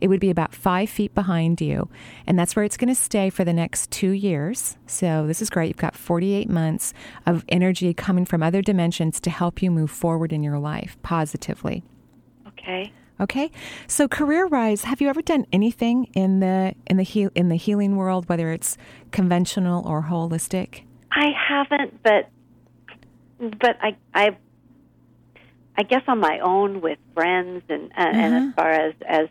it 0.00 0.08
would 0.08 0.20
be 0.20 0.30
about 0.30 0.54
five 0.54 0.88
feet 0.88 1.14
behind 1.14 1.60
you 1.60 1.88
and 2.26 2.38
that's 2.38 2.54
where 2.56 2.64
it's 2.64 2.76
going 2.76 2.88
to 2.88 2.94
stay 2.94 3.30
for 3.30 3.44
the 3.44 3.52
next 3.52 3.90
two 3.90 4.10
years 4.10 4.76
so 4.86 5.26
this 5.26 5.40
is 5.42 5.50
great 5.50 5.68
you've 5.68 5.76
got 5.76 5.96
48 5.96 6.48
months 6.48 6.92
of 7.26 7.44
energy 7.48 7.92
coming 7.94 8.24
from 8.24 8.42
other 8.42 8.62
dimensions 8.62 9.20
to 9.20 9.30
help 9.30 9.62
you 9.62 9.70
move 9.70 9.90
forward 9.90 10.32
in 10.32 10.42
your 10.42 10.58
life 10.58 10.96
positively 11.02 11.82
okay. 12.48 12.92
Okay, 13.18 13.50
so 13.86 14.08
career 14.08 14.44
rise. 14.46 14.84
Have 14.84 15.00
you 15.00 15.08
ever 15.08 15.22
done 15.22 15.46
anything 15.50 16.04
in 16.12 16.40
the 16.40 16.74
in 16.86 16.98
the 16.98 17.02
heal, 17.02 17.30
in 17.34 17.48
the 17.48 17.56
healing 17.56 17.96
world, 17.96 18.28
whether 18.28 18.52
it's 18.52 18.76
conventional 19.10 19.86
or 19.88 20.02
holistic? 20.02 20.82
I 21.10 21.30
haven't, 21.48 22.02
but 22.02 22.28
but 23.38 23.78
I 23.80 23.96
I 24.12 24.36
I 25.78 25.82
guess 25.84 26.02
on 26.08 26.18
my 26.20 26.40
own 26.40 26.82
with 26.82 26.98
friends 27.14 27.62
and 27.70 27.90
uh, 27.92 27.94
and 27.96 28.34
Uh-huh. 28.34 28.48
as 28.48 28.54
far 28.54 28.70
as 28.70 28.94
as 29.08 29.28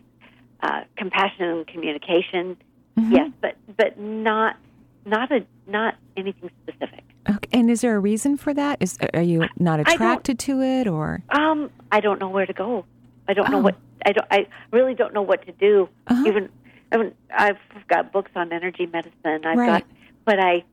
uh, 0.62 0.82
compassion 0.96 1.44
and 1.44 1.66
communication, 1.66 2.56
Mm-hmm. 2.98 3.12
yes, 3.12 3.30
but 3.42 3.56
but 3.76 3.98
not 3.98 4.56
not 5.04 5.30
a 5.30 5.44
not 5.66 5.96
anything 6.16 6.50
specific. 6.62 7.04
Okay. 7.28 7.48
And 7.52 7.70
is 7.70 7.82
there 7.82 7.94
a 7.94 7.98
reason 8.00 8.38
for 8.38 8.54
that? 8.54 8.78
Is 8.80 8.96
are 9.12 9.20
you 9.20 9.46
not 9.58 9.80
attracted 9.80 10.38
to 10.40 10.62
it, 10.62 10.86
or 10.88 11.22
Um, 11.28 11.68
I 11.92 12.00
don't 12.00 12.18
know 12.18 12.30
where 12.30 12.46
to 12.46 12.54
go. 12.54 12.86
I 13.28 13.34
don't 13.34 13.50
know 13.50 13.58
Oh. 13.58 13.62
what 13.62 13.76
I 14.06 14.12
don't. 14.12 14.26
I 14.30 14.46
really 14.72 14.94
don't 14.94 15.12
know 15.12 15.20
what 15.20 15.44
to 15.44 15.52
do. 15.52 15.90
Uh-huh. 16.06 16.24
Even 16.26 16.48
I 16.90 16.96
mean, 16.96 17.12
I've 17.36 17.58
got 17.88 18.12
books 18.12 18.30
on 18.34 18.50
energy 18.50 18.86
medicine. 18.86 19.44
I've 19.44 19.58
Right. 19.58 19.84
got, 19.84 19.84
but 20.24 20.38
I 20.40 20.64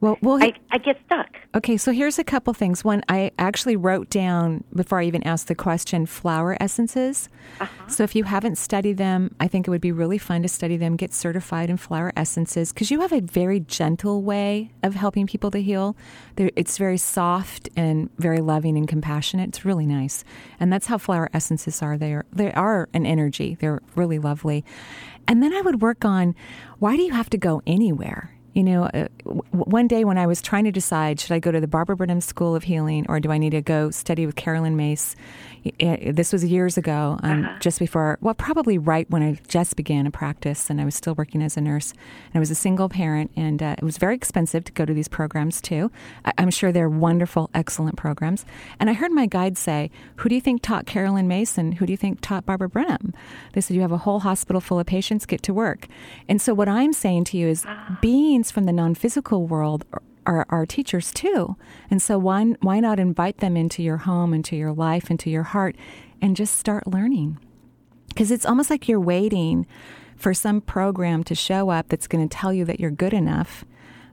well, 0.00 0.16
well, 0.22 0.42
I 0.42 0.54
I 0.70 0.78
get 0.78 0.98
stuck. 1.04 1.28
Okay, 1.54 1.76
so 1.76 1.92
here's 1.92 2.18
a 2.18 2.24
couple 2.24 2.54
things. 2.54 2.82
One, 2.84 3.02
I 3.08 3.32
actually 3.38 3.76
wrote 3.76 4.08
down 4.08 4.64
before 4.74 5.00
I 5.00 5.04
even 5.04 5.22
asked 5.24 5.48
the 5.48 5.54
question 5.54 6.06
flower 6.06 6.56
essences. 6.60 7.28
So 7.88 8.04
if 8.04 8.14
you 8.14 8.24
haven't 8.24 8.56
studied 8.56 8.96
them, 8.96 9.34
I 9.40 9.48
think 9.48 9.66
it 9.66 9.70
would 9.70 9.80
be 9.80 9.92
really 9.92 10.16
fun 10.16 10.42
to 10.42 10.48
study 10.48 10.76
them, 10.76 10.96
get 10.96 11.12
certified 11.12 11.68
in 11.68 11.76
flower 11.76 12.12
essences, 12.16 12.72
because 12.72 12.90
you 12.90 13.00
have 13.00 13.12
a 13.12 13.20
very 13.20 13.60
gentle 13.60 14.22
way 14.22 14.70
of 14.82 14.94
helping 14.94 15.26
people 15.26 15.50
to 15.50 15.60
heal. 15.60 15.96
They're, 16.36 16.52
it's 16.56 16.78
very 16.78 16.96
soft 16.96 17.68
and 17.76 18.08
very 18.16 18.40
loving 18.40 18.78
and 18.78 18.88
compassionate. 18.88 19.48
It's 19.48 19.64
really 19.64 19.86
nice, 19.86 20.24
and 20.60 20.72
that's 20.72 20.86
how 20.86 20.96
flower 20.96 21.28
essences 21.34 21.82
are. 21.82 21.98
They 21.98 22.14
are 22.14 22.24
they 22.32 22.52
are 22.52 22.88
an 22.94 23.04
energy. 23.04 23.56
They're 23.60 23.82
really 23.96 24.18
lovely. 24.18 24.64
And 25.28 25.42
then 25.42 25.52
I 25.52 25.60
would 25.60 25.82
work 25.82 26.04
on 26.04 26.34
why 26.78 26.96
do 26.96 27.02
you 27.02 27.12
have 27.12 27.28
to 27.30 27.38
go 27.38 27.60
anywhere? 27.66 28.36
You 28.54 28.60
you 28.60 28.66
know, 28.66 28.84
uh, 28.84 29.08
w- 29.30 29.42
one 29.52 29.88
day 29.88 30.04
when 30.04 30.18
I 30.18 30.26
was 30.26 30.42
trying 30.42 30.64
to 30.64 30.72
decide, 30.72 31.20
should 31.20 31.32
I 31.32 31.38
go 31.38 31.50
to 31.50 31.60
the 31.60 31.68
Barbara 31.68 31.96
Brennan 31.96 32.20
School 32.20 32.54
of 32.54 32.64
Healing 32.64 33.06
or 33.08 33.20
do 33.20 33.30
I 33.30 33.38
need 33.38 33.50
to 33.50 33.62
go 33.62 33.90
study 33.90 34.26
with 34.26 34.36
Caroline 34.36 34.76
Myss? 34.76 35.16
This 35.78 36.32
was 36.32 36.42
years 36.44 36.78
ago, 36.78 37.18
um, 37.22 37.44
uh-huh. 37.44 37.58
just 37.60 37.78
before, 37.78 38.18
well, 38.22 38.32
probably 38.34 38.78
right 38.78 39.08
when 39.10 39.22
I 39.22 39.38
just 39.46 39.76
began 39.76 40.06
a 40.06 40.10
practice 40.10 40.70
and 40.70 40.80
I 40.80 40.86
was 40.86 40.94
still 40.94 41.14
working 41.14 41.42
as 41.42 41.56
a 41.58 41.60
nurse. 41.60 41.92
And 41.92 42.36
I 42.36 42.38
was 42.38 42.50
a 42.50 42.54
single 42.54 42.88
parent, 42.88 43.30
and 43.36 43.62
uh, 43.62 43.76
it 43.76 43.84
was 43.84 43.98
very 43.98 44.14
expensive 44.14 44.64
to 44.64 44.72
go 44.72 44.86
to 44.86 44.94
these 44.94 45.08
programs 45.08 45.60
too. 45.60 45.90
I- 46.24 46.32
I'm 46.38 46.50
sure 46.50 46.72
they're 46.72 46.88
wonderful, 46.88 47.50
excellent 47.52 47.96
programs. 47.98 48.46
And 48.78 48.88
I 48.88 48.94
heard 48.94 49.12
my 49.12 49.26
guide 49.26 49.58
say, 49.58 49.90
Who 50.16 50.30
do 50.30 50.34
you 50.34 50.40
think 50.40 50.62
taught 50.62 50.86
Carolyn 50.86 51.28
Mason? 51.28 51.72
Who 51.72 51.84
do 51.84 51.92
you 51.92 51.98
think 51.98 52.22
taught 52.22 52.46
Barbara 52.46 52.70
Brennan? 52.70 53.14
They 53.52 53.60
said, 53.60 53.74
You 53.74 53.82
have 53.82 53.92
a 53.92 53.98
whole 53.98 54.20
hospital 54.20 54.62
full 54.62 54.80
of 54.80 54.86
patients, 54.86 55.26
get 55.26 55.42
to 55.42 55.52
work. 55.52 55.88
And 56.26 56.40
so, 56.40 56.54
what 56.54 56.68
I'm 56.68 56.94
saying 56.94 57.24
to 57.24 57.36
you 57.36 57.48
is, 57.48 57.64
ah. 57.68 57.98
beings 58.00 58.50
from 58.50 58.64
the 58.64 58.72
non 58.72 58.94
physical 58.94 59.19
world 59.28 59.84
are, 60.26 60.46
are 60.48 60.66
teachers 60.66 61.12
too. 61.12 61.56
And 61.90 62.00
so 62.00 62.18
why, 62.18 62.44
why 62.60 62.80
not 62.80 63.00
invite 63.00 63.38
them 63.38 63.56
into 63.56 63.82
your 63.82 63.98
home, 63.98 64.32
into 64.34 64.56
your 64.56 64.72
life, 64.72 65.10
into 65.10 65.30
your 65.30 65.42
heart, 65.42 65.76
and 66.20 66.36
just 66.36 66.58
start 66.58 66.86
learning? 66.86 67.38
Because 68.08 68.30
it's 68.30 68.46
almost 68.46 68.70
like 68.70 68.88
you're 68.88 69.00
waiting 69.00 69.66
for 70.16 70.34
some 70.34 70.60
program 70.60 71.24
to 71.24 71.34
show 71.34 71.70
up 71.70 71.88
that's 71.88 72.06
going 72.06 72.26
to 72.26 72.36
tell 72.36 72.52
you 72.52 72.64
that 72.66 72.78
you're 72.78 72.90
good 72.90 73.14
enough 73.14 73.64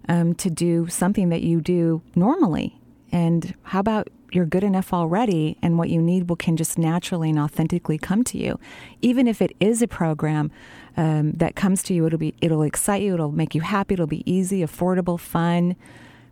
um, 0.07 0.33
to 0.35 0.49
do 0.49 0.87
something 0.87 1.29
that 1.29 1.41
you 1.41 1.59
do 1.59 2.01
normally. 2.15 2.79
And 3.11 3.53
how 3.63 3.79
about 3.79 4.07
you're 4.31 4.45
good 4.45 4.63
enough 4.63 4.93
already 4.93 5.57
and 5.61 5.77
what 5.77 5.89
you 5.89 6.01
need 6.01 6.29
will 6.29 6.35
can 6.35 6.57
just 6.57 6.77
naturally 6.77 7.29
and 7.29 7.39
authentically 7.39 7.97
come 7.97 8.23
to 8.23 8.37
you 8.37 8.59
even 9.01 9.27
if 9.27 9.41
it 9.41 9.55
is 9.59 9.81
a 9.81 9.87
program 9.87 10.51
um, 10.97 11.31
that 11.33 11.55
comes 11.55 11.81
to 11.83 11.93
you 11.93 12.05
it'll 12.05 12.19
be 12.19 12.33
it'll 12.41 12.63
excite 12.63 13.01
you 13.01 13.13
it'll 13.13 13.31
make 13.31 13.55
you 13.55 13.61
happy 13.61 13.93
it'll 13.93 14.07
be 14.07 14.29
easy 14.29 14.61
affordable 14.61 15.19
fun 15.19 15.75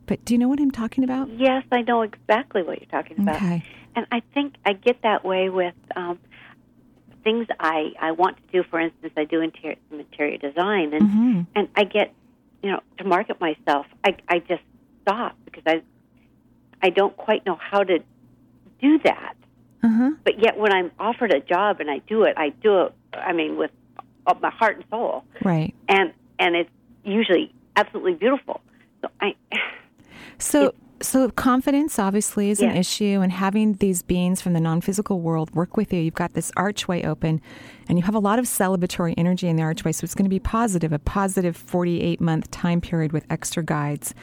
but 0.07 0.23
do 0.25 0.33
you 0.33 0.37
know 0.37 0.47
what 0.47 0.59
I'm 0.59 0.71
talking 0.71 1.03
about? 1.03 1.29
Yes, 1.29 1.63
I 1.71 1.81
know 1.81 2.01
exactly 2.01 2.61
what 2.63 2.79
you're 2.79 2.89
talking 2.89 3.19
about. 3.19 3.37
Okay. 3.37 3.63
And 3.95 4.05
I 4.11 4.21
think 4.33 4.55
I 4.65 4.73
get 4.73 5.01
that 5.03 5.23
way 5.23 5.49
with 5.49 5.73
um, 5.95 6.19
things 7.23 7.47
I, 7.59 7.93
I 7.99 8.11
want 8.11 8.37
to 8.37 8.43
do. 8.51 8.67
For 8.69 8.79
instance, 8.79 9.13
I 9.17 9.25
do 9.25 9.41
interior, 9.41 9.77
interior 9.91 10.37
design, 10.37 10.93
and 10.93 11.01
mm-hmm. 11.01 11.41
and 11.55 11.69
I 11.75 11.85
get, 11.85 12.13
you 12.61 12.71
know, 12.71 12.81
to 12.97 13.03
market 13.03 13.39
myself. 13.39 13.85
I 14.03 14.17
I 14.27 14.39
just 14.39 14.61
stop 15.01 15.37
because 15.45 15.63
I 15.65 15.81
I 16.81 16.89
don't 16.89 17.15
quite 17.15 17.45
know 17.45 17.55
how 17.55 17.83
to 17.83 17.99
do 18.81 18.99
that. 19.03 19.35
Uh-huh. 19.83 20.11
But 20.23 20.41
yet, 20.41 20.57
when 20.57 20.73
I'm 20.73 20.91
offered 20.99 21.31
a 21.31 21.39
job 21.39 21.79
and 21.79 21.89
I 21.91 21.99
do 21.99 22.23
it, 22.23 22.33
I 22.37 22.49
do 22.49 22.83
it. 22.83 22.93
I 23.13 23.33
mean, 23.33 23.57
with 23.57 23.71
my 24.41 24.49
heart 24.49 24.77
and 24.77 24.85
soul. 24.89 25.23
Right. 25.43 25.73
And 25.87 26.13
and 26.39 26.55
it's 26.55 26.69
usually 27.03 27.53
absolutely 27.75 28.15
beautiful. 28.15 28.61
So 29.01 29.09
I 29.21 29.35
so, 30.39 30.73
so 31.01 31.29
confidence 31.29 31.99
obviously 31.99 32.49
is 32.49 32.61
an 32.61 32.75
issue, 32.75 33.19
and 33.21 33.31
having 33.31 33.73
these 33.73 34.01
beings 34.01 34.41
from 34.41 34.53
the 34.53 34.59
non-physical 34.59 35.19
world 35.19 35.53
work 35.53 35.75
with 35.75 35.91
you. 35.91 35.99
You've 35.99 36.13
got 36.13 36.33
this 36.33 36.51
archway 36.55 37.03
open, 37.03 37.41
and 37.89 37.97
you 37.97 38.03
have 38.03 38.15
a 38.15 38.19
lot 38.19 38.39
of 38.39 38.45
celebratory 38.45 39.13
energy 39.17 39.47
in 39.47 39.55
the 39.55 39.63
archway, 39.63 39.91
so 39.91 40.05
it's 40.05 40.15
going 40.15 40.25
to 40.25 40.29
be 40.29 40.39
positive, 40.39 40.93
a 40.93 40.99
positive 40.99 41.57
48 41.57 42.21
month 42.21 42.51
time 42.51 42.81
period 42.81 43.11
with 43.11 43.25
extra 43.29 43.63
guides. 43.63 44.13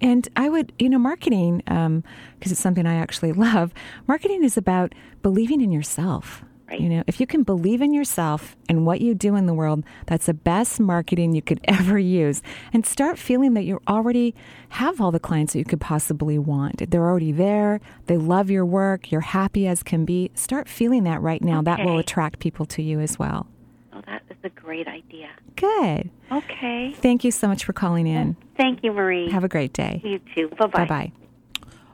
And 0.00 0.28
I 0.36 0.48
would, 0.48 0.72
you 0.78 0.88
know, 0.88 0.98
marketing, 0.98 1.58
because 1.58 1.86
um, 1.86 2.04
it's 2.40 2.58
something 2.58 2.86
I 2.86 2.94
actually 2.94 3.32
love, 3.48 3.72
marketing 4.06 4.42
is 4.42 4.56
about 4.56 4.94
believing 5.22 5.60
in 5.60 5.70
yourself. 5.70 6.44
Right. 6.68 6.80
You 6.80 6.88
know, 6.88 7.04
if 7.06 7.20
you 7.20 7.26
can 7.28 7.44
believe 7.44 7.80
in 7.80 7.94
yourself 7.94 8.56
and 8.68 8.84
what 8.84 9.00
you 9.00 9.14
do 9.14 9.36
in 9.36 9.46
the 9.46 9.54
world, 9.54 9.84
that's 10.06 10.26
the 10.26 10.34
best 10.34 10.80
marketing 10.80 11.32
you 11.32 11.42
could 11.42 11.60
ever 11.64 11.98
use. 11.98 12.42
And 12.72 12.84
start 12.84 13.18
feeling 13.18 13.54
that 13.54 13.62
you 13.62 13.80
already 13.86 14.34
have 14.70 15.00
all 15.00 15.12
the 15.12 15.20
clients 15.20 15.52
that 15.52 15.60
you 15.60 15.64
could 15.64 15.80
possibly 15.80 16.38
want. 16.38 16.90
They're 16.90 17.08
already 17.08 17.30
there. 17.30 17.80
They 18.06 18.16
love 18.16 18.50
your 18.50 18.66
work. 18.66 19.12
You're 19.12 19.20
happy 19.20 19.68
as 19.68 19.82
can 19.84 20.04
be. 20.04 20.32
Start 20.34 20.68
feeling 20.68 21.04
that 21.04 21.22
right 21.22 21.42
now. 21.42 21.58
Okay. 21.58 21.64
That 21.64 21.84
will 21.84 21.98
attract 21.98 22.40
people 22.40 22.66
to 22.66 22.82
you 22.82 22.98
as 22.98 23.18
well. 23.18 23.46
Oh, 23.92 24.02
that 24.06 24.22
is 24.28 24.36
a 24.42 24.48
great 24.48 24.88
idea. 24.88 25.28
Good. 25.54 26.10
Okay. 26.32 26.92
Thank 26.96 27.22
you 27.22 27.30
so 27.30 27.46
much 27.46 27.64
for 27.64 27.72
calling 27.72 28.08
in. 28.08 28.36
Thank 28.56 28.82
you, 28.82 28.92
Marie. 28.92 29.30
Have 29.30 29.44
a 29.44 29.48
great 29.48 29.72
day. 29.72 30.00
You 30.04 30.20
too. 30.34 30.48
Bye 30.58 30.66
bye. 30.66 30.84
Bye 30.84 30.86
bye. 30.86 31.12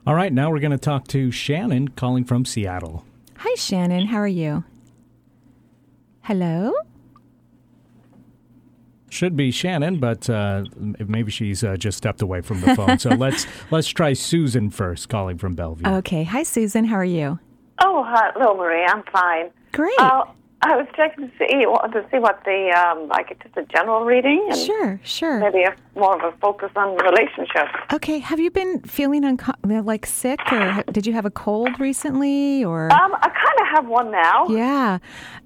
All 0.05 0.15
right, 0.17 0.33
now 0.33 0.51
we're 0.51 0.59
going 0.59 0.73
to 0.73 0.79
talk 0.79 1.07
to 1.09 1.31
Shannon 1.31 1.89
calling 1.89 2.25
from 2.25 2.45
Seattle. 2.45 3.05
Hi, 3.44 3.57
Shannon. 3.57 4.07
How 4.07 4.18
are 4.18 4.28
you? 4.28 4.62
Hello? 6.20 6.72
Should 9.11 9.37
be 9.37 9.50
Shannon, 9.50 9.98
but 9.98 10.31
uh, 10.31 10.62
maybe 10.76 11.33
she's 11.33 11.64
uh, 11.64 11.76
just 11.76 11.98
stepped 11.98 12.22
away 12.22 12.40
from 12.40 12.61
the 12.61 12.76
phone. 12.76 13.00
so 13.00 13.11
let's 13.18 13.48
let's 13.72 13.88
try 13.88 14.12
Susan 14.12 14.70
first, 14.70 15.09
calling 15.09 15.38
from 15.38 15.57
Bellevue. 15.57 15.85
Okay. 15.85 16.22
Hi, 16.22 16.44
Susan. 16.44 16.85
How 16.85 16.94
are 16.94 17.05
you? 17.05 17.40
Oh, 17.81 18.07
hello, 18.07 18.57
Marie. 18.57 18.85
I'm 18.85 19.02
fine. 19.12 19.50
Great. 19.72 19.98
Uh, 19.98 20.22
I 20.64 20.77
was 20.77 20.87
checking 20.94 21.29
to 21.29 21.38
see 21.38 21.46
to 21.48 22.07
see 22.11 22.18
what 22.18 22.42
the 22.44 22.70
um, 22.70 23.09
like 23.09 23.37
just 23.42 23.57
a 23.57 23.64
general 23.64 24.05
reading. 24.05 24.46
And 24.48 24.59
sure, 24.59 25.01
sure. 25.03 25.40
Maybe 25.40 25.64
a, 25.64 25.75
more 25.98 26.16
of 26.16 26.33
a 26.33 26.37
focus 26.38 26.70
on 26.77 26.96
relationships. 26.98 27.72
Okay. 27.92 28.20
Have 28.20 28.38
you 28.38 28.51
been 28.51 28.81
feeling 28.83 29.25
unco- 29.25 29.55
like 29.64 30.07
sick, 30.07 30.40
or 30.53 30.85
did 30.92 31.05
you 31.05 31.12
have 31.14 31.27
a 31.27 31.31
cold 31.31 31.81
recently, 31.81 32.64
or? 32.64 32.92
Um, 32.92 33.12
I 33.14 33.29
kind 33.29 33.61
of 33.61 33.66
have 33.75 33.88
one 33.88 34.12
now. 34.12 34.46
Yeah, 34.48 34.98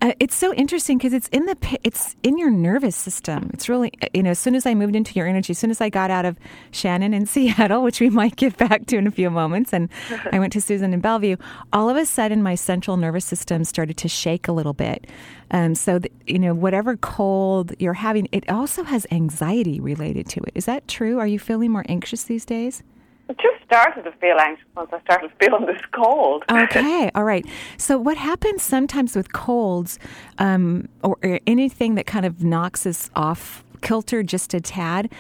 uh, 0.02 0.12
it's 0.20 0.36
so 0.36 0.52
interesting 0.52 0.98
because 0.98 1.14
it's 1.14 1.28
in 1.28 1.46
the 1.46 1.78
it's 1.82 2.14
in 2.22 2.36
your 2.36 2.50
nervous 2.50 2.94
system. 2.94 3.50
It's 3.54 3.70
really 3.70 3.92
you 4.12 4.22
know 4.22 4.30
as 4.30 4.38
soon 4.38 4.54
as 4.54 4.66
I 4.66 4.74
moved 4.74 4.94
into 4.94 5.14
your 5.14 5.26
energy, 5.26 5.52
as 5.52 5.58
soon 5.58 5.70
as 5.70 5.80
I 5.80 5.88
got 5.88 6.10
out 6.10 6.26
of 6.26 6.38
Shannon 6.72 7.14
in 7.14 7.24
Seattle, 7.36 7.82
which 7.82 8.00
we 8.00 8.10
might 8.10 8.36
get 8.36 8.58
back 8.58 8.84
to 8.86 8.98
in 8.98 9.06
a 9.06 9.10
few 9.10 9.30
moments, 9.30 9.72
and 9.72 9.88
I 10.32 10.38
went 10.38 10.52
to 10.52 10.60
Susan 10.60 10.92
in 10.92 11.00
Bellevue. 11.00 11.36
All 11.72 11.88
of 11.88 11.96
a 11.96 12.04
sudden, 12.04 12.42
my 12.42 12.54
central 12.54 12.98
nervous 12.98 13.24
system 13.24 13.64
started 13.64 13.96
to 13.96 14.08
shake 14.08 14.46
a 14.46 14.52
little 14.52 14.74
bit. 14.74 15.05
Um, 15.50 15.74
so, 15.74 16.00
you 16.26 16.38
know, 16.38 16.54
whatever 16.54 16.96
cold 16.96 17.72
you're 17.78 17.94
having, 17.94 18.28
it 18.32 18.48
also 18.48 18.84
has 18.84 19.06
anxiety 19.10 19.80
related 19.80 20.28
to 20.30 20.40
it. 20.40 20.52
Is 20.54 20.64
that 20.64 20.88
true? 20.88 21.18
Are 21.18 21.26
you 21.26 21.38
feeling 21.38 21.70
more 21.70 21.84
anxious 21.88 22.24
these 22.24 22.44
days? 22.44 22.82
I 23.28 23.32
just 23.34 23.64
started 23.64 24.02
to 24.04 24.12
feel 24.12 24.36
anxious 24.38 24.66
once 24.76 24.90
I 24.92 25.00
started 25.00 25.30
feeling 25.40 25.66
this 25.66 25.80
cold. 25.92 26.44
Okay, 26.50 27.10
all 27.14 27.24
right. 27.24 27.46
So, 27.76 27.98
what 27.98 28.16
happens 28.16 28.62
sometimes 28.62 29.14
with 29.14 29.32
colds 29.32 29.98
um, 30.38 30.88
or, 31.02 31.16
or 31.22 31.40
anything 31.46 31.94
that 31.96 32.06
kind 32.06 32.26
of 32.26 32.42
knocks 32.42 32.86
us 32.86 33.10
off 33.14 33.64
kilter 33.82 34.22
just 34.22 34.54
a 34.54 34.60
tad 34.60 35.10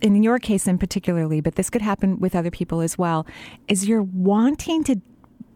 in 0.00 0.22
your 0.22 0.38
case 0.38 0.66
in 0.66 0.78
particularly, 0.78 1.40
but 1.40 1.54
this 1.54 1.70
could 1.70 1.82
happen 1.82 2.18
with 2.18 2.34
other 2.34 2.50
people 2.50 2.80
as 2.80 2.98
well, 2.98 3.26
is 3.68 3.88
you're 3.88 4.02
wanting 4.02 4.84
to 4.84 5.00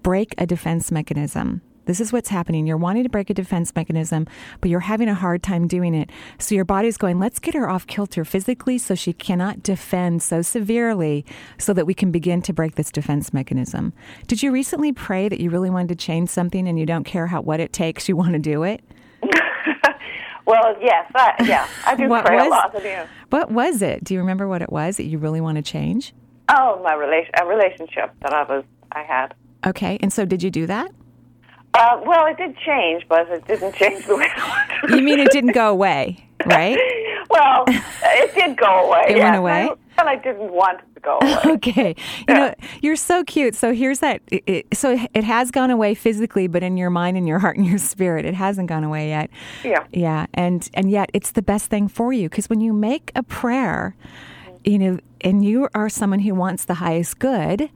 break 0.03 0.35
a 0.39 0.47
defense 0.47 0.91
mechanism. 0.91 1.63
This 1.85 2.01
is 2.01 2.13
what's 2.13 2.29
happening. 2.29 2.67
You're 2.67 2.77
wanting 2.77 3.03
to 3.03 3.09
break 3.09 3.31
a 3.31 3.35
defense 3.35 3.73
mechanism, 3.75 4.27
but 4.61 4.71
you're 4.71 4.81
having 4.81 5.09
a 5.09 5.15
hard 5.15 5.43
time 5.43 5.67
doing 5.67 5.95
it. 5.95 6.11
So 6.39 6.55
your 6.55 6.65
body's 6.65 6.97
going, 6.97 7.19
let's 7.19 7.39
get 7.39 7.55
her 7.55 7.69
off 7.69 7.87
kilter 7.87 8.25
physically 8.25 8.79
so 8.79 8.95
she 8.95 9.13
cannot 9.13 9.63
defend 9.63 10.23
so 10.23 10.43
severely 10.43 11.25
so 11.59 11.73
that 11.73 11.87
we 11.87 11.95
can 11.95 12.11
begin 12.11 12.43
to 12.43 12.53
break 12.53 12.77
this 12.77 12.93
defense 12.93 13.33
mechanism. 13.33 13.93
Did 14.27 14.43
you 14.43 14.53
recently 14.53 14.93
pray 14.93 15.29
that 15.29 15.41
you 15.41 15.51
really 15.51 15.71
wanted 15.71 15.89
to 15.89 15.97
change 15.97 16.29
something 16.29 16.69
and 16.69 16.79
you 16.79 16.87
don't 16.87 17.05
care 17.05 17.27
how 17.27 17.41
what 17.41 17.61
it 17.61 17.73
takes, 17.73 18.09
you 18.09 18.17
want 18.17 18.35
to 18.35 18.39
do 18.39 18.63
it? 18.63 18.83
well, 20.47 20.77
yes, 20.81 21.11
I, 21.15 21.35
yeah, 21.47 21.69
I 21.87 21.97
do 21.97 22.09
what 22.09 22.25
pray 22.25 22.37
was, 22.37 22.47
a 22.47 22.51
lot. 22.51 22.77
I 22.77 22.81
do. 22.81 23.09
What 23.31 23.51
was 23.51 23.83
it? 23.83 24.05
Do 24.05 24.15
you 24.15 24.21
remember 24.21 24.47
what 24.47 24.63
it 24.63 24.71
was 24.71 24.97
that 24.99 25.05
you 25.05 25.19
really 25.19 25.41
want 25.41 25.57
to 25.57 25.63
change? 25.63 26.15
Oh, 26.49 26.81
my 26.85 26.95
relation, 26.95 27.33
a 27.41 27.47
relationship 27.47 28.13
that 28.21 28.33
I 28.33 28.43
was, 28.45 28.65
I 28.93 29.03
had. 29.03 29.35
Okay, 29.67 29.99
and 30.01 30.13
so 30.13 30.25
did 30.25 30.43
you 30.43 30.51
do 30.51 30.67
that? 30.67 30.91
Uh, 31.75 32.01
well, 32.05 32.27
it 32.27 32.37
did 32.37 32.57
change, 32.59 33.05
but 33.09 33.29
it 33.31 33.47
didn't 33.47 33.75
change 33.75 34.07
the 34.07 34.17
way 34.17 34.29
I. 34.37 34.87
You 34.91 35.01
mean 35.01 35.19
it 35.19 35.31
didn't 35.31 35.53
go 35.53 35.71
away, 35.71 36.27
right? 36.45 36.79
well, 37.31 37.65
it 37.67 38.35
did 38.35 38.59
go 38.59 38.87
away. 38.87 39.05
It 39.09 39.17
yes. 39.17 39.25
went 39.25 39.37
away. 39.37 39.71
And 39.99 40.09
I 40.09 40.17
didn't 40.17 40.53
want 40.53 40.81
it 40.81 40.95
to 40.95 41.01
go 41.01 41.19
away. 41.21 41.41
okay, 41.55 41.95
you 42.29 42.35
know 42.35 42.55
you're 42.83 42.97
so 42.97 43.25
cute. 43.25 43.55
So 43.55 43.73
here's 43.73 44.01
that. 44.01 44.21
It, 44.31 44.67
so 44.75 44.99
it 45.15 45.25
has 45.25 45.51
gone 45.51 45.71
away 45.71 45.95
physically, 45.95 46.47
but 46.47 46.63
in 46.63 46.77
your 46.77 46.91
mind 46.91 47.17
and 47.17 47.27
your 47.27 47.39
heart 47.39 47.57
and 47.57 47.67
your 47.67 47.79
spirit, 47.79 48.27
it 48.27 48.35
hasn't 48.35 48.69
gone 48.69 48.85
away 48.85 49.09
yet. 49.09 49.31
Yeah. 49.65 49.87
Yeah, 49.93 50.27
and 50.35 50.69
and 50.75 50.91
yet 50.91 51.11
it's 51.15 51.31
the 51.31 51.43
best 51.43 51.71
thing 51.71 51.89
for 51.89 52.13
you 52.13 52.29
because 52.29 52.51
when 52.51 52.61
you 52.61 52.75
make 52.75 53.13
a 53.15 53.23
prayer, 53.23 53.97
you 54.65 54.79
know, 54.79 54.99
and 55.23 55.43
you 55.43 55.69
are 55.75 55.89
someone 55.89 56.21
who 56.21 56.35
wants 56.35 56.67
the 56.67 56.75
highest 56.75 57.19
good 57.19 57.71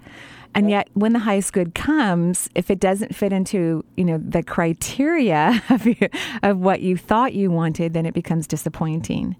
and 0.54 0.70
yet, 0.70 0.88
when 0.94 1.12
the 1.12 1.18
highest 1.20 1.52
good 1.52 1.74
comes, 1.74 2.48
if 2.54 2.70
it 2.70 2.80
doesn't 2.80 3.14
fit 3.14 3.32
into 3.32 3.84
you 3.96 4.04
know 4.04 4.18
the 4.18 4.42
criteria 4.42 5.62
of, 5.70 5.86
you, 5.86 5.96
of 6.42 6.58
what 6.58 6.80
you 6.80 6.96
thought 6.96 7.34
you 7.34 7.50
wanted, 7.50 7.92
then 7.92 8.06
it 8.06 8.14
becomes 8.14 8.46
disappointing. 8.46 9.36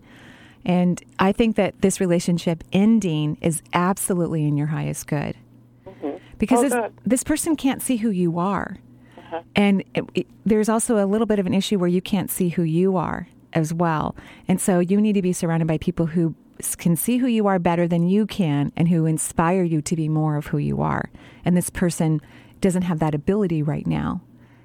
And 0.64 1.00
I 1.20 1.30
think 1.30 1.54
that 1.56 1.80
this 1.80 2.00
relationship 2.00 2.64
ending 2.72 3.38
is 3.40 3.62
absolutely 3.72 4.46
in 4.46 4.56
your 4.56 4.66
highest 4.66 5.06
good. 5.06 5.36
Mm-hmm. 5.86 6.16
Because 6.38 6.58
oh, 6.58 6.68
this, 6.68 6.92
this 7.04 7.24
person 7.24 7.54
can't 7.54 7.80
see 7.80 7.98
who 7.98 8.10
you 8.10 8.38
are. 8.40 8.76
Uh-huh. 9.16 9.42
And 9.54 9.84
it, 9.94 10.04
it, 10.14 10.26
there's 10.44 10.68
also 10.68 11.02
a 11.02 11.06
little 11.06 11.26
bit 11.26 11.38
of 11.38 11.46
an 11.46 11.54
issue 11.54 11.78
where 11.78 11.88
you 11.88 12.02
can't 12.02 12.30
see 12.30 12.48
who 12.48 12.62
you 12.62 12.96
are 12.96 13.28
as 13.52 13.72
well. 13.72 14.16
And 14.48 14.60
so 14.60 14.80
you 14.80 15.00
need 15.00 15.14
to 15.14 15.22
be 15.22 15.32
surrounded 15.32 15.68
by 15.68 15.78
people 15.78 16.06
who 16.06 16.34
can 16.78 16.96
see 16.96 17.18
who 17.18 17.26
you 17.26 17.46
are 17.46 17.58
better 17.58 17.86
than 17.86 18.08
you 18.08 18.26
can 18.26 18.72
and 18.76 18.88
who 18.88 19.06
inspire 19.06 19.62
you 19.62 19.82
to 19.82 19.96
be 19.96 20.08
more 20.08 20.36
of 20.36 20.46
who 20.46 20.58
you 20.58 20.82
are. 20.82 21.10
And 21.44 21.56
this 21.56 21.70
person 21.70 22.20
doesn't 22.60 22.82
have 22.82 22.98
that 23.00 23.14
ability 23.14 23.62
right 23.62 23.86
now 23.86 24.20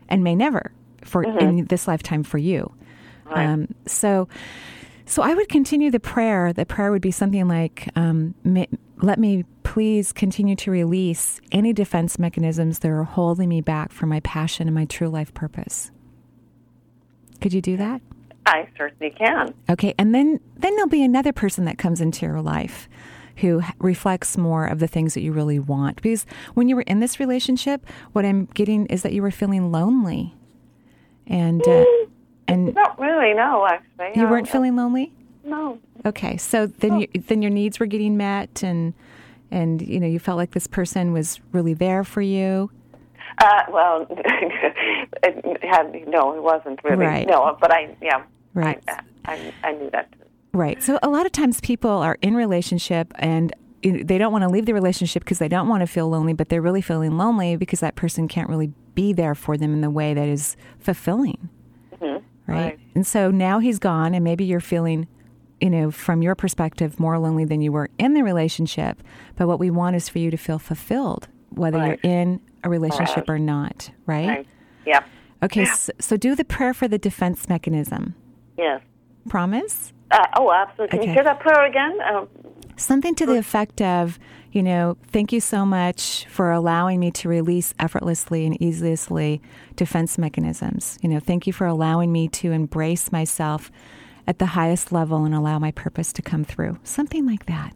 and 0.10 0.23
may 0.23 0.36
never 0.36 0.71
for 1.04 1.23
mm-hmm. 1.23 1.39
in 1.39 1.65
this 1.65 1.88
lifetime 1.88 2.23
for 2.23 2.38
you. 2.38 2.71
Right. 3.25 3.45
Um, 3.45 3.73
so, 3.86 4.27
so 5.06 5.21
I 5.21 5.34
would 5.34 5.49
continue 5.49 5.91
the 5.91 5.99
prayer. 5.99 6.54
The 6.54 6.65
prayer 6.65 6.91
would 6.91 7.01
be 7.01 7.12
something 7.12 7.47
like, 7.47 7.89
um, 7.95 8.36
"Let 8.97 9.19
me 9.19 9.45
please 9.63 10.12
continue 10.12 10.56
to 10.58 10.71
release 10.71 11.39
any 11.51 11.73
defense 11.73 12.19
mechanisms 12.19 12.80
that 12.80 12.89
are 12.89 13.04
holding 13.04 13.49
me 13.49 13.62
back 13.62 13.91
from 13.91 14.10
my 14.10 14.19
passion 14.21 14.67
and 14.67 14.75
my 14.75 14.86
true 14.86 15.10
life 15.10 15.34
purpose." 15.34 15.91
Could 17.39 17.54
you 17.54 17.62
do 17.62 17.77
that? 17.77 18.01
I 18.45 18.67
certainly 18.77 19.12
can. 19.12 19.54
Okay, 19.69 19.93
and 19.97 20.13
then 20.15 20.39
then 20.58 20.75
there'll 20.75 20.89
be 20.89 21.04
another 21.04 21.32
person 21.32 21.65
that 21.65 21.77
comes 21.77 22.01
into 22.01 22.25
your 22.25 22.41
life 22.41 22.89
who 23.38 23.62
reflects 23.80 24.38
more 24.38 24.65
of 24.65 24.80
the 24.80 24.88
things 24.88 25.13
that 25.13 25.21
you 25.21 25.32
really 25.32 25.60
want. 25.60 26.01
Because 26.01 26.25
when 26.54 26.67
you 26.67 26.75
were 26.75 26.84
in 26.84 26.99
this 26.99 27.19
relationship, 27.19 27.86
what 28.12 28.25
I'm 28.25 28.45
getting 28.54 28.86
is 28.88 29.04
that 29.04 29.13
you 29.13 29.21
were 29.21 29.32
feeling 29.32 29.71
lonely, 29.71 30.36
and 31.27 31.65
uh, 31.67 31.86
and 32.47 32.73
not 32.73 32.99
really. 32.99 33.34
No, 33.34 33.67
actually, 33.67 34.19
you 34.19 34.27
weren't 34.27 34.47
feeling 34.47 34.75
lonely. 34.75 35.13
No. 35.43 35.80
Okay, 36.06 36.38
so 36.38 36.67
then 36.67 37.01
you, 37.01 37.08
then 37.13 37.41
your 37.41 37.51
needs 37.51 37.80
were 37.80 37.86
getting 37.86 38.17
met, 38.17 38.63
and 38.63 38.93
and 39.49 39.82
you 39.82 39.99
know 39.99 40.08
you 40.08 40.19
felt 40.19 40.38
like 40.38 40.51
this 40.51 40.67
person 40.67 41.13
was 41.13 41.39
really 41.51 41.73
there 41.73 42.04
for 42.04 42.21
you. 42.21 42.71
Uh, 43.38 43.63
well, 43.72 44.08
it 44.10 45.63
had, 45.63 46.08
no, 46.08 46.34
it 46.36 46.44
wasn't 46.44 46.80
really. 46.84 47.06
Right. 47.06 47.28
No, 47.28 47.58
but 47.60 47.72
I, 47.72 47.96
yeah, 48.02 48.24
right. 48.54 48.84
I, 48.88 49.02
I, 49.26 49.54
I 49.63 49.72
knew 49.74 49.89
that. 49.91 50.13
Right. 50.54 50.82
So 50.84 51.00
a 51.02 51.10
lot 51.10 51.26
of 51.26 51.32
times 51.32 51.62
people 51.62 51.89
are 51.89 52.17
in 52.22 52.36
relationship 52.36 53.13
and 53.15 53.54
they 53.82 54.17
don't 54.17 54.32
want 54.32 54.44
to 54.44 54.50
leave 54.50 54.65
the 54.65 54.74
relationship 54.74 55.24
because 55.24 55.39
they 55.39 55.48
don't 55.48 55.67
want 55.67 55.82
to 55.82 55.88
feel 55.88 56.10
lonely, 56.10 56.34
but 56.34 56.50
they're 56.50 56.62
really 56.62 56.82
feeling 56.82 57.17
lonely 57.17 57.56
because 57.56 57.80
that 57.80 57.96
person 57.96 58.28
can't 58.28 58.50
really 58.50 58.72
be 58.94 59.13
there 59.13 59.34
for 59.34 59.58
them 59.58 59.74
in 59.74 59.82
the 59.82 59.89
way 59.89 60.13
that 60.13 60.28
is 60.28 60.56
fulfilling. 60.80 61.50
Mm-hmm. 61.94 62.52
Right? 62.52 62.65
right. 62.65 62.80
And 62.94 63.08
so 63.08 63.32
now 63.32 63.60
he's 63.60 63.80
gone, 63.80 64.13
and 64.13 64.24
maybe 64.24 64.44
you're 64.44 64.60
feeling, 64.60 65.08
you 65.60 65.70
know, 65.70 65.89
from 65.89 66.22
your 66.22 66.36
perspective, 66.36 67.00
more 67.00 67.17
lonely 67.17 67.46
than 67.46 67.62
you 67.62 67.72
were 67.72 67.89
in 67.98 68.13
the 68.13 68.24
relationship. 68.24 69.02
But 69.36 69.48
what 69.48 69.60
we 69.60 69.72
want 69.72 69.96
is 69.96 70.10
for 70.10 70.20
you 70.20 70.30
to 70.30 70.38
feel 70.38 70.60
fulfilled, 70.60 71.28
whether 71.52 71.78
right. 71.78 72.00
you're 72.04 72.12
in 72.12 72.42
a 72.64 72.70
relationship 72.70 73.28
right. 73.28 73.30
or 73.30 73.40
not. 73.40 73.92
Right? 74.06 74.28
right. 74.28 74.48
Yeah. 74.86 75.04
Okay. 75.44 75.66
So, 75.66 75.92
so 76.00 76.18
do 76.18 76.36
the 76.36 76.46
prayer 76.46 76.74
for 76.74 76.88
the 76.88 76.98
defense 76.98 77.50
mechanism. 77.50 78.16
Yes. 78.58 78.82
Promise? 79.30 79.94
Uh, 80.12 80.26
oh, 80.38 80.52
absolutely. 80.52 81.00
Okay. 81.00 81.08
Can 81.08 81.16
you 81.16 81.20
say 81.20 81.24
that 81.24 81.40
prayer 81.40 81.66
again? 81.66 81.98
Um, 82.02 82.28
Something 82.76 83.16
to 83.16 83.26
the 83.26 83.38
effect 83.38 83.82
of, 83.82 84.18
you 84.52 84.64
know, 84.64 84.98
thank 85.08 85.32
you 85.32 85.40
so 85.40 85.66
much 85.66 86.26
for 86.30 86.52
allowing 86.52 87.00
me 87.00 87.12
to 87.12 87.30
release 87.30 87.74
effortlessly 87.80 88.46
and 88.46 88.60
easily 88.62 89.42
defense 89.76 90.18
mechanisms. 90.18 90.98
You 91.02 91.10
know, 91.10 91.20
thank 91.20 91.46
you 91.48 91.54
for 91.54 91.68
allowing 91.68 92.12
me 92.12 92.28
to 92.30 92.52
embrace 92.52 93.12
myself 93.12 93.72
at 94.28 94.40
the 94.40 94.48
highest 94.48 94.92
level 94.92 95.26
and 95.26 95.36
allow 95.36 95.60
my 95.60 95.72
purpose 95.72 96.12
to 96.14 96.22
come 96.22 96.44
through. 96.44 96.80
Something 96.84 97.26
like 97.26 97.46
that. 97.46 97.76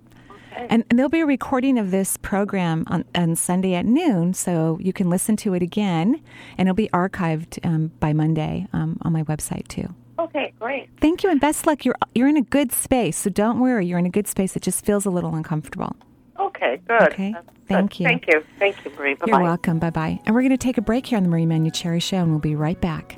And, 0.55 0.85
and, 0.89 0.97
there'll 0.97 1.09
be 1.09 1.19
a 1.19 1.25
recording 1.25 1.77
of 1.77 1.91
this 1.91 2.17
program 2.17 2.85
on, 2.87 3.05
on, 3.13 3.35
Sunday 3.35 3.73
at 3.73 3.85
noon, 3.85 4.33
so 4.33 4.77
you 4.81 4.93
can 4.93 5.09
listen 5.09 5.35
to 5.37 5.53
it 5.53 5.61
again, 5.61 6.21
and 6.57 6.67
it'll 6.67 6.75
be 6.75 6.89
archived 6.89 7.63
um, 7.65 7.91
by 7.99 8.13
Monday 8.13 8.67
um, 8.73 8.97
on 9.01 9.11
my 9.11 9.23
website 9.23 9.67
too. 9.67 9.93
Okay, 10.17 10.53
great. 10.59 10.89
Thank 11.01 11.23
you, 11.23 11.29
and 11.29 11.39
best 11.39 11.67
luck. 11.67 11.83
You're 11.83 11.95
you're 12.13 12.27
in 12.27 12.37
a 12.37 12.41
good 12.41 12.71
space, 12.71 13.17
so 13.17 13.29
don't 13.29 13.59
worry. 13.59 13.85
You're 13.85 13.99
in 13.99 14.05
a 14.05 14.09
good 14.09 14.27
space. 14.27 14.55
It 14.55 14.61
just 14.61 14.85
feels 14.85 15.05
a 15.05 15.09
little 15.09 15.35
uncomfortable. 15.35 15.95
Okay, 16.39 16.79
good. 16.87 17.13
Okay, 17.13 17.33
That's 17.33 17.47
thank 17.67 17.91
good. 17.91 17.99
you. 17.99 18.07
Thank 18.07 18.27
you. 18.27 18.43
Thank 18.57 18.85
you, 18.85 18.91
Marie. 18.97 19.15
Bye 19.15 19.25
You're 19.27 19.41
welcome. 19.41 19.79
Bye 19.79 19.89
bye. 19.89 20.19
And 20.25 20.33
we're 20.33 20.41
going 20.41 20.51
to 20.51 20.57
take 20.57 20.77
a 20.77 20.81
break 20.81 21.07
here 21.07 21.17
on 21.17 21.23
the 21.23 21.29
Marie 21.29 21.45
Manuchehri 21.45 22.01
Show, 22.01 22.17
and 22.17 22.31
we'll 22.31 22.39
be 22.39 22.55
right 22.55 22.79
back. 22.79 23.17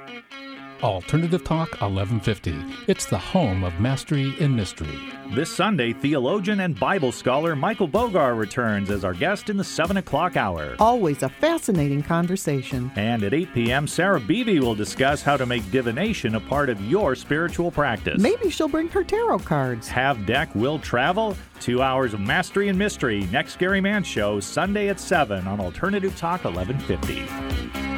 Alternative 0.83 1.43
Talk 1.43 1.69
1150. 1.81 2.55
It's 2.87 3.05
the 3.05 3.17
home 3.17 3.63
of 3.63 3.79
mastery 3.79 4.33
in 4.39 4.55
mystery. 4.55 4.97
This 5.31 5.55
Sunday, 5.55 5.93
theologian 5.93 6.61
and 6.61 6.79
Bible 6.79 7.11
scholar 7.11 7.55
Michael 7.55 7.87
Bogar 7.87 8.35
returns 8.35 8.89
as 8.89 9.05
our 9.05 9.13
guest 9.13 9.49
in 9.49 9.57
the 9.57 9.63
7 9.63 9.97
o'clock 9.97 10.37
hour. 10.37 10.75
Always 10.79 11.21
a 11.21 11.29
fascinating 11.29 12.01
conversation. 12.01 12.91
And 12.95 13.23
at 13.23 13.33
8 13.33 13.53
p.m., 13.53 13.87
Sarah 13.87 14.19
Beebe 14.19 14.59
will 14.59 14.75
discuss 14.75 15.21
how 15.21 15.37
to 15.37 15.45
make 15.45 15.69
divination 15.69 16.35
a 16.35 16.39
part 16.39 16.69
of 16.69 16.81
your 16.89 17.15
spiritual 17.15 17.69
practice. 17.69 18.19
Maybe 18.19 18.49
she'll 18.49 18.67
bring 18.67 18.89
her 18.89 19.03
tarot 19.03 19.39
cards. 19.39 19.87
Have 19.87 20.25
Deck 20.25 20.53
will 20.55 20.79
travel. 20.79 21.37
Two 21.59 21.83
hours 21.83 22.15
of 22.15 22.19
mastery 22.19 22.69
and 22.69 22.77
mystery. 22.79 23.27
Next 23.31 23.59
Gary 23.59 23.81
Mann 23.81 24.03
Show, 24.03 24.39
Sunday 24.39 24.89
at 24.89 24.99
7 24.99 25.47
on 25.47 25.59
Alternative 25.59 26.15
Talk 26.17 26.43
1150. 26.43 27.90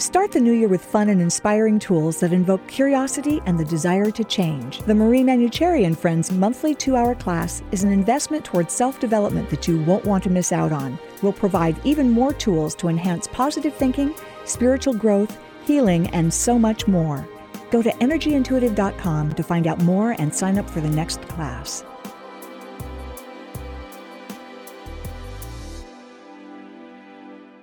Start 0.00 0.32
the 0.32 0.40
new 0.40 0.54
year 0.54 0.66
with 0.66 0.82
fun 0.82 1.10
and 1.10 1.20
inspiring 1.20 1.78
tools 1.78 2.20
that 2.20 2.32
invoke 2.32 2.66
curiosity 2.66 3.42
and 3.44 3.60
the 3.60 3.66
desire 3.66 4.10
to 4.10 4.24
change. 4.24 4.78
The 4.78 4.94
Marie 4.94 5.20
Manuchehri 5.20 5.84
and 5.84 5.96
Friends 5.96 6.32
monthly 6.32 6.74
two 6.74 6.96
hour 6.96 7.14
class 7.14 7.62
is 7.70 7.84
an 7.84 7.92
investment 7.92 8.42
towards 8.42 8.72
self 8.72 8.98
development 8.98 9.50
that 9.50 9.68
you 9.68 9.82
won't 9.82 10.06
want 10.06 10.24
to 10.24 10.30
miss 10.30 10.52
out 10.52 10.72
on. 10.72 10.98
We'll 11.20 11.34
provide 11.34 11.78
even 11.84 12.08
more 12.08 12.32
tools 12.32 12.74
to 12.76 12.88
enhance 12.88 13.26
positive 13.26 13.74
thinking, 13.74 14.14
spiritual 14.46 14.94
growth, 14.94 15.36
healing, 15.66 16.06
and 16.14 16.32
so 16.32 16.58
much 16.58 16.88
more. 16.88 17.28
Go 17.70 17.82
to 17.82 17.90
energyintuitive.com 17.90 19.34
to 19.34 19.42
find 19.42 19.66
out 19.66 19.82
more 19.82 20.12
and 20.12 20.34
sign 20.34 20.56
up 20.56 20.70
for 20.70 20.80
the 20.80 20.88
next 20.88 21.20
class. 21.28 21.84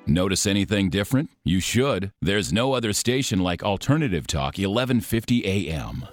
Notice 0.09 0.45
anything 0.45 0.89
different? 0.89 1.31
You 1.43 1.59
should. 1.59 2.13
There's 2.21 2.53
no 2.53 2.71
other 2.71 2.93
station 2.93 3.39
like 3.39 3.61
Alternative 3.61 4.25
Talk 4.25 4.57
1150 4.57 5.45
AM. 5.45 6.07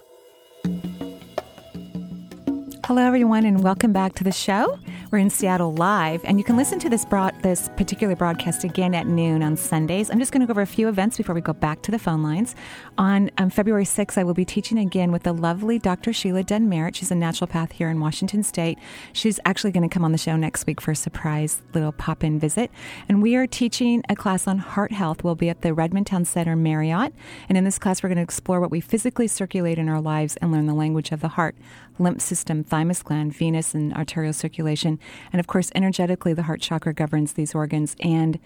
Hello, 2.85 3.00
everyone, 3.00 3.44
and 3.44 3.62
welcome 3.62 3.92
back 3.92 4.16
to 4.16 4.24
the 4.24 4.33
show. 4.33 4.80
We're 5.14 5.18
in 5.18 5.31
Seattle 5.31 5.72
live, 5.72 6.24
and 6.24 6.38
you 6.38 6.44
can 6.44 6.57
listen 6.57 6.81
to 6.81 6.88
this 6.88 7.05
broad, 7.05 7.40
this 7.40 7.70
particular 7.77 8.16
broadcast 8.16 8.64
again 8.64 8.96
at 8.96 9.07
noon 9.07 9.44
on 9.44 9.57
Sundays. 9.57 10.11
I'm 10.11 10.18
just 10.18 10.33
going 10.33 10.40
to 10.40 10.46
go 10.48 10.50
over 10.50 10.61
a 10.61 10.66
few 10.66 10.88
events 10.88 11.16
before 11.16 11.37
we 11.37 11.40
go 11.40 11.53
back 11.53 11.83
to 11.83 11.92
the 11.92 12.00
phone 12.00 12.20
lines. 12.20 12.57
On 12.98 13.31
um, 13.38 13.48
February 13.48 13.85
6th, 13.85 14.18
I 14.18 14.24
will 14.24 14.35
be 14.35 14.44
teaching 14.44 14.77
again 14.77 15.12
with 15.12 15.22
the 15.22 15.33
lovely 15.33 15.79
Dr. 15.79 16.12
Sheila 16.12 16.42
Den 16.42 16.68
Merritt. 16.68 16.96
She's 16.96 17.12
a 17.12 17.14
naturopath 17.14 17.70
here 17.70 17.90
in 17.90 18.00
Washington 18.00 18.42
State. 18.42 18.77
She's 19.12 19.38
actually 19.44 19.70
going 19.70 19.88
to 19.88 19.92
come 19.94 20.05
on 20.05 20.11
the 20.11 20.18
show 20.18 20.35
next 20.35 20.66
week 20.66 20.81
for 20.81 20.90
a 20.90 20.96
surprise 20.96 21.62
little 21.74 21.92
pop-in 21.92 22.40
visit. 22.40 22.72
And 23.09 23.22
we 23.22 23.37
are 23.37 23.46
teaching 23.46 24.03
a 24.09 24.16
class 24.16 24.48
on 24.48 24.59
heart 24.59 24.90
health. 24.90 25.22
We'll 25.22 25.37
be 25.37 25.48
at 25.48 25.62
the 25.62 25.74
Redmond 25.74 26.09
Town 26.09 26.24
Center 26.24 26.57
Marriott, 26.57 27.12
and 27.48 27.57
in 27.57 27.62
this 27.62 27.79
class, 27.79 28.03
we're 28.03 28.09
going 28.09 28.16
to 28.16 28.22
explore 28.22 28.61
what 28.61 28.72
we 28.72 28.81
physically 28.81 29.29
circulate 29.29 29.79
in 29.79 29.88
our 29.88 30.00
lives 30.00 30.37
and 30.38 30.50
learn 30.50 30.66
the 30.66 30.74
language 30.74 31.12
of 31.12 31.20
the 31.20 31.29
heart 31.29 31.55
lymph 31.98 32.20
system, 32.20 32.64
thymus 32.64 33.03
gland, 33.03 33.33
venous 33.33 33.74
and 33.74 33.94
arterial 33.94 34.33
circulation. 34.33 34.98
And 35.33 35.40
of 35.40 35.47
course, 35.47 35.71
energetically, 35.75 36.33
the 36.33 36.43
heart 36.43 36.61
chakra 36.61 36.95
governs 36.95 37.35
these 37.35 37.55
organs 37.55 37.97
and 38.01 38.38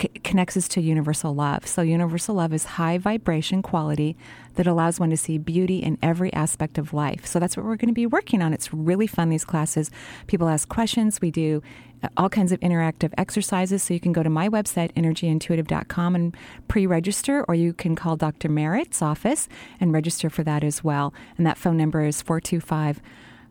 c- 0.00 0.08
connects 0.22 0.56
us 0.56 0.68
to 0.68 0.80
universal 0.80 1.34
love. 1.34 1.66
So, 1.66 1.82
universal 1.82 2.34
love 2.34 2.52
is 2.52 2.64
high 2.64 2.98
vibration 2.98 3.62
quality 3.62 4.16
that 4.54 4.66
allows 4.66 5.00
one 5.00 5.10
to 5.10 5.16
see 5.16 5.38
beauty 5.38 5.78
in 5.78 5.98
every 6.02 6.32
aspect 6.32 6.78
of 6.78 6.92
life. 6.92 7.26
So, 7.26 7.38
that's 7.38 7.56
what 7.56 7.64
we're 7.64 7.76
going 7.76 7.88
to 7.88 7.94
be 7.94 8.06
working 8.06 8.42
on. 8.42 8.52
It's 8.52 8.72
really 8.72 9.06
fun, 9.06 9.28
these 9.28 9.44
classes. 9.44 9.90
People 10.26 10.48
ask 10.48 10.68
questions. 10.68 11.20
We 11.20 11.30
do 11.30 11.62
uh, 12.02 12.08
all 12.16 12.28
kinds 12.28 12.52
of 12.52 12.60
interactive 12.60 13.12
exercises. 13.16 13.82
So, 13.82 13.94
you 13.94 14.00
can 14.00 14.12
go 14.12 14.22
to 14.22 14.30
my 14.30 14.48
website, 14.48 14.92
energyintuitive.com, 14.92 16.14
and 16.14 16.36
pre 16.68 16.86
register, 16.86 17.44
or 17.48 17.54
you 17.54 17.72
can 17.72 17.96
call 17.96 18.16
Dr. 18.16 18.48
Merritt's 18.48 19.02
office 19.02 19.48
and 19.80 19.92
register 19.92 20.30
for 20.30 20.42
that 20.44 20.64
as 20.64 20.82
well. 20.82 21.14
And 21.36 21.46
that 21.46 21.58
phone 21.58 21.76
number 21.76 22.04
is 22.04 22.22
425 22.22 23.00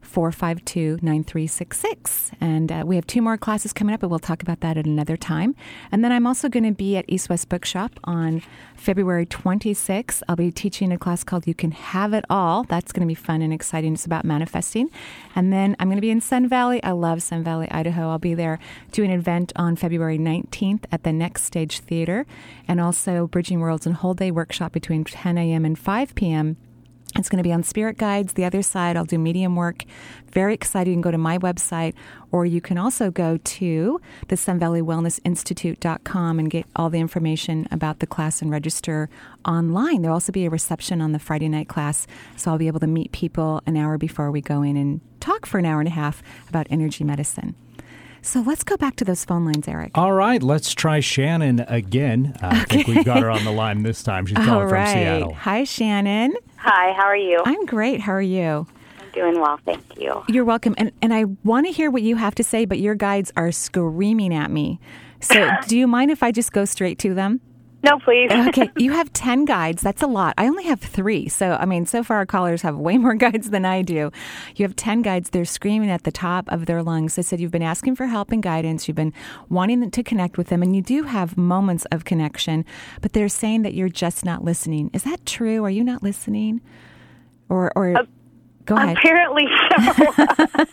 452 0.02 1.00
9366. 1.02 2.32
And 2.42 2.72
uh, 2.72 2.84
we 2.86 2.96
have 2.96 3.08
two 3.08 3.22
more 3.22 3.38
classes 3.38 3.72
coming 3.74 3.94
up, 3.94 4.02
but 4.02 4.10
we'll 4.10 4.20
talk 4.20 4.42
about 4.42 4.60
that 4.62 4.78
at 4.78 4.86
another 4.86 5.16
time. 5.16 5.56
And 5.92 6.04
then 6.04 6.12
I'm 6.12 6.28
also 6.28 6.50
going 6.50 6.64
to 6.66 6.72
be 6.72 6.98
at 6.98 7.06
East 7.08 7.30
West 7.30 7.50
Bookshop 7.50 8.00
on 8.04 8.42
February 8.76 9.26
26th. 9.26 10.24
I'll 10.28 10.36
be 10.36 10.52
teaching 10.52 10.92
a 10.92 10.98
class 10.98 11.24
called 11.24 11.48
You 11.48 11.54
Can 11.54 11.72
Have 11.72 12.14
It 12.14 12.26
All. 12.30 12.64
That's 12.64 12.92
going 12.92 13.08
to 13.08 13.08
be 13.08 13.16
fun 13.16 13.42
and 13.42 13.54
exciting. 13.54 13.94
It's 13.94 14.06
about 14.06 14.26
manifesting. 14.26 14.90
And 15.36 15.54
then 15.54 15.76
I'm 15.80 15.88
going 15.88 15.98
to 15.98 16.02
be 16.02 16.10
in 16.10 16.22
Sun 16.22 16.48
Valley. 16.50 16.84
I 16.84 16.92
love 16.92 17.22
Sun 17.22 17.44
Valley, 17.44 17.70
Idaho. 17.72 18.10
I'll 18.10 18.20
be 18.20 18.34
there 18.34 18.60
doing 18.92 19.12
an 19.12 19.20
event 19.20 19.54
on 19.56 19.76
February 19.76 20.18
19th 20.18 20.86
at 20.92 21.04
the 21.04 21.14
Next 21.14 21.44
Stage 21.44 21.80
Theater 21.80 22.26
and 22.68 22.82
also 22.82 23.28
Bridging 23.28 23.60
Worlds 23.60 23.86
and 23.86 23.96
Whole 23.96 24.14
Day 24.14 24.32
Workshop 24.32 24.72
between 24.72 25.04
10 25.04 25.38
a.m. 25.38 25.66
and 25.66 25.78
5 25.78 26.16
p.m. 26.16 26.58
It's 27.18 27.28
going 27.28 27.38
to 27.38 27.48
be 27.48 27.52
on 27.52 27.64
Spirit 27.64 27.98
Guides. 27.98 28.34
The 28.34 28.46
other 28.46 28.62
side, 28.62 28.96
I'll 28.96 29.04
do 29.04 29.20
medium 29.20 29.56
work. 29.58 29.84
Very 30.32 30.54
excited. 30.54 30.90
You 30.90 30.96
can 30.96 31.02
go 31.02 31.12
to 31.12 31.18
my 31.18 31.38
website, 31.38 31.94
or 32.32 32.46
you 32.46 32.62
can 32.62 32.78
also 32.78 33.12
go 33.12 33.38
to 33.38 34.00
the 34.30 34.38
Sun 34.38 34.60
Valley 34.60 34.82
Wellness 34.82 35.20
Institute.com 35.26 36.40
and 36.40 36.50
get 36.50 36.66
all 36.76 36.90
the 36.90 37.00
information 37.00 37.68
about 37.70 38.00
the 38.00 38.08
class 38.08 38.42
and 38.42 38.50
register 38.50 39.10
online. 39.46 40.02
There'll 40.02 40.16
also 40.16 40.32
be 40.32 40.46
a 40.46 40.50
reception 40.50 41.02
on 41.02 41.12
the 41.12 41.20
Friday 41.20 41.50
night 41.50 41.68
class, 41.68 42.08
so 42.38 42.52
I'll 42.52 42.58
be 42.58 42.68
able 42.68 42.80
to 42.80 42.88
meet 42.88 43.12
people 43.12 43.62
an 43.66 43.76
hour 43.76 43.98
before 43.98 44.32
we 44.32 44.40
go 44.40 44.62
in 44.62 44.78
and 44.78 45.02
talk 45.20 45.46
for 45.46 45.60
an 45.60 45.66
hour 45.66 45.80
and 45.80 45.90
a 45.90 45.92
half 45.92 46.24
about 46.48 46.68
energy 46.70 47.04
medicine. 47.04 47.56
So 48.22 48.42
let's 48.42 48.64
go 48.64 48.78
back 48.78 48.96
to 48.98 49.06
those 49.06 49.26
phone 49.26 49.46
lines, 49.46 49.68
Eric. 49.68 49.92
All 49.96 50.14
right, 50.14 50.42
let's 50.44 50.74
try 50.74 51.00
Shannon 51.00 51.62
again. 51.68 52.36
Uh, 52.42 52.50
I 52.52 52.64
think 52.66 52.88
we've 52.88 53.06
got 53.06 53.22
her 53.22 53.32
on 53.32 53.44
the 53.44 53.52
line 53.52 53.84
this 53.84 54.04
time. 54.04 54.26
She's 54.26 54.38
calling 54.38 54.64
All 54.64 54.70
from. 54.70 54.86
Seattle. 54.86 55.34
Hi, 55.34 55.64
Shannon. 55.64 56.36
Hi, 56.58 56.94
how 56.94 57.06
are 57.06 57.18
you? 57.18 57.42
I'm 57.46 57.66
great. 57.66 58.02
How 58.02 58.14
are 58.14 58.22
you? 58.22 58.68
I'm 59.00 59.12
doing 59.14 59.42
well, 59.42 59.60
thank 59.66 59.84
you. 59.98 60.24
You're 60.28 60.46
welcome. 60.46 60.76
And 60.78 60.92
and 61.02 61.14
I 61.14 61.26
want 61.44 61.66
to 61.66 61.72
hear 61.72 61.90
what 61.90 62.04
you 62.04 62.16
have 62.18 62.36
to 62.36 62.44
say, 62.44 62.66
but 62.66 62.80
your 62.80 62.96
guides 62.96 63.32
are 63.36 63.52
screaming 63.52 64.34
at 64.34 64.52
me. 64.52 64.80
So, 65.20 65.52
do 65.68 65.78
you 65.78 65.88
mind 65.88 66.12
if 66.12 66.22
I 66.22 66.32
just 66.32 66.52
go 66.54 66.66
straight 66.66 67.00
to 67.00 67.14
them? 67.16 67.42
No, 67.84 67.98
please. 68.00 68.32
okay, 68.32 68.70
you 68.78 68.92
have 68.92 69.12
10 69.14 69.46
guides. 69.46 69.82
That's 69.82 70.04
a 70.04 70.08
lot. 70.08 70.36
I 70.38 70.48
only 70.48 70.66
have 70.66 70.80
three. 70.80 71.28
So, 71.30 71.58
I 71.60 71.66
mean, 71.66 71.86
so 71.86 72.04
far 72.04 72.18
our 72.18 72.26
callers 72.26 72.62
have 72.62 72.78
way 72.78 72.98
more 72.98 73.14
guides 73.26 73.50
than 73.50 73.66
I 73.66 73.82
do. 73.82 74.12
You 74.56 74.66
have 74.66 74.76
10 74.76 75.02
guides. 75.02 75.32
They're 75.32 75.46
screaming 75.46 75.90
at 75.90 76.04
the 76.04 76.12
top 76.12 76.48
of 76.52 76.68
their 76.68 76.84
lungs. 76.84 77.16
They 77.16 77.22
said 77.24 77.40
you've 77.40 77.52
been 77.52 77.64
asking 77.64 77.96
for 77.96 78.06
help 78.06 78.32
and 78.32 78.44
guidance. 78.44 78.88
You've 78.88 78.96
been 78.98 79.14
wanting 79.50 79.90
to 79.90 80.04
connect 80.04 80.38
with 80.38 80.48
them, 80.48 80.62
and 80.62 80.76
you 80.76 80.82
do 80.82 81.04
have 81.04 81.38
moments 81.38 81.86
of 81.92 82.06
connection, 82.06 82.66
but 83.02 83.14
they're 83.14 83.30
saying 83.30 83.64
that 83.64 83.74
you're 83.74 83.90
just 83.90 84.24
not 84.26 84.44
listening. 84.44 84.92
Is 84.94 85.04
that 85.04 85.26
true? 85.26 85.64
Are 85.64 85.70
you 85.70 85.84
not 85.84 86.04
listening? 86.04 86.62
Or, 87.50 87.72
or 87.76 87.98
Uh, 87.98 88.06
go 88.66 88.76
ahead. 88.76 88.98
Apparently 88.98 89.46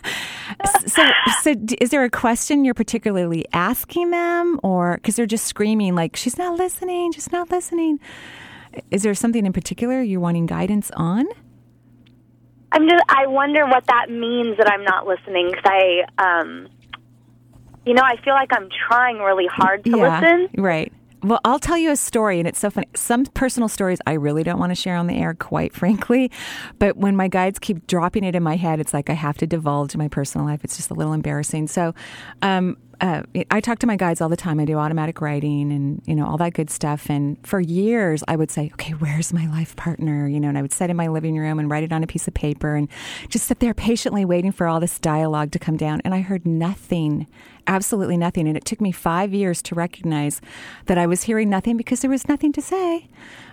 so. 0.87 0.87
so, 0.87 1.11
so 1.41 1.55
is 1.79 1.89
there 1.89 2.03
a 2.03 2.09
question 2.09 2.65
you're 2.65 2.73
particularly 2.73 3.45
asking 3.53 4.11
them, 4.11 4.59
or 4.63 4.95
because 4.95 5.15
they're 5.15 5.25
just 5.25 5.45
screaming 5.45 5.95
like 5.95 6.15
she's 6.15 6.37
not 6.37 6.57
listening, 6.57 7.11
just 7.11 7.31
not 7.31 7.49
listening? 7.49 7.99
Is 8.91 9.03
there 9.03 9.13
something 9.15 9.45
in 9.45 9.53
particular 9.53 10.01
you're 10.01 10.19
wanting 10.19 10.45
guidance 10.45 10.91
on? 10.95 11.25
I'm 12.71 12.87
just. 12.87 13.03
I 13.09 13.27
wonder 13.27 13.65
what 13.65 13.85
that 13.87 14.09
means 14.09 14.57
that 14.57 14.69
I'm 14.69 14.83
not 14.83 15.07
listening 15.07 15.49
because 15.49 15.65
I, 15.65 16.03
um, 16.17 16.67
you 17.85 17.93
know, 17.93 18.03
I 18.03 18.21
feel 18.23 18.33
like 18.33 18.49
I'm 18.51 18.69
trying 18.87 19.17
really 19.17 19.47
hard 19.47 19.83
to 19.85 19.91
listen. 19.91 20.49
right. 20.61 20.93
Well, 21.21 21.41
I'll 21.43 21.59
tell 21.59 21.77
you 21.77 21.91
a 21.91 21.95
story, 21.95 22.39
and 22.39 22.47
it's 22.47 22.59
so 22.59 22.69
funny. 22.69 22.87
Some 22.95 23.25
personal 23.25 23.67
stories 23.67 23.99
I 24.07 24.13
really 24.13 24.43
don't 24.43 24.59
want 24.59 24.71
to 24.71 24.75
share 24.75 24.95
on 24.95 25.07
the 25.07 25.15
air, 25.15 25.33
quite 25.33 25.73
frankly. 25.75 26.31
But 26.77 26.97
when 26.97 27.15
my 27.15 27.27
guides 27.27 27.59
keep 27.59 27.87
dropping 27.87 28.23
it 28.23 28.35
in 28.35 28.43
my 28.43 28.55
head, 28.55 28.79
it's 28.79 28.93
like 28.93 29.09
I 29.09 29.13
have 29.13 29.37
to 29.39 29.47
divulge 29.47 29.95
my 29.95 30.07
personal 30.07 30.45
life. 30.47 30.63
It's 30.63 30.77
just 30.77 30.91
a 30.91 30.93
little 30.93 31.13
embarrassing. 31.13 31.67
So, 31.67 31.93
um, 32.41 32.77
uh, 33.01 33.23
I 33.49 33.61
talk 33.61 33.79
to 33.79 33.87
my 33.87 33.95
guides 33.95 34.21
all 34.21 34.29
the 34.29 34.35
time. 34.37 34.59
I 34.59 34.65
do 34.65 34.77
automatic 34.77 35.21
writing 35.21 35.71
and 35.71 36.01
you 36.05 36.15
know 36.15 36.25
all 36.25 36.37
that 36.37 36.53
good 36.53 36.69
stuff. 36.69 37.09
And 37.09 37.37
for 37.45 37.59
years, 37.59 38.23
I 38.27 38.35
would 38.35 38.51
say, 38.51 38.69
"Okay, 38.73 38.91
where's 38.93 39.31
my 39.33 39.47
life 39.47 39.75
partner?" 39.75 40.27
You 40.27 40.39
know, 40.39 40.49
and 40.49 40.57
I 40.57 40.61
would 40.61 40.73
sit 40.73 40.89
in 40.89 40.97
my 40.97 41.07
living 41.07 41.37
room 41.37 41.59
and 41.59 41.69
write 41.69 41.83
it 41.83 41.91
on 41.93 42.03
a 42.03 42.07
piece 42.07 42.27
of 42.27 42.33
paper 42.33 42.75
and 42.75 42.87
just 43.29 43.45
sit 43.47 43.59
there 43.59 43.73
patiently 43.73 44.25
waiting 44.25 44.51
for 44.51 44.67
all 44.67 44.79
this 44.79 44.99
dialogue 44.99 45.51
to 45.51 45.59
come 45.59 45.77
down. 45.77 46.01
And 46.03 46.13
I 46.13 46.21
heard 46.21 46.45
nothing, 46.45 47.27
absolutely 47.67 48.17
nothing. 48.17 48.47
And 48.47 48.57
it 48.57 48.65
took 48.65 48.81
me 48.81 48.91
five 48.91 49.33
years 49.33 49.61
to 49.63 49.75
recognize 49.75 50.41
that 50.87 50.97
I 50.97 51.05
was 51.07 51.23
hearing 51.23 51.49
nothing 51.49 51.77
because 51.77 52.01
there 52.01 52.11
was 52.11 52.27
nothing 52.27 52.51
to 52.53 52.61
say. 52.61 53.07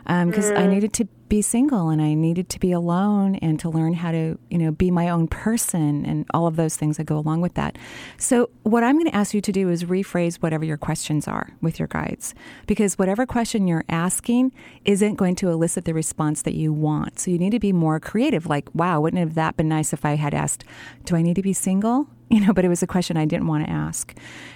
Because 0.06 0.52
I 0.54 0.62
Mm. 0.66 0.68
needed 0.68 0.92
to 0.94 1.08
be 1.28 1.42
single 1.42 1.88
and 1.88 2.00
I 2.00 2.14
needed 2.14 2.48
to 2.50 2.60
be 2.60 2.72
alone 2.72 3.36
and 3.36 3.58
to 3.60 3.68
learn 3.68 3.94
how 3.94 4.12
to, 4.12 4.38
you 4.50 4.58
know, 4.58 4.70
be 4.70 4.90
my 4.90 5.08
own 5.08 5.28
person 5.28 6.04
and 6.04 6.26
all 6.32 6.46
of 6.46 6.56
those 6.56 6.76
things 6.76 6.96
that 6.96 7.04
go 7.04 7.18
along 7.18 7.40
with 7.40 7.54
that. 7.54 7.76
So, 8.16 8.50
what 8.62 8.84
I'm 8.84 8.96
going 8.96 9.10
to 9.10 9.14
ask 9.14 9.34
you 9.34 9.40
to 9.40 9.52
do 9.52 9.68
is 9.68 9.84
rephrase 9.84 10.36
whatever 10.36 10.64
your 10.64 10.76
questions 10.76 11.26
are 11.26 11.50
with 11.60 11.78
your 11.78 11.88
guides 11.88 12.34
because 12.66 12.98
whatever 12.98 13.26
question 13.26 13.66
you're 13.66 13.84
asking 13.88 14.52
isn't 14.84 15.14
going 15.14 15.34
to 15.36 15.50
elicit 15.50 15.84
the 15.84 15.94
response 15.94 16.42
that 16.42 16.54
you 16.54 16.72
want. 16.72 17.18
So, 17.18 17.30
you 17.30 17.38
need 17.38 17.50
to 17.50 17.60
be 17.60 17.72
more 17.72 17.98
creative 18.00 18.46
like, 18.46 18.72
wow, 18.74 19.00
wouldn't 19.00 19.20
have 19.20 19.34
that 19.34 19.56
been 19.56 19.68
nice 19.68 19.92
if 19.92 20.04
I 20.04 20.16
had 20.16 20.34
asked, 20.34 20.64
do 21.04 21.16
I 21.16 21.22
need 21.22 21.34
to 21.34 21.42
be 21.42 21.52
single? 21.52 22.08
You 22.28 22.44
know, 22.44 22.52
but 22.52 22.64
it 22.64 22.68
was 22.68 22.82
a 22.82 22.88
question 22.88 23.16
I 23.16 23.24
didn't 23.24 23.46
want 23.46 23.64
to 23.64 23.70
ask. 23.70 24.12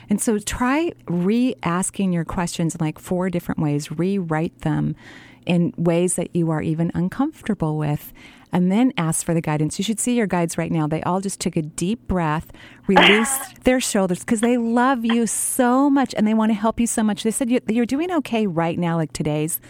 And 0.09 0.21
so 0.21 0.41
try 0.41 0.91
re 1.07 1.55
asking 1.63 2.13
your 2.13 2.25
questions 2.25 2.75
in 2.75 2.85
like 2.85 2.99
four 2.99 3.31
different 3.31 3.61
ways, 3.61 3.93
rewrite 3.93 4.63
them 4.63 4.97
in 5.47 5.73
ways 5.77 6.17
that 6.17 6.35
you 6.35 6.51
are 6.51 6.63
even 6.63 6.91
uncomfortable 6.95 7.77
with, 7.79 8.13
and 8.53 8.71
then 8.71 8.93
ask 8.97 9.25
for 9.25 9.33
the 9.35 9.41
guidance. 9.41 9.79
You 9.79 9.85
should 9.85 10.01
see 10.01 10.17
your 10.17 10.27
guides 10.27 10.59
right 10.59 10.73
now. 10.73 10.87
They 10.87 11.03
all 11.03 11.21
just 11.21 11.41
took 11.41 11.57
a 11.57 11.63
deep 11.63 12.07
breath, 12.09 12.51
released 12.87 13.63
their 13.65 13.81
shoulders 13.81 14.21
because 14.21 14.41
they 14.41 14.57
love 14.57 15.05
you 15.05 15.27
so 15.27 15.89
much 15.89 16.15
and 16.17 16.27
they 16.27 16.35
want 16.35 16.51
to 16.51 16.55
help 16.55 16.81
you 16.81 16.87
so 16.87 17.03
much. 17.03 17.23
They 17.23 17.31
said 17.31 17.51
"You- 17.51 17.61
you're 17.69 17.87
doing 17.87 18.11
okay 18.13 18.47
right 18.47 18.79
now, 18.79 18.97
like 18.97 19.13
today's 19.13 19.61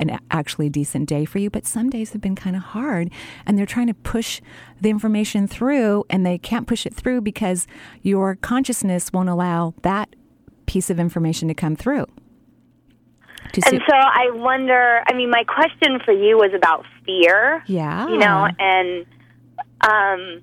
an 0.00 0.16
actually 0.30 0.68
decent 0.68 1.08
day 1.08 1.24
for 1.24 1.38
you, 1.38 1.50
but 1.50 1.66
some 1.66 1.90
days 1.90 2.12
have 2.12 2.20
been 2.20 2.36
kind 2.36 2.54
of 2.54 2.62
hard 2.62 3.10
and 3.44 3.58
they're 3.58 3.66
trying 3.66 3.88
to 3.88 3.94
push 3.94 4.40
the 4.80 4.90
information 4.90 5.48
through 5.48 6.04
and 6.08 6.24
they 6.24 6.38
can't 6.38 6.68
push 6.68 6.86
it 6.86 6.94
through 6.94 7.20
because 7.20 7.66
your 8.02 8.36
consciousness 8.36 9.12
won't 9.12 9.28
allow 9.28 9.74
that 9.82 10.14
piece 10.66 10.88
of 10.90 11.00
information 11.00 11.48
to 11.48 11.54
come 11.54 11.74
through. 11.74 12.06
And 13.66 13.82
so 13.88 13.94
I 13.94 14.30
wonder. 14.32 15.02
I 15.06 15.12
mean, 15.14 15.30
my 15.30 15.44
question 15.44 16.00
for 16.04 16.12
you 16.12 16.36
was 16.36 16.52
about 16.54 16.84
fear. 17.04 17.62
yeah. 17.66 18.06
You 18.08 18.18
know, 18.18 18.48
and 18.58 19.06
um, 19.80 20.42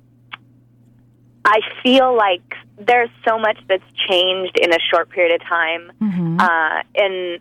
I 1.45 1.59
feel 1.83 2.15
like 2.15 2.41
there's 2.77 3.09
so 3.27 3.37
much 3.39 3.57
that's 3.67 3.83
changed 4.09 4.57
in 4.59 4.73
a 4.73 4.79
short 4.91 5.09
period 5.09 5.39
of 5.41 5.47
time. 5.47 5.91
Mhm. 6.01 6.41
uh, 6.41 6.83
in 6.95 7.39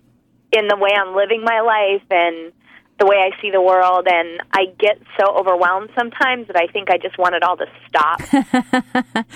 in 0.52 0.68
the 0.68 0.76
way 0.76 0.90
I'm 0.96 1.16
living 1.16 1.42
my 1.42 1.60
life 1.60 2.02
and 2.10 2.52
the 3.00 3.06
way 3.06 3.16
I 3.16 3.30
see 3.42 3.50
the 3.50 3.60
world, 3.60 4.06
and 4.08 4.40
I 4.52 4.66
get 4.78 5.00
so 5.18 5.26
overwhelmed 5.36 5.90
sometimes 5.98 6.46
that 6.46 6.56
I 6.56 6.68
think 6.68 6.90
I 6.90 6.98
just 6.98 7.18
want 7.18 7.34
it 7.34 7.42
all 7.42 7.56
to 7.56 7.66
stop. 7.88 8.20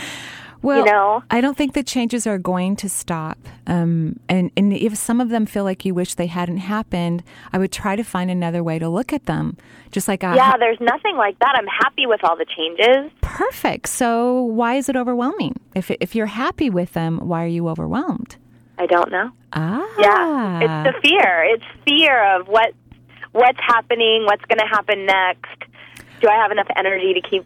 Well, 0.63 0.79
you 0.79 0.85
know? 0.87 1.23
I 1.31 1.41
don't 1.41 1.57
think 1.57 1.75
the 1.75 1.83
changes 1.83 2.27
are 2.27 2.39
going 2.39 2.77
to 2.77 2.89
stop. 2.89 3.39
Um, 3.67 4.19
and, 4.29 4.51
and 4.57 4.73
if 4.73 4.97
some 4.97 5.21
of 5.21 5.29
them 5.29 5.47
feel 5.47 5.65
like 5.65 5.85
you 5.85 5.95
wish 5.95 6.15
they 6.15 6.27
hadn't 6.27 6.59
happened, 6.59 7.23
I 7.53 7.59
would 7.59 7.71
try 7.73 7.97
to 7.97 8.03
find 8.03 8.31
another 8.31 8.63
way 8.63 8.79
to 8.79 8.89
look 8.89 9.13
at 9.13 9.27
them. 9.27 9.57
Just 9.93 10.09
like, 10.09 10.25
I, 10.25 10.35
yeah, 10.35 10.57
there's 10.59 10.81
nothing 10.81 11.17
like 11.17 11.39
that. 11.39 11.55
I'm 11.57 11.67
happy 11.67 12.07
with 12.07 12.23
all 12.25 12.37
the 12.37 12.47
changes. 12.47 13.11
perfect. 13.21 13.89
So 13.89 14.43
why 14.43 14.75
is 14.75 14.89
it 14.89 14.97
overwhelming? 14.97 15.61
If, 15.75 15.91
if 15.93 16.15
you're 16.15 16.27
happy 16.27 16.71
with 16.71 16.93
them, 16.93 17.19
why 17.29 17.45
are 17.45 17.49
you 17.49 17.69
overwhelmed? 17.69 18.37
I 18.79 18.87
don't 18.87 19.11
know. 19.11 19.31
Ah. 19.53 19.87
Yeah, 19.99 20.61
it's 20.85 20.95
the 20.97 21.01
fear. 21.09 21.45
It's 21.45 21.65
fear 21.85 22.37
of 22.37 22.47
what 22.47 22.75
what's 23.33 23.59
happening, 23.61 24.25
what's 24.25 24.45
going 24.45 24.59
to 24.59 24.67
happen 24.67 25.05
next. 25.07 25.65
Do 26.21 26.29
I 26.29 26.37
have 26.37 26.51
enough 26.53 26.69
energy 26.77 27.15
to 27.15 27.21
keep 27.29 27.45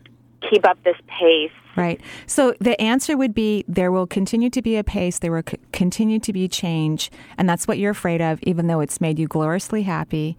keep 0.50 0.66
up 0.66 0.82
this 0.84 0.96
pace? 1.06 1.50
Right. 1.74 2.02
So 2.26 2.54
the 2.60 2.78
answer 2.80 3.16
would 3.16 3.32
be 3.32 3.64
there 3.66 3.90
will 3.90 4.06
continue 4.06 4.50
to 4.50 4.60
be 4.60 4.76
a 4.76 4.84
pace, 4.84 5.18
there 5.18 5.32
will 5.32 5.42
c- 5.48 5.56
continue 5.72 6.18
to 6.18 6.32
be 6.32 6.46
change, 6.46 7.10
and 7.38 7.48
that's 7.48 7.66
what 7.66 7.78
you're 7.78 7.92
afraid 7.92 8.20
of, 8.20 8.42
even 8.42 8.66
though 8.66 8.80
it's 8.80 9.00
made 9.00 9.18
you 9.18 9.26
gloriously 9.26 9.82
happy. 9.84 10.36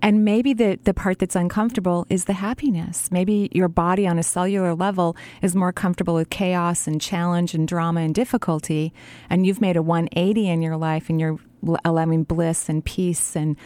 And 0.00 0.24
maybe 0.24 0.52
the, 0.52 0.78
the 0.84 0.94
part 0.94 1.18
that's 1.18 1.34
uncomfortable 1.34 2.06
is 2.08 2.26
the 2.26 2.34
happiness. 2.34 3.10
Maybe 3.10 3.48
your 3.52 3.66
body 3.66 4.06
on 4.06 4.16
a 4.16 4.22
cellular 4.22 4.74
level 4.74 5.16
is 5.42 5.56
more 5.56 5.72
comfortable 5.72 6.14
with 6.14 6.30
chaos 6.30 6.86
and 6.86 7.00
challenge 7.00 7.52
and 7.52 7.66
drama 7.66 8.02
and 8.02 8.14
difficulty, 8.14 8.92
and 9.28 9.44
you've 9.44 9.60
made 9.60 9.76
a 9.76 9.82
180 9.82 10.48
in 10.48 10.62
your 10.62 10.76
life 10.76 11.10
and 11.10 11.18
you're 11.18 11.38
allowing 11.84 12.22
bliss 12.22 12.68
and 12.68 12.84
peace 12.84 13.34
and 13.34 13.56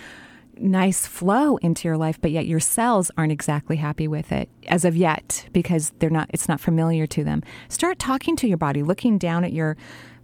nice 0.61 1.07
flow 1.07 1.57
into 1.59 1.89
your 1.89 1.97
life 1.97 2.21
but 2.21 2.31
yet 2.31 2.47
your 2.47 2.61
cells 2.61 3.11
aren't 3.17 3.33
exactly 3.33 3.77
happy 3.77 4.07
with 4.07 4.31
it 4.31 4.49
as 4.69 4.85
of 4.85 4.97
yet 4.97 5.49
because 5.53 5.93
they're 5.99 6.11
not 6.11 6.29
it's 6.33 6.49
not 6.49 6.61
familiar 6.61 7.07
to 7.07 7.25
them. 7.25 7.43
Start 7.69 7.99
talking 7.99 8.37
to 8.37 8.49
your 8.49 8.59
body 8.59 8.83
looking 8.83 9.19
down 9.19 9.45
at 9.45 9.53
your 9.53 9.77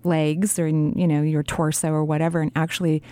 legs 0.05 0.59
or 0.59 0.69
you 0.69 1.07
know 1.07 1.23
your 1.23 1.43
torso 1.43 1.91
or 1.91 2.05
whatever 2.05 2.41
and 2.41 2.53
actually 2.55 3.03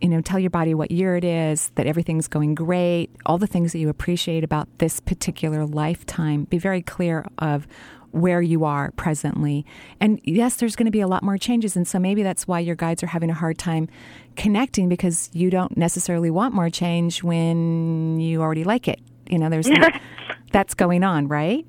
you 0.00 0.08
know, 0.08 0.20
tell 0.20 0.38
your 0.38 0.50
body 0.50 0.74
what 0.74 0.90
year 0.90 1.16
it 1.16 1.24
is, 1.24 1.70
that 1.74 1.86
everything's 1.86 2.28
going 2.28 2.54
great, 2.54 3.10
all 3.26 3.38
the 3.38 3.46
things 3.46 3.72
that 3.72 3.78
you 3.78 3.88
appreciate 3.88 4.44
about 4.44 4.68
this 4.78 5.00
particular 5.00 5.66
lifetime. 5.66 6.44
Be 6.44 6.58
very 6.58 6.82
clear 6.82 7.26
of 7.38 7.66
where 8.12 8.42
you 8.42 8.64
are 8.64 8.90
presently. 8.92 9.64
And 10.00 10.20
yes, 10.24 10.56
there's 10.56 10.76
going 10.76 10.86
to 10.86 10.92
be 10.92 11.00
a 11.00 11.06
lot 11.06 11.22
more 11.22 11.38
changes. 11.38 11.76
And 11.76 11.86
so 11.86 11.98
maybe 11.98 12.22
that's 12.22 12.48
why 12.48 12.60
your 12.60 12.74
guides 12.74 13.02
are 13.02 13.08
having 13.08 13.30
a 13.30 13.34
hard 13.34 13.58
time 13.58 13.88
connecting 14.36 14.88
because 14.88 15.30
you 15.32 15.50
don't 15.50 15.76
necessarily 15.76 16.30
want 16.30 16.54
more 16.54 16.70
change 16.70 17.22
when 17.22 18.18
you 18.18 18.42
already 18.42 18.64
like 18.64 18.88
it. 18.88 19.00
You 19.28 19.38
know, 19.38 19.48
there's 19.48 19.68
that's 20.52 20.74
going 20.74 21.04
on, 21.04 21.28
right? 21.28 21.66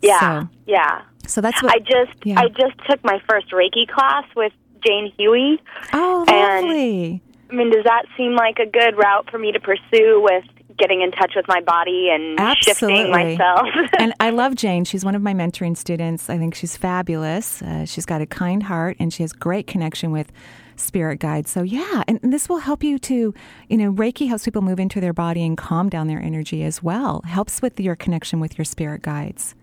Yeah. 0.00 0.42
So, 0.42 0.48
yeah. 0.66 1.02
So 1.26 1.40
that's 1.40 1.62
what 1.62 1.72
I 1.74 1.78
just 1.80 2.24
yeah. 2.24 2.40
I 2.40 2.48
just 2.48 2.78
took 2.88 3.02
my 3.04 3.20
first 3.28 3.50
Reiki 3.50 3.86
class 3.88 4.24
with 4.36 4.52
Jane 4.86 5.12
Huey. 5.18 5.60
Oh, 5.92 6.24
lovely. 6.28 7.22
I 7.50 7.54
mean, 7.54 7.70
does 7.70 7.84
that 7.84 8.04
seem 8.16 8.34
like 8.34 8.58
a 8.58 8.66
good 8.66 8.96
route 8.96 9.30
for 9.30 9.38
me 9.38 9.52
to 9.52 9.60
pursue 9.60 10.20
with 10.22 10.44
getting 10.78 11.02
in 11.02 11.10
touch 11.10 11.32
with 11.34 11.46
my 11.48 11.60
body 11.60 12.08
and 12.10 12.38
shifting 12.62 13.10
myself? 13.10 13.66
and 13.98 14.14
I 14.20 14.30
love 14.30 14.54
Jane. 14.54 14.84
She's 14.84 15.04
one 15.04 15.14
of 15.14 15.22
my 15.22 15.34
mentoring 15.34 15.76
students. 15.76 16.30
I 16.30 16.38
think 16.38 16.54
she's 16.54 16.76
fabulous. 16.76 17.62
Uh, 17.62 17.84
she's 17.84 18.06
got 18.06 18.20
a 18.20 18.26
kind 18.26 18.62
heart 18.62 18.96
and 19.00 19.12
she 19.12 19.22
has 19.22 19.32
great 19.32 19.66
connection 19.66 20.10
with 20.10 20.30
spirit 20.76 21.18
guides. 21.18 21.50
So 21.50 21.62
yeah, 21.62 22.04
and, 22.06 22.20
and 22.22 22.32
this 22.32 22.48
will 22.48 22.58
help 22.58 22.84
you 22.84 22.98
to, 23.00 23.34
you 23.68 23.76
know, 23.76 23.92
Reiki 23.92 24.28
helps 24.28 24.44
people 24.44 24.62
move 24.62 24.78
into 24.78 25.00
their 25.00 25.12
body 25.12 25.44
and 25.44 25.56
calm 25.56 25.88
down 25.88 26.06
their 26.06 26.20
energy 26.20 26.62
as 26.64 26.82
well. 26.82 27.22
Helps 27.26 27.60
with 27.60 27.80
your 27.80 27.96
connection 27.96 28.40
with 28.40 28.56
your 28.56 28.64
spirit 28.64 29.02
guides. 29.02 29.54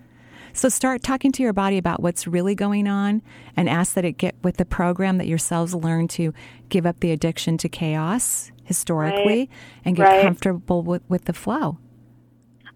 So 0.55 0.69
start 0.69 1.03
talking 1.03 1.33
to 1.33 1.43
your 1.43 1.51
body 1.51 1.77
about 1.77 2.01
what's 2.01 2.25
really 2.27 2.55
going 2.55 2.87
on 2.87 3.21
and 3.57 3.67
ask 3.67 3.93
that 3.95 4.05
it 4.05 4.13
get 4.13 4.35
with 4.41 4.55
the 4.55 4.63
program 4.63 5.17
that 5.17 5.27
yourselves 5.27 5.75
learn 5.75 6.07
to 6.09 6.33
give 6.69 6.85
up 6.85 7.01
the 7.01 7.11
addiction 7.11 7.57
to 7.57 7.67
chaos 7.67 8.51
historically 8.63 9.37
Right. 9.39 9.49
and 9.83 9.95
get 9.97 10.03
Right. 10.03 10.21
comfortable 10.23 10.81
with, 10.81 11.03
with 11.09 11.25
the 11.25 11.33
flow. 11.33 11.77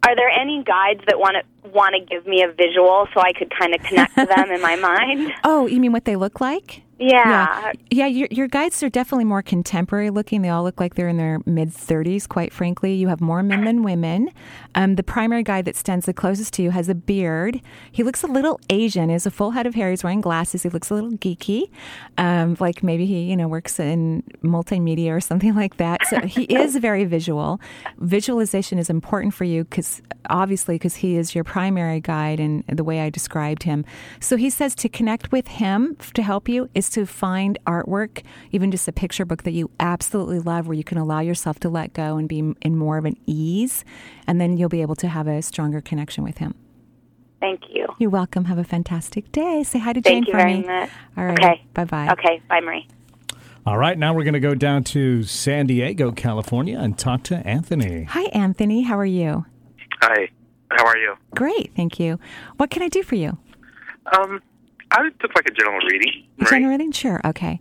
Are 0.06 0.14
there 0.16 0.30
any 0.30 0.62
guides 0.64 1.02
that 1.08 1.20
want 1.20 1.38
to 1.38 1.70
want 1.70 1.94
to 1.96 2.02
give 2.02 2.26
me 2.28 2.44
a 2.44 2.52
visual 2.52 3.08
so 3.14 3.22
I 3.22 3.32
could 3.32 3.52
kind 3.58 3.74
of 3.74 3.82
connect 3.84 4.16
to 4.18 4.26
them 4.26 4.52
in 4.52 4.62
my 4.62 4.76
mind? 4.76 5.32
Oh, 5.46 5.66
you 5.68 5.80
mean 5.80 5.92
what 5.94 6.04
they 6.06 6.16
look 6.18 6.42
like? 6.42 6.84
Yeah. 7.00 7.72
Yeah, 7.72 7.72
yeah 7.90 8.06
your, 8.08 8.28
your 8.30 8.48
guides 8.48 8.84
are 8.84 8.90
definitely 8.90 9.26
more 9.26 9.42
contemporary 9.42 10.10
looking. 10.10 10.42
They 10.42 10.50
all 10.50 10.64
look 10.64 10.80
like 10.80 10.96
they're 10.96 11.08
in 11.08 11.18
their 11.18 11.40
mid 11.46 11.70
30s, 11.70 12.28
quite 12.28 12.54
frankly. 12.54 12.94
You 12.94 13.08
have 13.08 13.22
more 13.22 13.42
men 13.42 13.64
than 13.64 13.84
women. 13.84 14.30
Um, 14.76 14.96
the 14.96 15.04
primary 15.04 15.44
guide 15.44 15.66
that 15.66 15.76
stands 15.76 16.06
the 16.06 16.14
closest 16.14 16.54
to 16.56 16.62
you 16.62 16.72
has 16.72 16.90
a 16.90 16.96
beard. 16.96 17.62
He 17.92 18.04
looks 18.04 18.22
a 18.24 18.28
little 18.28 18.60
Asian. 18.70 19.10
He 19.10 19.14
has 19.14 19.26
a 19.26 19.32
full 19.32 19.52
head 19.52 19.66
of 19.66 19.76
hair. 19.76 19.90
He's 19.90 20.04
wearing 20.04 20.22
glasses. 20.22 20.64
He 20.64 20.70
looks 20.70 20.90
a 20.90 20.94
little 20.94 21.12
geeky, 21.12 21.70
um, 22.18 22.58
like 22.60 22.84
maybe 22.84 23.06
he, 23.06 23.24
you 23.24 23.38
know, 23.38 23.48
works 23.48 23.80
in 23.80 24.24
multimedia 24.44 25.12
or 25.12 25.22
something 25.22 25.56
like 25.64 25.78
that. 25.78 26.06
So 26.08 26.20
he 26.22 26.44
is 26.44 26.76
very 26.76 27.06
visual. 27.06 27.62
Visualization 28.00 28.78
is 28.78 28.90
important 28.90 29.34
for 29.34 29.46
you 29.46 29.64
because 29.64 30.02
obviously 30.30 30.76
because 30.76 30.96
he 30.96 31.16
is 31.16 31.34
your 31.34 31.44
primary 31.44 32.00
guide 32.02 32.40
and 32.40 32.64
the 32.68 32.84
way 32.84 33.00
I 33.00 33.10
described 33.10 33.64
him. 33.64 33.86
So 34.20 34.36
he 34.36 34.50
says 34.50 34.76
to 34.76 34.90
connect 34.90 35.32
with 35.32 35.48
him 35.48 35.96
to 36.14 36.22
help 36.22 36.50
you 36.50 36.70
is 36.76 36.89
to 36.90 37.06
find 37.06 37.58
artwork, 37.66 38.24
even 38.52 38.72
just 38.72 38.88
a 38.88 38.92
picture 38.92 39.26
book 39.26 39.44
that 39.44 39.52
you 39.52 39.70
absolutely 39.80 40.40
love 40.40 40.68
where 40.68 40.76
you 40.76 40.84
can 40.84 40.98
allow 40.98 41.20
yourself 41.20 41.60
to 41.62 41.70
let 41.70 41.94
go 41.94 42.18
and 42.18 42.28
be 42.28 42.54
in 42.62 42.76
more 42.78 42.98
of 42.98 43.06
an 43.06 43.16
ease 43.26 43.84
and 44.28 44.40
then 44.40 44.58
you'll 44.58 44.70
be 44.70 44.82
able 44.82 44.96
to 44.96 45.08
have 45.08 45.28
a 45.28 45.42
stronger 45.42 45.82
connection 45.82 46.24
with 46.24 46.40
him. 46.40 46.56
Thank 47.40 47.62
you. 47.70 47.88
You're 48.00 48.10
welcome. 48.10 48.46
Have 48.46 48.58
a 48.58 48.64
fantastic 48.64 49.32
day. 49.32 49.64
Say 49.64 49.80
hi 49.80 49.94
to 49.94 50.02
Jane 50.02 50.26
Thank 50.26 50.28
you 50.28 50.34
for 50.34 50.40
very 50.40 50.58
me. 50.58 50.68
much. 50.68 50.90
All 51.18 51.26
right. 51.26 51.40
Okay. 51.40 51.64
Bye-bye. 51.74 52.10
Okay. 52.12 52.42
Bye, 52.50 52.60
Marie. 52.60 52.88
All 53.66 53.78
right, 53.78 53.98
now 53.98 54.14
we're 54.14 54.24
going 54.24 54.34
to 54.34 54.40
go 54.40 54.56
down 54.56 54.84
to 54.86 55.22
San 55.24 55.68
Diego, 55.68 56.12
California, 56.12 56.80
and 56.80 56.98
talk 56.98 57.24
to 57.24 57.36
Anthony. 57.46 58.06
Hi 58.06 58.24
Anthony, 58.34 58.82
how 58.82 58.98
are 58.98 59.06
you? 59.06 59.46
Hi, 60.02 60.30
how 60.72 60.86
are 60.86 60.98
you? 60.98 61.16
Great, 61.36 61.72
thank 61.76 62.00
you. 62.00 62.20
What 62.58 62.72
can 62.72 62.82
I 62.82 62.88
do 62.88 63.04
for 63.04 63.16
you? 63.16 63.38
Um, 64.18 64.42
I 64.92 65.10
took 65.20 65.36
like 65.36 65.48
a 65.48 65.54
general 65.54 65.80
reading. 65.88 66.26
General 66.50 66.72
reading? 66.72 66.92
Sure. 66.92 67.22
Okay. 67.26 67.60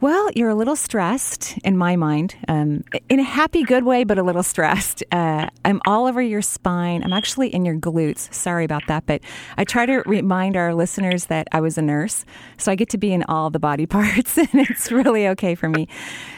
Well, 0.00 0.30
you're 0.36 0.48
a 0.48 0.54
little 0.54 0.76
stressed 0.76 1.58
in 1.64 1.76
my 1.76 1.96
mind, 1.96 2.36
um, 2.46 2.84
in 3.08 3.18
a 3.18 3.24
happy, 3.24 3.64
good 3.64 3.82
way, 3.82 4.04
but 4.04 4.16
a 4.16 4.22
little 4.22 4.44
stressed. 4.44 5.02
Uh, 5.10 5.48
I'm 5.64 5.80
all 5.86 6.06
over 6.06 6.22
your 6.22 6.40
spine. 6.40 7.02
I'm 7.02 7.12
actually 7.12 7.52
in 7.52 7.64
your 7.64 7.74
glutes. 7.74 8.32
Sorry 8.32 8.64
about 8.64 8.86
that, 8.86 9.06
but 9.06 9.22
I 9.56 9.64
try 9.64 9.86
to 9.86 10.04
remind 10.06 10.56
our 10.56 10.72
listeners 10.72 11.26
that 11.26 11.48
I 11.50 11.60
was 11.60 11.78
a 11.78 11.82
nurse, 11.82 12.24
so 12.58 12.70
I 12.70 12.76
get 12.76 12.90
to 12.90 12.98
be 12.98 13.12
in 13.12 13.24
all 13.24 13.50
the 13.50 13.58
body 13.58 13.86
parts, 13.86 14.38
and 14.38 14.48
it's 14.54 14.92
really 14.92 15.26
okay 15.28 15.56
for 15.56 15.68
me. 15.68 15.88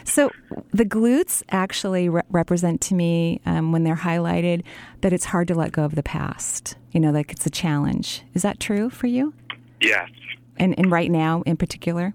So 0.05 0.31
the 0.73 0.87
glutes 0.87 1.43
actually 1.51 2.09
re- 2.09 2.23
represent 2.31 2.81
to 2.83 2.95
me 2.95 3.43
um, 3.45 3.73
when 3.73 3.85
they're 3.85 3.95
highlighted 3.95 4.63
that 5.03 5.13
it's 5.13 5.27
hard 5.27 5.49
to 5.49 5.55
let 5.55 5.73
go 5.73 5.85
of 5.85 5.97
the 5.97 6.03
past. 6.03 6.77
You 6.93 7.01
know, 7.01 7.11
like 7.11 7.31
it's 7.31 7.45
a 7.45 7.51
challenge. 7.51 8.23
Is 8.33 8.41
that 8.41 8.59
true 8.59 8.89
for 8.89 9.07
you? 9.07 9.35
Yes. 9.81 10.09
And, 10.57 10.79
and 10.79 10.91
right 10.91 11.11
now, 11.11 11.43
in 11.47 11.57
particular? 11.57 12.15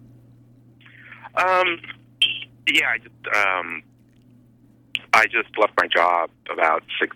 Um, 1.36 1.80
yeah, 2.68 2.90
I 2.90 2.98
just 2.98 3.36
um, 3.36 3.84
I 5.14 5.26
just 5.26 5.50
left 5.58 5.74
my 5.80 5.88
job 5.88 6.30
about 6.52 6.84
six, 7.00 7.16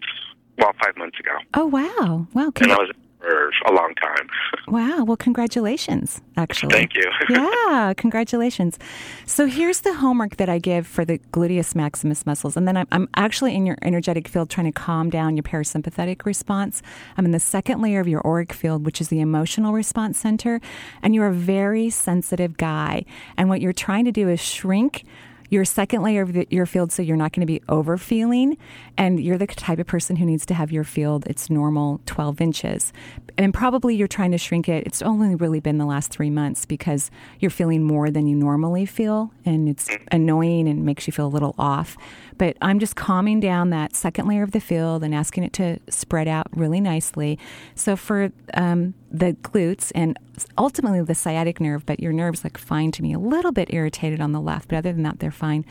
well, 0.58 0.72
five 0.84 0.98
months 0.98 1.20
ago, 1.20 1.32
Oh 1.54 1.66
wow! 1.68 2.28
Wow! 2.34 2.52
and 2.62 2.72
I 2.72 2.76
was 2.76 2.92
for 3.20 3.52
a 3.68 3.74
long 3.74 3.94
time. 3.96 4.28
Wow. 4.68 5.04
Well, 5.04 5.18
congratulations. 5.18 6.22
Actually, 6.38 6.74
Thank 6.74 6.94
you. 6.94 7.10
yeah, 7.30 7.92
congratulations. 7.98 8.78
So 9.26 9.48
here's 9.48 9.82
the 9.82 9.96
homework 9.96 10.38
that 10.38 10.48
I 10.48 10.60
give 10.60 10.86
for 10.86 11.04
the 11.04 11.18
gluteus 11.34 11.74
maximus 11.74 12.24
muscles, 12.24 12.56
and 12.56 12.68
then 12.68 12.78
I'm, 12.78 12.88
I'm 12.92 13.10
actually 13.16 13.56
in 13.56 13.66
your 13.66 13.78
energetic 13.82 14.28
field 14.28 14.52
trying 14.52 14.72
to 14.72 14.72
calm 14.72 15.10
down 15.10 15.36
your 15.36 15.44
parasympathetic 15.44 16.24
response. 16.24 16.84
I'm 17.18 17.26
in 17.26 17.32
the 17.32 17.40
second 17.40 17.82
layer 17.82 18.00
of 18.00 18.08
your 18.08 18.22
auric 18.28 18.54
field, 18.54 18.86
which 18.86 19.02
is 19.02 19.08
the 19.08 19.22
emotional 19.22 19.74
response 19.74 20.20
center, 20.20 20.62
and 21.02 21.16
you're 21.16 21.28
a 21.28 21.34
very 21.34 21.90
sensitive 21.90 22.56
guy. 22.58 23.06
And 23.38 23.50
what 23.50 23.60
you're 23.60 23.74
trying 23.74 24.06
to 24.06 24.12
do 24.12 24.30
is 24.30 24.40
shrink 24.40 25.04
your 25.50 25.66
second 25.66 26.02
layer 26.02 26.22
of 26.22 26.34
the, 26.34 26.48
your 26.50 26.66
field 26.66 26.92
so 26.92 27.02
you're 27.02 27.18
not 27.18 27.32
going 27.34 27.42
to 27.42 27.48
be 27.48 27.62
over 27.70 27.98
feeling 27.98 28.58
and 28.98 29.20
you're 29.20 29.38
the 29.38 29.48
type 29.48 29.80
of 29.80 29.88
person 29.88 30.16
who 30.16 30.26
needs 30.26 30.46
to 30.46 30.54
have 30.54 30.72
your 30.72 30.84
field 30.84 31.26
its 31.28 31.50
normal 31.50 32.02
12 32.06 32.42
inches. 32.42 32.94
And 33.38 33.54
probably 33.54 33.96
you're 33.96 34.08
trying 34.08 34.32
to 34.32 34.38
shrink 34.38 34.70
it 34.70 34.86
it's 34.86 35.02
only 35.02 35.36
really 35.36 35.60
been 35.60 35.78
the 35.78 35.86
last 35.86 36.12
three 36.12 36.30
months 36.30 36.66
because 36.66 37.12
you're 37.40 37.52
feeling 37.52 37.84
more 37.84 38.10
than 38.10 38.28
you 38.28 38.36
normally 38.36 38.86
feel 38.86 39.32
and 39.46 39.68
it's 39.68 39.90
mm. 39.90 40.02
annoying 40.12 40.68
and 40.68 40.86
makes 40.86 41.08
you 41.08 41.14
feel 41.14 41.28
a 41.28 41.28
little 41.28 41.56
off 41.58 41.98
but 42.40 42.58
i'm 42.62 42.80
just 42.80 42.96
calming 42.96 43.40
down 43.40 43.70
that 43.70 43.96
second 43.96 44.28
layer 44.28 44.42
of 44.42 44.52
the 44.52 44.60
field 44.60 45.04
and 45.04 45.14
asking 45.14 45.44
it 45.44 45.54
to 45.54 45.78
spread 45.90 46.28
out 46.28 46.48
really 46.52 46.82
nicely 46.82 47.38
so 47.76 47.96
for 47.96 48.32
um, 48.56 48.96
the 49.12 49.34
glutes 49.44 49.92
and 49.94 50.18
ultimately 50.58 51.02
the 51.02 51.16
sciatic 51.16 51.60
nerve, 51.60 51.86
but 51.86 52.00
your 52.00 52.14
nerves 52.14 52.44
look 52.44 52.58
fine 52.58 52.92
to 52.92 53.02
me, 53.02 53.14
a 53.14 53.20
little 53.20 53.52
bit 53.52 53.74
irritated 53.74 54.22
on 54.22 54.32
the 54.32 54.40
left, 54.40 54.70
but 54.70 54.78
other 54.78 54.94
than 54.94 55.04
that, 55.04 55.20
they're 55.20 55.32
fine, 55.32 55.66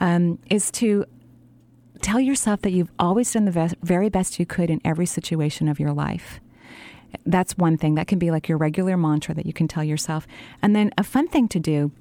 um, 0.00 0.38
is 0.48 0.70
to 0.72 1.04
tell 2.02 2.20
yourself 2.20 2.62
that 2.62 2.72
you've 2.72 2.90
always 2.98 3.32
done 3.32 3.44
the 3.44 3.76
very 3.82 4.08
best 4.08 4.38
you 4.38 4.46
could 4.46 4.70
in 4.70 4.80
every 4.84 5.06
situation 5.06 5.68
of 5.68 5.78
your 5.78 5.92
life. 5.92 6.40
That's 7.26 7.58
one 7.58 7.76
thing. 7.76 7.96
That 7.96 8.06
can 8.06 8.18
be 8.18 8.30
like 8.30 8.48
your 8.48 8.56
regular 8.56 8.96
mantra 8.96 9.34
that 9.34 9.44
you 9.44 9.52
can 9.52 9.68
tell 9.68 9.84
yourself. 9.84 10.26
And 10.62 10.74
then 10.74 10.92
a 10.96 11.02
fun 11.02 11.28
thing 11.28 11.48
to 11.48 11.58
do 11.58 11.92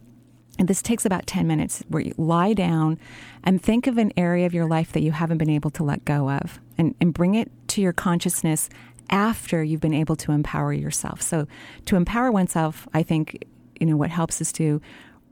and 0.60 0.68
this 0.68 0.82
takes 0.82 1.06
about 1.06 1.26
10 1.26 1.48
minutes 1.48 1.84
where 1.88 2.04
you 2.04 2.14
lie 2.18 2.54
down 2.54 3.00
and 3.46 3.62
think 3.62 3.88
of 3.88 3.98
an 3.98 4.12
area 4.18 4.46
of 4.46 4.54
your 4.54 4.68
life 4.68 4.92
that 4.92 5.02
you 5.02 5.14
haven't 5.14 5.38
been 5.38 5.50
able 5.50 5.72
to 5.72 5.84
let 5.84 6.04
go 6.04 6.30
of 6.30 6.60
and, 6.78 6.94
and 7.00 7.14
bring 7.14 7.34
it 7.34 7.50
to 7.70 7.82
your 7.82 7.94
consciousness 7.94 8.70
after 9.10 9.64
you've 9.64 9.80
been 9.80 9.94
able 9.94 10.18
to 10.18 10.34
empower 10.34 10.74
yourself. 10.74 11.22
So 11.22 11.48
to 11.86 11.96
empower 11.96 12.30
oneself, 12.30 12.90
I 12.94 13.04
think, 13.04 13.46
you 13.80 13.88
know, 13.88 13.96
what 13.96 14.10
helps 14.10 14.42
is 14.42 14.52
to 14.54 14.82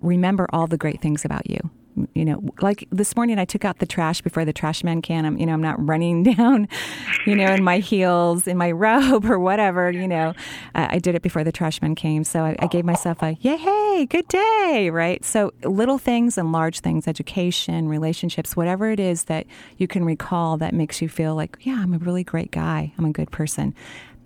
remember 0.02 0.48
all 0.54 0.66
the 0.66 0.78
great 0.78 1.02
things 1.02 1.26
about 1.26 1.50
you. 1.50 1.60
You 2.14 2.26
know, 2.26 2.44
like 2.62 2.88
this 2.92 3.16
morning 3.16 3.40
I 3.40 3.46
took 3.46 3.66
out 3.66 3.80
the 3.80 3.86
trash 3.86 4.22
before 4.22 4.46
the 4.46 4.54
trash 4.54 4.84
man 4.84 5.02
can. 5.02 5.26
I'm, 5.26 5.38
you 5.38 5.46
know, 5.46 5.54
I'm 5.54 5.62
not 5.62 5.84
running 5.86 6.24
down, 6.36 6.68
you 7.26 7.36
know, 7.36 7.54
in 7.54 7.64
my 7.64 7.80
heels, 7.80 8.48
in 8.48 8.58
my 8.58 8.72
robe 8.78 9.26
or 9.26 9.40
whatever, 9.40 9.92
you 9.92 10.08
know. 10.08 10.34
Uh, 10.76 10.88
I 10.92 11.00
did 11.00 11.16
it 11.16 11.22
before 11.22 11.44
the 11.44 11.52
trash 11.52 11.82
man 11.82 11.96
came. 11.96 12.24
So 12.24 12.44
I, 12.44 12.56
I 12.60 12.68
gave 12.68 12.86
myself 12.86 13.22
a, 13.22 13.38
yay, 13.42 13.58
hey, 13.58 14.06
good 14.06 14.28
day, 14.28 14.90
right? 14.92 15.24
So 15.26 15.54
little 15.64 15.98
things 15.98 16.38
and 16.38 16.52
large 16.52 16.82
things, 16.82 17.08
education, 17.08 17.88
relationships, 17.88 18.56
whatever 18.56 18.92
it 18.92 19.00
is 19.00 19.26
that 19.26 19.48
you 19.78 19.88
can 19.88 20.06
recall 20.06 20.58
that 20.58 20.74
makes 20.74 21.02
you 21.02 21.10
feel 21.10 21.36
like, 21.36 21.58
yeah, 21.62 21.80
I'm 21.82 21.94
a 21.94 21.98
really 21.98 22.24
great 22.24 22.52
guy. 22.52 22.94
I'm 22.98 23.06
a 23.06 23.12
good 23.12 23.32
person 23.32 23.74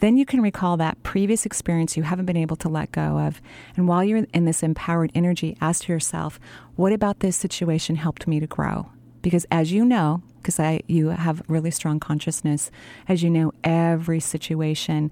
then 0.02 0.18
you 0.18 0.26
can 0.26 0.42
recall 0.42 0.78
that 0.78 1.02
previous 1.04 1.46
experience 1.46 1.96
you 1.96 2.04
haven't 2.04 2.26
been 2.26 2.38
able 2.38 2.58
to 2.58 2.70
let 2.70 2.92
go 2.92 3.20
of. 3.20 3.42
And 3.78 3.88
while 3.88 4.04
you're 4.04 4.26
in 4.34 4.46
this 4.46 4.64
empowered 4.64 5.12
energy, 5.16 5.56
ask 5.62 5.88
yourself, 5.88 6.40
what 6.76 6.92
about 6.92 7.22
this 7.22 7.38
situation 7.38 7.96
helped 7.96 8.28
me 8.28 8.40
to 8.40 8.48
grow? 8.48 8.90
Because 9.22 9.46
as 9.52 9.72
you 9.72 9.86
know, 9.86 10.24
because 10.38 10.60
I 10.60 10.82
you 10.88 11.10
have 11.10 11.44
really 11.48 11.72
strong 11.72 12.00
consciousness, 12.00 12.72
as 13.08 13.22
you 13.22 13.30
know, 13.30 13.54
every 13.64 14.20
situation 14.20 15.12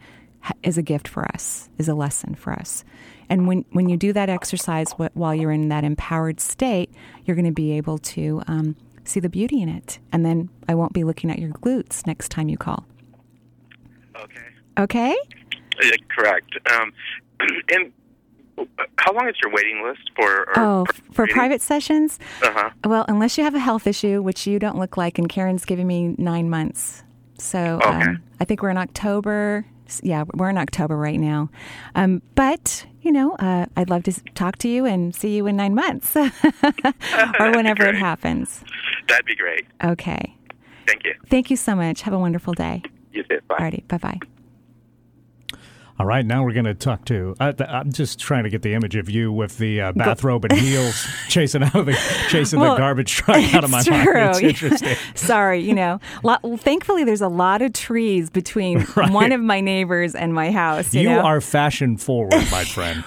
is 0.64 0.78
a 0.78 0.82
gift 0.82 1.08
for 1.08 1.26
us, 1.34 1.70
is 1.78 1.88
a 1.88 1.94
lesson 1.94 2.34
for 2.34 2.54
us. 2.54 2.84
And 3.30 3.48
when, 3.48 3.66
when 3.72 3.90
you 3.90 3.98
do 3.98 4.12
that 4.14 4.30
exercise 4.30 4.92
while 4.94 5.36
you're 5.36 5.52
in 5.52 5.70
that 5.70 5.84
empowered 5.84 6.40
state, 6.40 6.92
you're 7.26 7.36
going 7.36 7.46
to 7.46 7.52
be 7.52 7.74
able 7.74 8.00
to 8.00 8.42
um, 8.48 8.76
see 9.04 9.20
the 9.20 9.30
beauty 9.30 9.62
in 9.62 9.70
it. 9.70 10.00
And 10.12 10.26
then 10.26 10.50
I 10.68 10.74
won't 10.74 10.94
be 10.94 11.04
looking 11.04 11.30
at 11.30 11.38
your 11.38 11.52
glutes 11.52 12.08
next 12.08 12.30
time 12.30 12.50
you 12.50 12.58
call. 12.58 12.86
Okay. 14.16 14.42
Okay? 14.80 15.16
Yeah, 15.84 15.92
correct. 16.16 16.56
Um, 16.72 16.94
and 17.70 17.92
how 18.98 19.14
long 19.14 19.28
is 19.28 19.36
your 19.42 19.52
waiting 19.52 19.84
list 19.84 20.10
for? 20.16 20.48
oh, 20.58 20.86
for 21.12 21.28
private 21.28 21.62
sessions? 21.62 22.20
Uh 22.42 22.52
huh. 22.52 22.70
Well, 22.86 23.06
unless 23.08 23.38
you 23.38 23.44
have 23.44 23.56
a 23.56 23.60
health 23.60 23.88
issue, 23.88 24.22
which 24.22 24.48
you 24.48 24.60
don't 24.60 24.78
look 24.78 24.98
like, 24.98 25.18
and 25.18 25.30
Karen's 25.30 25.66
giving 25.66 25.88
me 25.88 26.16
nine 26.18 26.50
months. 26.50 27.04
So 27.38 27.80
okay. 27.84 27.88
um, 27.88 28.24
I 28.40 28.46
think 28.46 28.62
we're 28.62 28.70
in 28.70 28.78
October. 28.78 29.66
Yeah, 30.04 30.26
we're 30.34 30.50
in 30.50 30.58
October 30.58 30.96
right 30.96 31.20
now. 31.20 31.50
Um, 31.96 32.22
but, 32.36 32.86
you 33.02 33.12
know, 33.12 33.34
uh, 33.40 33.66
I'd 33.76 33.90
love 33.90 34.04
to 34.04 34.14
talk 34.36 34.58
to 34.60 34.68
you 34.68 34.86
and 34.86 35.16
see 35.16 35.36
you 35.36 35.48
in 35.48 35.56
nine 35.56 35.74
months 35.74 36.16
or 37.40 37.52
whenever 37.52 37.86
it 37.88 37.96
happens. 37.96 38.64
That'd 39.08 39.26
be 39.26 39.36
great. 39.36 39.66
Okay. 39.84 40.36
Thank 40.86 41.06
you. 41.06 41.16
Thank 41.28 41.50
you 41.50 41.56
so 41.56 41.76
much. 41.76 42.02
Have 42.04 42.14
a 42.14 42.20
wonderful 42.20 42.54
day. 42.54 42.84
You 43.14 43.24
too. 43.24 43.40
Bye. 43.48 43.58
Alrighty. 43.58 43.88
Bye 43.88 43.98
bye. 43.98 44.20
All 46.00 46.06
right, 46.06 46.26
now 46.26 46.46
we're 46.46 46.54
going 46.54 46.64
to 46.64 46.74
talk 46.74 47.04
to. 47.06 47.36
Uh, 47.42 47.52
I'm 47.60 47.92
just 47.92 48.20
trying 48.20 48.46
to 48.46 48.50
get 48.50 48.62
the 48.62 48.74
image 48.74 48.96
of 48.96 49.10
you 49.10 49.34
with 49.34 49.58
the 49.58 49.82
uh, 49.82 49.92
bathrobe 49.92 50.46
and 50.46 50.58
heels, 50.58 51.06
chasing 51.28 51.62
out 51.62 51.76
of 51.76 51.88
the 51.88 52.00
chasing 52.30 52.62
well, 52.62 52.76
the 52.76 52.78
garbage 52.78 53.12
truck 53.12 53.54
out 53.54 53.66
of 53.66 53.70
my 53.70 53.84
true. 53.84 53.98
mind. 53.98 54.30
It's 54.30 54.40
interesting. 54.42 54.96
Sorry, 55.14 55.60
you 55.60 55.74
know. 55.74 56.00
Lot, 56.24 56.42
thankfully, 56.62 57.04
there's 57.04 57.20
a 57.20 57.28
lot 57.28 57.62
of 57.62 57.74
trees 57.74 58.30
between 58.30 58.88
right. 58.96 59.12
one 59.12 59.34
of 59.34 59.42
my 59.42 59.60
neighbors 59.60 60.16
and 60.16 60.34
my 60.34 60.52
house. 60.52 60.94
You, 60.94 61.02
you 61.02 61.10
know? 61.10 61.20
are 61.20 61.42
fashion 61.42 61.98
forward, 61.98 62.32
my 62.50 62.64
friend. 62.64 63.04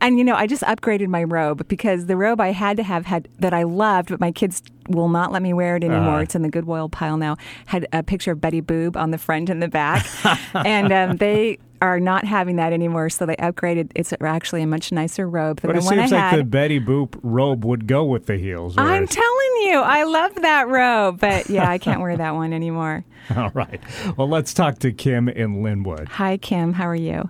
and 0.00 0.16
you 0.16 0.24
know, 0.24 0.34
I 0.34 0.46
just 0.46 0.62
upgraded 0.62 1.08
my 1.08 1.24
robe 1.24 1.68
because 1.68 2.06
the 2.06 2.16
robe 2.16 2.40
I 2.40 2.52
had 2.52 2.78
to 2.78 2.84
have 2.84 3.04
had 3.04 3.28
that 3.38 3.52
I 3.52 3.64
loved, 3.64 4.08
but 4.08 4.18
my 4.18 4.32
kids 4.32 4.62
will 4.88 5.10
not 5.10 5.30
let 5.30 5.42
me 5.42 5.52
wear 5.52 5.76
it 5.76 5.84
anymore. 5.84 6.14
Uh-huh. 6.14 6.22
It's 6.22 6.34
in 6.34 6.40
the 6.40 6.48
Goodwill 6.48 6.88
pile 6.88 7.18
now. 7.18 7.36
Had 7.66 7.86
a 7.92 8.02
picture 8.02 8.32
of 8.32 8.40
Betty 8.40 8.62
Boop 8.62 8.96
on 8.96 9.10
the 9.10 9.18
front 9.18 9.50
and 9.50 9.62
the 9.62 9.68
back, 9.68 10.06
and 10.54 10.90
um, 10.90 11.18
they 11.18 11.58
are 11.80 12.00
not 12.00 12.24
having 12.24 12.56
that 12.56 12.72
anymore. 12.72 13.10
So 13.10 13.26
they 13.26 13.36
upgraded. 13.36 13.92
It's 13.94 14.12
actually 14.20 14.62
a 14.62 14.66
much 14.66 14.92
nicer 14.92 15.28
robe 15.28 15.60
than 15.60 15.68
but 15.70 15.74
the 15.74 15.82
it 15.82 15.84
one 15.84 15.98
seems 15.98 16.12
I 16.12 16.16
like 16.16 16.30
had. 16.30 16.38
the 16.40 16.44
Betty 16.44 16.80
Boop 16.80 17.18
robe 17.22 17.64
would 17.64 17.86
go 17.86 18.04
with 18.04 18.26
the 18.26 18.36
heels. 18.36 18.74
I'm 18.76 19.06
telling 19.06 19.56
you, 19.62 19.80
I 19.80 20.04
love 20.04 20.34
that 20.36 20.68
robe, 20.68 21.20
but 21.20 21.48
yeah, 21.50 21.68
I 21.68 21.78
can't 21.78 22.00
wear 22.00 22.16
that 22.16 22.34
one 22.34 22.52
anymore. 22.52 23.04
All 23.36 23.50
right. 23.54 23.80
Well, 24.16 24.28
let's 24.28 24.54
talk 24.54 24.78
to 24.80 24.92
Kim 24.92 25.28
in 25.28 25.62
Lynnwood. 25.62 26.08
Hi, 26.08 26.36
Kim. 26.36 26.72
How 26.72 26.88
are 26.88 26.94
you? 26.94 27.28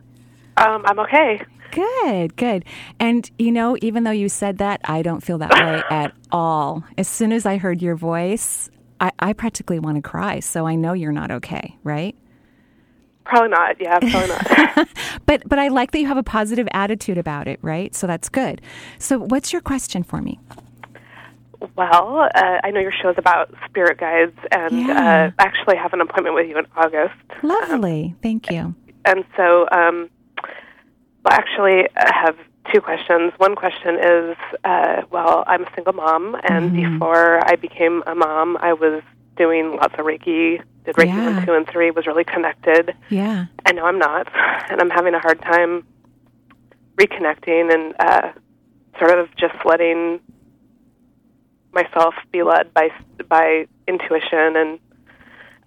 Um, 0.56 0.82
I'm 0.86 0.98
okay. 1.00 1.40
Good, 1.70 2.36
good. 2.36 2.64
And 2.98 3.30
you 3.38 3.52
know, 3.52 3.76
even 3.82 4.04
though 4.04 4.10
you 4.10 4.28
said 4.28 4.58
that, 4.58 4.80
I 4.84 5.02
don't 5.02 5.20
feel 5.22 5.38
that 5.38 5.52
way 5.52 5.82
at 5.90 6.12
all. 6.32 6.82
As 6.96 7.08
soon 7.08 7.32
as 7.32 7.44
I 7.46 7.58
heard 7.58 7.82
your 7.82 7.94
voice, 7.94 8.70
I, 9.00 9.12
I 9.18 9.32
practically 9.32 9.78
want 9.78 9.96
to 9.96 10.02
cry. 10.02 10.40
So 10.40 10.66
I 10.66 10.74
know 10.74 10.92
you're 10.92 11.12
not 11.12 11.30
okay, 11.30 11.76
right? 11.84 12.16
Probably 13.28 13.50
not. 13.50 13.76
Yeah, 13.80 13.98
probably 14.00 14.28
not. 14.28 14.88
but 15.26 15.42
but 15.48 15.58
I 15.58 15.68
like 15.68 15.90
that 15.92 16.00
you 16.00 16.06
have 16.06 16.16
a 16.16 16.22
positive 16.22 16.66
attitude 16.72 17.18
about 17.18 17.46
it, 17.46 17.58
right? 17.62 17.94
So 17.94 18.06
that's 18.06 18.28
good. 18.28 18.60
So 18.98 19.18
what's 19.18 19.52
your 19.52 19.62
question 19.62 20.02
for 20.02 20.20
me? 20.22 20.38
well, 21.76 22.28
uh, 22.34 22.58
I 22.62 22.70
know 22.70 22.80
your 22.80 22.92
show 22.92 23.10
is 23.10 23.16
about 23.18 23.52
spirit 23.68 23.98
guides, 23.98 24.36
and 24.52 24.78
Yeah. 24.78 24.92
uh, 24.92 25.30
I 25.38 25.42
actually 25.42 25.76
have 25.76 25.92
an 25.92 26.00
appointment 26.00 26.34
with 26.36 26.48
you 26.48 26.56
in 26.58 26.66
August. 26.76 27.14
Lovely. 27.42 28.14
Thank 28.22 28.50
you. 28.50 28.74
And 29.04 29.24
so, 29.36 29.66
um, 29.72 30.08
well, 31.24 31.32
actually, 31.32 31.88
I 31.96 32.12
have 32.14 32.36
two 32.72 32.80
questions. 32.80 33.32
One 33.38 33.56
question 33.56 33.96
is, 33.96 34.36
uh, 34.64 35.02
well, 35.10 35.42
I'm 35.48 35.64
a 35.64 35.70
single 35.74 35.94
mom, 35.94 36.36
and 36.48 36.70
Mm-hmm. 36.70 36.92
before 36.98 37.40
I 37.44 37.56
became 37.56 38.02
a 38.06 38.14
mom, 38.14 38.56
I 38.60 38.72
was 38.72 39.02
doing 39.38 39.76
lots 39.76 39.94
of 39.94 40.00
Reiki. 40.04 40.60
Did 40.84 40.96
Reiki 40.96 41.06
Yeah. 41.06 41.36
one, 41.36 41.46
two, 41.46 41.54
and 41.54 41.66
three. 41.68 41.90
Was 41.90 42.06
really 42.06 42.24
connected, 42.24 42.94
Yeah. 43.08 43.46
and 43.64 43.76
now 43.76 43.86
I'm 43.86 43.98
not, 43.98 44.28
and 44.70 44.80
I'm 44.80 44.90
having 44.90 45.14
a 45.14 45.18
hard 45.20 45.40
time 45.40 45.84
reconnecting 46.96 47.72
and 47.72 47.94
uh, 48.00 48.32
sort 48.98 49.18
of 49.18 49.28
just 49.36 49.54
letting 49.64 50.20
myself 51.72 52.14
be 52.32 52.42
led 52.42 52.72
by 52.74 52.88
by 53.28 53.66
intuition 53.86 54.56
and 54.56 54.78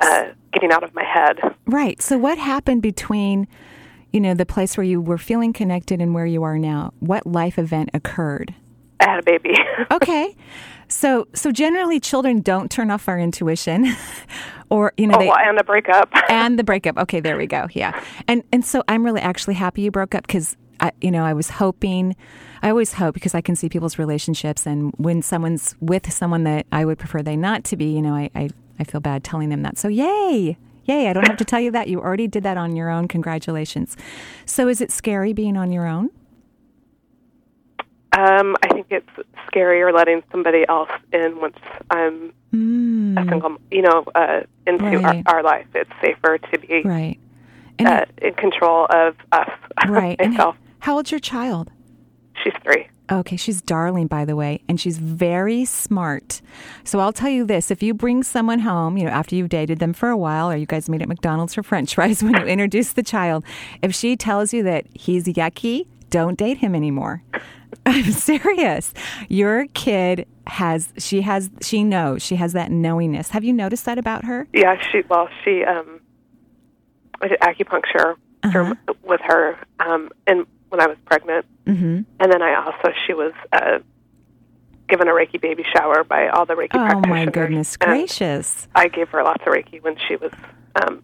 uh, 0.02 0.24
getting 0.54 0.72
out 0.72 0.84
of 0.84 0.94
my 0.94 1.04
head. 1.04 1.40
Right. 1.66 2.02
So 2.02 2.18
what 2.18 2.38
happened 2.38 2.82
between 2.82 3.48
you 4.12 4.20
know 4.20 4.34
the 4.34 4.46
place 4.46 4.76
where 4.78 4.84
you 4.84 5.00
were 5.00 5.18
feeling 5.18 5.54
connected 5.54 6.02
and 6.02 6.14
where 6.14 6.26
you 6.26 6.44
are 6.44 6.58
now? 6.58 6.94
What 7.00 7.26
life 7.26 7.58
event 7.58 7.92
occurred? 7.94 8.54
I 9.00 9.10
had 9.10 9.20
a 9.20 9.24
baby. 9.24 9.56
okay. 9.92 10.36
So 10.92 11.28
so 11.34 11.52
generally 11.52 12.00
children 12.00 12.42
don't 12.42 12.70
turn 12.70 12.92
off 12.92 13.08
our 13.08 13.18
intuition 13.18 13.96
or 14.70 14.94
you 14.98 15.08
know 15.08 15.16
oh, 15.16 15.20
they 15.20 15.30
and 15.30 15.60
a 15.60 15.64
breakup. 15.64 16.10
and 16.30 16.60
the 16.60 16.64
breakup. 16.64 16.98
Okay, 16.98 17.20
there 17.20 17.38
we 17.38 17.48
go. 17.48 17.68
Yeah. 17.72 18.00
And 18.28 18.44
and 18.52 18.66
so 18.66 18.84
I'm 18.88 19.06
really 19.06 19.22
actually 19.22 19.54
happy 19.54 19.84
you 19.84 19.92
broke 19.92 20.14
up 20.14 20.28
cuz 20.28 20.58
I 20.80 20.92
you 21.00 21.10
know, 21.10 21.24
I 21.24 21.34
was 21.34 21.52
hoping 21.52 22.16
I 22.62 22.70
always 22.70 22.94
hope 22.94 23.14
because 23.14 23.34
I 23.34 23.42
can 23.42 23.56
see 23.56 23.70
people's 23.70 23.98
relationships 23.98 24.68
and 24.68 24.94
when 24.98 25.22
someone's 25.22 25.76
with 25.80 26.12
someone 26.12 26.44
that 26.44 26.66
I 26.72 26.84
would 26.86 27.00
prefer 27.00 27.22
they 27.22 27.38
not 27.38 27.64
to 27.66 27.78
be, 27.78 27.86
you 27.86 28.02
know, 28.02 28.14
I 28.14 28.30
I, 28.36 28.50
I 28.80 28.84
feel 28.84 29.02
bad 29.02 29.24
telling 29.24 29.50
them 29.50 29.62
that. 29.64 29.78
So 29.78 29.88
yay. 29.88 30.58
Yay, 30.86 31.08
I 31.08 31.14
don't 31.14 31.28
have 31.28 31.38
to 31.38 31.46
tell 31.46 31.60
you 31.60 31.70
that. 31.72 31.90
You 31.90 32.02
already 32.02 32.28
did 32.28 32.42
that 32.42 32.58
on 32.58 32.76
your 32.76 32.90
own. 32.90 33.08
Congratulations. 33.08 33.96
So 34.48 34.68
is 34.68 34.82
it 34.82 34.92
scary 34.92 35.32
being 35.32 35.56
on 35.56 35.72
your 35.72 35.86
own? 35.86 36.10
Um, 38.18 38.58
I 38.64 38.68
think 38.74 38.88
it's 38.90 39.10
scarier 39.48 39.94
letting 39.94 40.22
somebody 40.32 40.66
else 40.68 40.90
in 41.14 41.40
once 41.40 41.58
I'm 41.90 42.34
a 42.54 43.26
single, 43.30 43.58
you 43.72 43.82
know, 43.82 44.04
uh, 44.16 44.42
into 44.68 44.84
Mm. 44.84 45.04
Right. 45.04 45.24
our, 45.26 45.36
our 45.38 45.44
life. 45.44 45.68
It's 45.74 45.90
safer 46.02 46.38
to 46.38 46.60
be 46.60 46.82
Right. 46.84 47.18
uh, 47.80 48.06
in 48.22 48.34
control 48.34 48.86
of 48.90 49.16
us. 49.32 49.50
Right. 49.88 50.18
And 50.20 50.32
myself. 50.34 50.56
how 50.80 50.96
old's 50.98 51.12
your 51.12 51.20
child? 51.22 51.72
She's 52.44 52.54
three. 52.64 52.88
Okay, 53.12 53.36
she's 53.36 53.62
darling, 53.62 54.08
by 54.08 54.24
the 54.26 54.36
way, 54.38 54.62
and 54.70 54.80
she's 54.80 54.98
very 54.98 55.66
smart. 55.66 56.42
So 56.86 57.00
I'll 57.00 57.12
tell 57.12 57.30
you 57.30 57.46
this 57.46 57.70
if 57.72 57.82
you 57.84 57.94
bring 57.94 58.24
someone 58.24 58.60
home, 58.60 58.98
you 58.98 59.04
know, 59.06 59.12
after 59.12 59.36
you've 59.36 59.50
dated 59.50 59.80
them 59.80 59.92
for 59.94 60.10
a 60.10 60.16
while, 60.18 60.50
or 60.52 60.56
you 60.56 60.66
guys 60.66 60.88
meet 60.90 61.02
at 61.02 61.10
McDonald's 61.10 61.54
for 61.56 61.64
french 61.64 61.96
fries 61.96 62.22
when 62.24 62.34
you 62.36 62.44
introduce 62.46 62.94
the 62.94 63.04
child, 63.04 63.44
if 63.82 63.94
she 63.94 64.16
tells 64.16 64.54
you 64.54 64.64
that 64.64 64.86
he's 64.94 65.26
yucky, 65.26 65.88
don't 66.10 66.38
date 66.38 66.58
him 66.60 66.74
anymore. 66.76 67.22
I'm 67.86 68.12
serious. 68.12 68.94
Your 69.30 69.66
kid 69.74 70.28
has, 70.48 70.94
she 70.98 71.22
has, 71.22 71.50
she 71.62 71.84
knows, 71.84 72.22
she 72.24 72.36
has 72.36 72.54
that 72.54 72.72
knowingness. 72.72 73.30
Have 73.30 73.44
you 73.44 73.54
noticed 73.54 73.86
that 73.86 73.98
about 73.98 74.26
her? 74.26 74.48
Yeah, 74.54 74.82
she. 74.92 75.02
Well, 75.10 75.30
she. 75.44 75.64
Um, 75.64 76.00
I 77.22 77.28
did 77.28 77.40
acupuncture 77.40 78.16
Uh-huh. 78.44 78.74
with 79.04 79.22
her, 79.22 79.58
um, 79.80 80.10
and 80.28 80.46
when 80.70 80.82
I 80.82 80.88
was 80.88 80.98
pregnant, 81.06 81.46
Mm-hmm. 81.68 82.02
and 82.20 82.32
then 82.32 82.42
I 82.42 82.56
also 82.56 82.92
she 83.06 83.14
was 83.14 83.34
uh, 83.54 83.80
given 84.90 85.08
a 85.08 85.12
Reiki 85.12 85.40
baby 85.40 85.64
shower 85.72 86.04
by 86.04 86.28
all 86.30 86.46
the 86.48 86.56
Reiki 86.56 86.70
Oh, 86.74 86.80
practitioners. 86.80 87.06
Oh 87.06 87.10
my 87.10 87.26
goodness 87.28 87.78
gracious. 87.78 88.68
I 88.74 88.88
gave 88.88 89.10
her 89.10 89.24
lots 89.24 89.44
of 89.46 89.54
Reiki 89.54 89.82
when 89.84 89.96
she 90.08 90.16
was 90.16 90.32
um, 90.84 91.04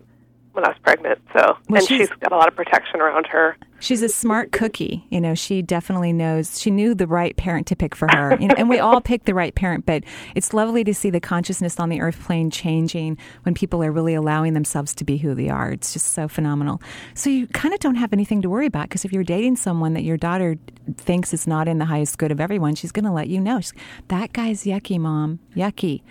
when 0.53 0.65
I 0.65 0.69
was 0.69 0.77
pregnant. 0.81 1.19
So, 1.33 1.57
Well, 1.69 1.79
and 1.79 1.87
she's- 1.87 2.09
she's 2.09 2.17
got 2.19 2.31
a 2.31 2.35
lot 2.35 2.47
of 2.47 2.55
protection 2.55 2.99
around 3.01 3.27
her. 3.27 3.55
She's 3.79 4.01
a 4.01 4.09
smart 4.09 4.51
cookie. 4.51 5.05
You 5.09 5.21
know, 5.21 5.35
she 5.35 5.61
definitely 5.61 6.11
knows. 6.11 6.59
She 6.59 6.71
knew 6.71 6.95
the 6.95 7.07
right 7.07 7.35
parent 7.37 7.67
to 7.67 7.75
pick 7.75 7.95
for 7.95 8.07
her. 8.11 8.35
You 8.39 8.47
know, 8.47 8.55
and 8.57 8.69
we 8.69 8.79
all 8.79 9.01
pick 9.01 9.25
the 9.25 9.33
right 9.33 9.53
parent, 9.53 9.85
but 9.85 10.03
it's 10.35 10.53
lovely 10.53 10.83
to 10.83 10.93
see 10.93 11.09
the 11.09 11.19
consciousness 11.19 11.79
on 11.79 11.89
the 11.89 12.01
earth 12.01 12.19
plane 12.19 12.49
changing 12.49 13.17
when 13.43 13.53
people 13.53 13.83
are 13.83 13.91
really 13.91 14.13
allowing 14.13 14.53
themselves 14.53 14.95
to 14.95 15.03
be 15.03 15.17
who 15.17 15.35
they 15.35 15.49
are. 15.49 15.71
It's 15.71 15.93
just 15.93 16.13
so 16.13 16.27
phenomenal. 16.27 16.81
So 17.13 17.29
you 17.29 17.47
kind 17.47 17.73
of 17.73 17.79
don't 17.79 17.95
have 17.95 18.13
anything 18.13 18.41
to 18.41 18.49
worry 18.49 18.65
about 18.65 18.83
because 18.83 19.05
if 19.05 19.13
you're 19.13 19.23
dating 19.23 19.57
someone 19.57 19.93
that 19.93 20.03
your 20.03 20.17
daughter 20.17 20.57
thinks 20.95 21.33
is 21.33 21.45
not 21.45 21.67
in 21.67 21.77
the 21.77 21.85
highest 21.85 22.17
good 22.17 22.31
of 22.31 22.39
everyone, 22.39 22.75
she's 22.75 22.91
going 22.91 23.05
to 23.05 23.11
let 23.11 23.27
you 23.27 23.39
know. 23.39 23.59
She's, 23.59 23.73
that 24.07 24.33
guy's 24.33 24.63
yucky, 24.63 24.99
mom, 24.99 25.39
yucky. 25.55 26.01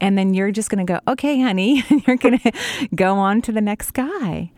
And 0.00 0.18
then 0.18 0.34
you're 0.34 0.50
just 0.50 0.70
going 0.70 0.84
to 0.84 0.92
go, 0.92 1.00
okay, 1.06 1.40
honey, 1.40 1.84
and 1.90 2.06
you're 2.06 2.16
going 2.16 2.38
to 2.38 2.52
go 2.94 3.14
on 3.14 3.42
to 3.42 3.52
the 3.52 3.60
next 3.60 3.92
guy 3.92 4.50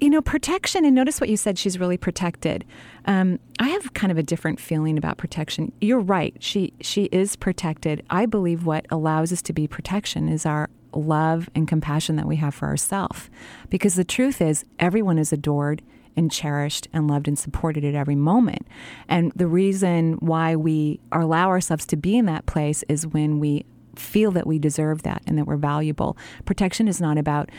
you 0.00 0.10
know, 0.10 0.20
protection, 0.20 0.84
and 0.84 0.94
notice 0.94 1.20
what 1.20 1.30
you 1.30 1.36
said, 1.36 1.58
she's 1.58 1.78
really 1.78 1.96
protected. 1.96 2.64
Um, 3.06 3.38
I 3.58 3.68
have 3.68 3.94
kind 3.94 4.10
of 4.10 4.18
a 4.18 4.22
different 4.22 4.60
feeling 4.60 4.98
about 4.98 5.18
protection. 5.18 5.72
You're 5.80 6.00
right. 6.00 6.34
She 6.40 6.72
she 6.80 7.04
is 7.04 7.36
protected. 7.36 8.04
I 8.10 8.26
believe 8.26 8.66
what 8.66 8.86
allows 8.90 9.32
us 9.32 9.42
to 9.42 9.52
be 9.52 9.66
protection 9.66 10.28
is 10.28 10.46
our 10.46 10.70
love 10.94 11.48
and 11.54 11.66
compassion 11.66 12.16
that 12.16 12.26
we 12.26 12.36
have 12.36 12.54
for 12.54 12.68
ourselves. 12.68 13.30
Because 13.70 13.94
the 13.94 14.04
truth 14.04 14.40
is, 14.40 14.64
everyone 14.78 15.18
is 15.18 15.32
adored 15.32 15.82
and 16.16 16.30
cherished 16.30 16.88
and 16.92 17.08
loved 17.08 17.26
and 17.26 17.38
supported 17.38 17.84
at 17.84 17.94
every 17.94 18.14
moment. 18.14 18.66
And 19.08 19.32
the 19.34 19.46
reason 19.46 20.14
why 20.14 20.56
we 20.56 21.00
allow 21.10 21.48
ourselves 21.48 21.86
to 21.86 21.96
be 21.96 22.16
in 22.16 22.26
that 22.26 22.46
place 22.46 22.84
is 22.88 23.06
when 23.06 23.38
we 23.38 23.64
feel 23.96 24.30
that 24.32 24.46
we 24.46 24.58
deserve 24.58 25.02
that 25.02 25.22
and 25.26 25.38
that 25.38 25.46
we're 25.46 25.56
valuable. 25.56 26.16
Protection 26.44 26.88
is 26.88 27.00
not 27.00 27.18
about 27.18 27.50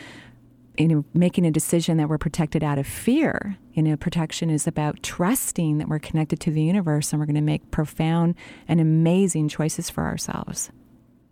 you 0.76 0.88
know, 0.88 1.04
making 1.14 1.46
a 1.46 1.50
decision 1.50 1.96
that 1.98 2.08
we're 2.08 2.18
protected 2.18 2.64
out 2.64 2.78
of 2.78 2.86
fear. 2.86 3.56
You 3.72 3.82
know, 3.82 3.96
protection 3.96 4.50
is 4.50 4.66
about 4.66 5.02
trusting 5.02 5.78
that 5.78 5.88
we're 5.88 5.98
connected 5.98 6.40
to 6.40 6.50
the 6.50 6.62
universe 6.62 7.12
and 7.12 7.20
we're 7.20 7.26
going 7.26 7.34
to 7.36 7.40
make 7.40 7.70
profound 7.70 8.34
and 8.66 8.80
amazing 8.80 9.48
choices 9.48 9.90
for 9.90 10.04
ourselves. 10.04 10.70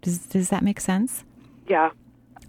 Does, 0.00 0.18
does 0.18 0.48
that 0.50 0.62
make 0.62 0.80
sense? 0.80 1.24
Yeah. 1.68 1.90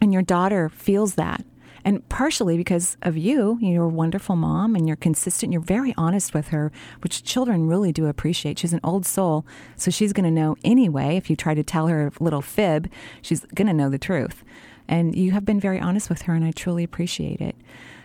And 0.01 0.13
your 0.13 0.21
daughter 0.21 0.69
feels 0.69 1.15
that. 1.15 1.43
And 1.85 2.07
partially 2.07 2.55
because 2.55 2.97
of 3.01 3.17
you, 3.17 3.57
you're 3.61 3.83
a 3.83 3.89
wonderful 3.89 4.35
mom 4.35 4.75
and 4.75 4.87
you're 4.87 4.95
consistent, 4.95 5.51
you're 5.51 5.61
very 5.61 5.93
honest 5.97 6.33
with 6.33 6.49
her, 6.49 6.71
which 7.01 7.23
children 7.23 7.67
really 7.67 7.91
do 7.91 8.05
appreciate. 8.05 8.57
She's 8.59 8.73
an 8.73 8.79
old 8.83 9.05
soul, 9.05 9.45
so 9.75 9.91
she's 9.91 10.13
going 10.13 10.23
to 10.23 10.31
know 10.31 10.55
anyway. 10.63 11.17
If 11.17 11.29
you 11.29 11.35
try 11.35 11.53
to 11.53 11.63
tell 11.63 11.87
her 11.87 12.07
a 12.07 12.23
little 12.23 12.41
fib, 12.41 12.89
she's 13.21 13.41
going 13.53 13.67
to 13.67 13.73
know 13.73 13.89
the 13.89 13.97
truth. 13.97 14.43
And 14.87 15.15
you 15.15 15.31
have 15.31 15.45
been 15.45 15.59
very 15.59 15.79
honest 15.79 16.09
with 16.09 16.23
her, 16.23 16.33
and 16.33 16.43
I 16.43 16.51
truly 16.51 16.83
appreciate 16.83 17.41
it. 17.41 17.55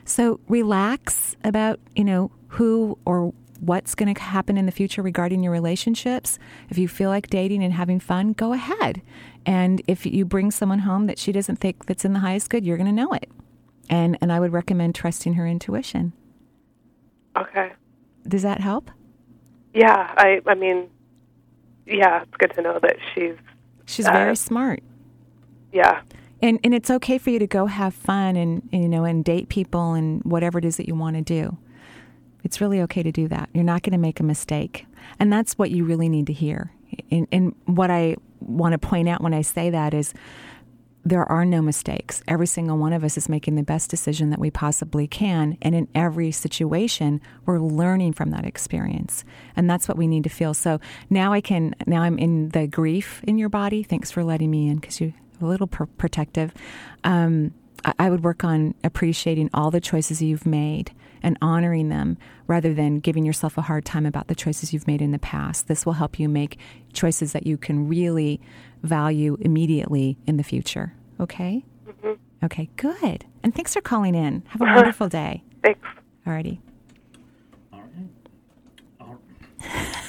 So 0.05 0.41
relax 0.49 1.37
about, 1.45 1.81
you 1.95 2.05
know, 2.05 2.31
who 2.49 2.99
or 3.05 3.35
what's 3.61 3.95
going 3.95 4.13
to 4.15 4.21
happen 4.21 4.57
in 4.57 4.67
the 4.67 4.73
future 4.73 5.03
regarding 5.03 5.43
your 5.43 5.53
relationships. 5.53 6.39
If 6.71 6.79
you 6.79 6.89
feel 6.89 7.11
like 7.11 7.29
dating 7.29 7.63
and 7.65 7.73
having 7.73 8.01
fun, 8.01 8.33
go 8.33 8.53
ahead. 8.53 9.03
And 9.45 9.83
if 9.87 10.07
you 10.07 10.25
bring 10.25 10.51
someone 10.51 10.81
home 10.81 11.07
that 11.07 11.19
she 11.19 11.33
doesn't 11.33 11.57
think 11.57 11.87
that's 11.87 12.05
in 12.05 12.13
the 12.13 12.21
highest 12.21 12.51
good, 12.51 12.65
you're 12.65 12.77
going 12.77 12.87
to 12.87 12.93
know 12.93 13.13
it. 13.13 13.31
And 13.91 14.19
and 14.21 14.31
I 14.33 14.39
would 14.39 14.53
recommend 14.53 14.95
trusting 14.95 15.35
her 15.35 15.47
intuition. 15.47 16.13
Okay. 17.37 17.73
Does 18.27 18.43
that 18.43 18.61
help? 18.61 18.91
Yeah, 19.73 20.13
I 20.17 20.41
I 20.47 20.55
mean 20.55 20.89
yeah, 21.87 22.23
it's 22.23 22.37
good 22.37 22.53
to 22.55 22.63
know 22.63 22.79
that 22.83 22.97
she's 23.15 23.37
She's 23.87 24.07
uh, 24.07 24.13
very 24.13 24.37
smart. 24.37 24.83
Yeah. 25.73 26.03
And 26.41 26.61
and 26.63 26.75
it's 26.75 26.91
okay 26.91 27.19
for 27.19 27.31
you 27.31 27.39
to 27.39 27.47
go 27.47 27.67
have 27.67 27.95
fun 27.95 28.37
and, 28.37 28.69
you 28.73 28.89
know 28.89 29.05
and 29.05 29.25
date 29.25 29.49
people 29.49 29.95
and 29.95 30.23
whatever 30.25 30.59
it 30.59 30.65
is 30.65 30.77
that 30.77 30.87
you 30.87 30.95
want 30.95 31.17
to 31.17 31.23
do. 31.23 31.57
It's 32.45 32.61
really 32.61 32.81
okay 32.83 33.03
to 33.03 33.13
do 33.13 33.29
that. 33.29 33.49
You're 33.53 33.65
not 33.65 33.83
going 33.83 33.93
to 33.93 33.99
make 33.99 34.21
a 34.21 34.23
mistake. 34.23 34.87
And 35.19 35.33
that's 35.33 35.59
what 35.59 35.71
you 35.71 35.85
really 35.85 36.09
need 36.09 36.27
to 36.29 36.33
hear. 36.33 36.73
And, 37.11 37.27
and 37.33 37.55
what 37.67 37.91
I 37.91 38.17
want 38.41 38.73
to 38.73 38.79
point 38.79 39.09
out 39.09 39.21
when 39.21 39.35
I 39.35 39.43
say 39.43 39.71
that 39.71 39.93
is 39.93 40.15
there 41.05 41.31
are 41.31 41.45
no 41.45 41.63
mistakes. 41.63 42.23
Every 42.29 42.47
single 42.47 42.77
one 42.77 42.93
of 42.93 43.03
us 43.03 43.17
is 43.17 43.29
making 43.29 43.57
the 43.57 43.63
best 43.63 43.91
decision 43.91 44.31
that 44.31 44.39
we 44.39 44.51
possibly 44.51 45.07
can. 45.07 45.57
And 45.63 45.75
in 45.75 45.89
every 45.95 46.31
situation, 46.33 47.21
we're 47.47 47.61
learning 47.61 48.13
from 48.13 48.31
that 48.31 48.45
experience. 48.45 49.25
And 49.57 49.71
that's 49.71 49.89
what 49.89 49.97
we 49.97 50.07
need 50.07 50.25
to 50.25 50.31
feel. 50.31 50.55
So 50.55 50.81
now 51.09 51.33
I 51.33 51.41
can, 51.41 51.75
now 51.87 52.03
I'm 52.03 52.19
in 52.19 52.51
the 52.51 52.67
grief 52.67 53.23
in 53.25 53.39
your 53.39 53.49
body. 53.49 53.83
Thanks 53.83 54.11
for 54.11 54.23
letting 54.23 54.51
me 54.51 54.69
in 54.69 54.77
because 54.77 55.01
you're 55.01 55.15
a 55.41 55.47
little 55.47 55.67
pr- 55.67 55.85
protective. 55.85 56.53
Um, 57.05 57.55
I 57.99 58.11
would 58.11 58.25
work 58.25 58.43
on 58.45 58.75
appreciating 58.83 59.51
all 59.55 59.71
the 59.71 59.81
choices 59.81 60.21
you've 60.21 60.47
made 60.47 60.93
and 61.23 61.37
honoring 61.41 61.89
them 61.89 62.19
rather 62.47 62.75
than 62.75 62.99
giving 62.99 63.25
yourself 63.25 63.57
a 63.57 63.63
hard 63.63 63.85
time 63.85 64.05
about 64.05 64.29
the 64.29 64.35
choices 64.35 64.73
you've 64.73 64.87
made 64.87 65.01
in 65.01 65.13
the 65.13 65.19
past. 65.19 65.69
This 65.69 65.87
will 65.87 65.93
help 65.95 66.19
you 66.19 66.29
make 66.29 66.59
choices 66.93 67.33
that 67.33 67.47
you 67.47 67.57
can 67.57 67.89
really 67.89 68.41
value 68.83 69.37
immediately 69.41 70.17
in 70.27 70.37
the 70.37 70.43
future. 70.43 70.93
Okay? 71.21 71.65
Mm-hmm. 71.89 72.13
Okay, 72.45 72.69
good. 72.77 73.25
And 73.43 73.55
thanks 73.55 73.75
for 73.75 73.81
calling 73.81 74.15
in. 74.15 74.43
Have 74.49 74.61
a 74.61 74.65
wonderful 74.65 75.09
day. 75.21 75.43
Thanks. 75.63 75.87
Alrighty. 76.27 76.59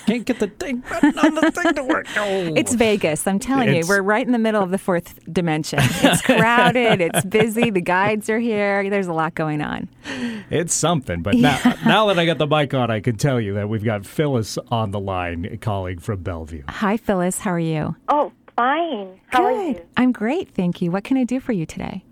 Can't 0.06 0.26
get 0.26 0.39
the 0.39 0.47
thing 0.47 0.84
on 1.04 1.36
the 1.36 1.52
thing 1.52 1.74
to 1.76 1.84
work. 1.84 2.08
Oh. 2.20 2.54
It's 2.56 2.74
Vegas. 2.74 3.28
I'm 3.28 3.39
telling 3.39 3.70
it's, 3.70 3.88
you, 3.88 3.95
we're 3.95 4.02
right 4.02 4.26
in 4.26 4.34
the 4.34 4.39
middle 4.39 4.62
of 4.62 4.72
the 4.72 4.78
fourth 4.78 5.20
dimension. 5.32 5.80
It's 5.82 6.22
crowded. 6.22 7.02
it's 7.02 7.24
busy. 7.24 7.70
The 7.70 7.82
guides 7.82 8.30
are 8.30 8.39
here. 8.39 8.89
There's 8.89 9.08
a 9.08 9.14
lot 9.14 9.36
going 9.36 9.62
on. 9.62 9.88
It's 10.50 10.74
something. 10.74 11.22
But 11.22 11.36
now, 11.36 11.60
now 11.86 12.08
that 12.08 12.20
I 12.20 12.26
got 12.26 12.38
the 12.38 12.47
mic 12.47 12.74
on, 12.74 12.91
I 12.91 13.00
can 13.00 13.16
tell 13.16 13.39
you 13.39 13.54
that 13.54 13.70
we've 13.70 13.84
got 13.84 14.06
Phyllis 14.06 14.58
on 14.70 14.91
the 14.91 15.00
line 15.00 15.45
a 15.45 15.58
colleague 15.58 16.02
from 16.02 16.24
Bellevue. 16.24 16.64
Hi, 16.68 16.97
Phyllis. 16.97 17.39
How 17.39 17.52
are 17.52 17.60
you? 17.60 17.95
Oh, 18.10 18.34
fine. 18.56 19.20
How 19.28 19.43
Good. 19.43 19.45
are 19.45 19.70
you? 19.70 19.82
I'm 19.95 20.12
great, 20.12 20.50
thank 20.54 20.82
you. 20.82 20.91
What 20.91 21.04
can 21.04 21.18
I 21.18 21.24
do 21.24 21.39
for 21.39 21.54
you 21.54 21.66
today? 21.66 22.04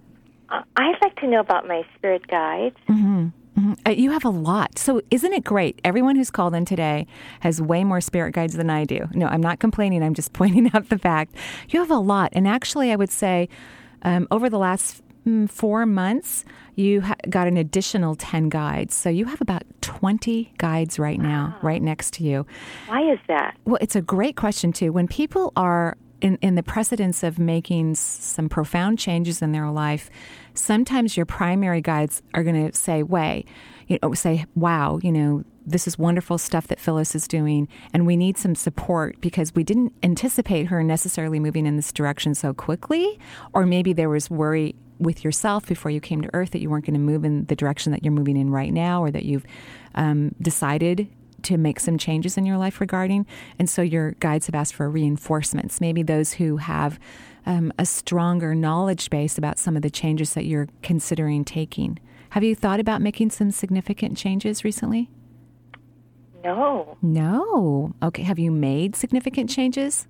Uh, 0.50 0.62
I'd 0.78 0.96
like 1.02 1.16
to 1.18 1.28
know 1.28 1.40
about 1.40 1.68
my 1.68 1.84
spirit 1.98 2.28
guides. 2.28 2.78
Mm-hmm. 2.88 3.28
Mm-hmm. 3.58 3.74
Uh, 3.86 3.92
you 3.92 4.12
have 4.12 4.24
a 4.24 4.30
lot. 4.30 4.78
So, 4.78 5.02
isn't 5.10 5.34
it 5.34 5.44
great? 5.44 5.80
Everyone 5.84 6.16
who's 6.16 6.30
called 6.30 6.54
in 6.54 6.66
today 6.66 7.08
has 7.40 7.62
way 7.62 7.84
more 7.84 8.02
spirit 8.02 8.34
guides 8.34 8.54
than 8.54 8.70
I 8.70 8.86
do. 8.86 9.08
No, 9.14 9.28
I'm 9.28 9.42
not 9.42 9.60
complaining. 9.60 10.04
I'm 10.04 10.14
just 10.14 10.34
pointing 10.34 10.70
out 10.74 10.90
the 10.90 11.00
fact 11.00 11.36
you 11.70 11.80
have 11.80 11.92
a 11.92 11.98
lot. 11.98 12.30
And 12.34 12.48
actually, 12.48 12.92
I 12.92 12.96
would 12.96 13.12
say 13.12 13.50
um, 14.04 14.28
over 14.30 14.50
the 14.50 14.60
last 14.60 15.02
mm, 15.26 15.50
four 15.50 15.86
months, 15.86 16.46
you 16.76 17.02
ha- 17.02 17.16
got 17.30 17.48
an 17.48 17.58
additional 17.58 18.16
10 18.16 18.50
guides. 18.50 18.94
So, 18.94 19.10
you 19.10 19.26
have 19.26 19.42
about 19.42 19.64
20 19.82 20.54
guides 20.58 21.00
right 21.00 21.20
now, 21.20 21.56
wow. 21.56 21.68
right 21.68 21.82
next 21.82 22.14
to 22.16 22.24
you. 22.24 22.46
Why 22.86 23.12
is 23.12 23.20
that? 23.28 23.58
Well, 23.66 23.80
it's 23.82 23.96
a 23.96 24.02
great 24.02 24.36
question, 24.36 24.72
too. 24.72 24.92
When 24.92 25.08
people 25.08 25.52
are 25.56 25.98
in, 26.22 26.38
in 26.42 26.56
the 26.56 26.64
precedence 26.64 27.24
of 27.24 27.40
making 27.40 27.96
some 27.96 28.50
profound 28.50 29.00
changes 29.00 29.42
in 29.42 29.52
their 29.52 29.70
life, 29.70 30.10
sometimes 30.58 31.16
your 31.16 31.26
primary 31.26 31.82
guides 31.82 32.22
are 32.34 32.44
going 32.44 32.70
to 32.70 32.76
say, 32.76 33.04
"Way," 33.04 33.46
you 33.88 33.98
know, 34.02 34.14
say, 34.14 34.46
"Wow, 34.56 35.00
you 35.02 35.12
know, 35.12 35.44
this 35.66 35.88
is 35.88 35.98
wonderful 35.98 36.38
stuff 36.38 36.68
that 36.68 36.80
Phyllis 36.80 37.16
is 37.16 37.28
doing, 37.28 37.68
and 37.94 38.06
we 38.06 38.18
need 38.18 38.38
some 38.38 38.56
support 38.56 39.20
because 39.22 39.54
we 39.54 39.64
didn't 39.64 39.94
anticipate 40.04 40.68
her 40.68 40.84
necessarily 40.84 41.40
moving 41.40 41.66
in 41.66 41.76
this 41.76 41.92
direction 41.92 42.36
so 42.36 42.54
quickly, 42.54 43.20
or 43.54 43.66
maybe 43.66 43.94
there 43.94 44.10
was 44.10 44.30
worry." 44.30 44.76
With 45.00 45.24
yourself 45.24 45.68
before 45.68 45.92
you 45.92 46.02
came 46.02 46.24
to 46.24 46.30
Earth, 46.34 46.50
that 46.52 46.60
you 46.60 46.72
weren't 46.72 46.88
going 46.88 46.96
to 46.96 47.00
move 47.00 47.24
in 47.24 47.46
the 47.46 47.56
direction 47.56 47.92
that 47.92 48.04
you're 48.04 48.12
moving 48.12 48.36
in 48.36 48.50
right 48.50 48.74
now, 48.74 49.04
or 49.04 49.12
that 49.12 49.26
you've 49.26 49.46
um, 49.94 50.34
decided 50.42 51.08
to 51.44 51.56
make 51.56 51.80
some 51.80 52.00
changes 52.00 52.36
in 52.36 52.48
your 52.48 52.58
life 52.58 52.82
regarding. 52.82 53.28
And 53.60 53.70
so 53.70 53.84
your 53.84 54.14
guides 54.14 54.48
have 54.48 54.56
asked 54.56 54.74
for 54.74 54.90
reinforcements, 54.90 55.80
maybe 55.80 56.02
those 56.02 56.34
who 56.34 56.58
have 56.58 57.00
um, 57.48 57.72
a 57.80 57.86
stronger 57.86 58.54
knowledge 58.54 59.10
base 59.10 59.38
about 59.38 59.58
some 59.58 59.76
of 59.76 59.82
the 59.82 59.90
changes 59.90 60.34
that 60.34 60.46
you're 60.46 60.68
considering 60.84 61.46
taking. 61.46 61.98
Have 62.32 62.44
you 62.44 62.54
thought 62.54 62.82
about 62.82 63.02
making 63.02 63.32
some 63.32 63.52
significant 63.52 64.18
changes 64.18 64.66
recently? 64.66 65.10
No. 66.44 66.98
No. 67.02 67.94
Okay. 68.04 68.22
Have 68.24 68.38
you 68.38 68.52
made 68.52 68.96
significant 68.96 69.50
changes? 69.50 70.08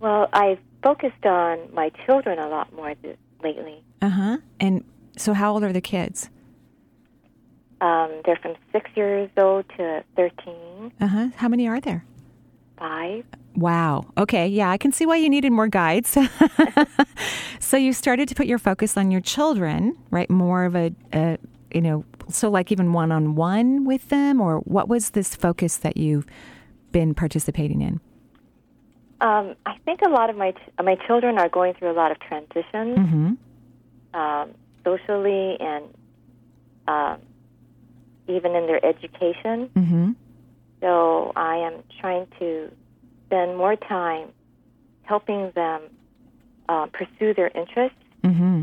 Well, 0.00 0.28
I've 0.32 0.58
focused 0.82 1.26
on 1.26 1.58
my 1.74 1.90
children 2.06 2.38
a 2.38 2.48
lot 2.48 2.72
more 2.72 2.94
lately. 3.44 3.82
Uh 4.00 4.08
huh. 4.08 4.38
And 4.58 4.84
so, 5.16 5.34
how 5.34 5.52
old 5.52 5.62
are 5.64 5.72
the 5.72 5.80
kids? 5.82 6.30
Um, 7.80 8.22
they're 8.24 8.36
from 8.36 8.54
six 8.72 8.90
years 8.94 9.30
old 9.36 9.66
to 9.76 10.02
13. 10.16 10.92
Uh 11.00 11.06
huh. 11.06 11.28
How 11.36 11.48
many 11.48 11.68
are 11.68 11.80
there? 11.80 12.04
Five. 12.78 13.24
Wow. 13.56 14.06
Okay. 14.16 14.46
Yeah, 14.46 14.70
I 14.70 14.76
can 14.76 14.92
see 14.92 15.04
why 15.04 15.16
you 15.16 15.28
needed 15.28 15.50
more 15.50 15.68
guides. 15.68 16.16
so 17.60 17.76
you 17.76 17.92
started 17.92 18.28
to 18.28 18.34
put 18.34 18.46
your 18.46 18.58
focus 18.58 18.96
on 18.96 19.10
your 19.10 19.20
children, 19.20 19.96
right? 20.10 20.30
More 20.30 20.64
of 20.64 20.76
a, 20.76 20.92
a 21.12 21.38
you 21.74 21.80
know, 21.80 22.04
so 22.28 22.50
like 22.50 22.70
even 22.70 22.92
one 22.92 23.10
on 23.10 23.34
one 23.34 23.84
with 23.84 24.08
them, 24.10 24.40
or 24.40 24.58
what 24.60 24.88
was 24.88 25.10
this 25.10 25.34
focus 25.34 25.78
that 25.78 25.96
you've 25.96 26.26
been 26.92 27.14
participating 27.14 27.80
in? 27.80 28.00
Um, 29.20 29.56
I 29.66 29.76
think 29.84 30.00
a 30.06 30.08
lot 30.08 30.30
of 30.30 30.36
my 30.36 30.52
ch- 30.52 30.82
my 30.82 30.96
children 31.06 31.38
are 31.38 31.48
going 31.48 31.74
through 31.74 31.90
a 31.90 31.98
lot 31.98 32.12
of 32.12 32.20
transitions, 32.20 32.98
mm-hmm. 32.98 34.18
um, 34.18 34.54
socially 34.84 35.56
and 35.58 35.84
um, 36.86 37.18
even 38.28 38.54
in 38.54 38.66
their 38.66 38.84
education. 38.84 39.70
Mm-hmm. 39.74 40.12
So 40.80 41.32
I 41.36 41.56
am 41.56 41.82
trying 42.00 42.26
to 42.38 42.70
spend 43.26 43.56
more 43.56 43.76
time 43.76 44.28
helping 45.02 45.50
them 45.54 45.82
uh, 46.68 46.86
pursue 46.86 47.34
their 47.34 47.48
interests. 47.48 47.98
Mm-hmm. 48.22 48.62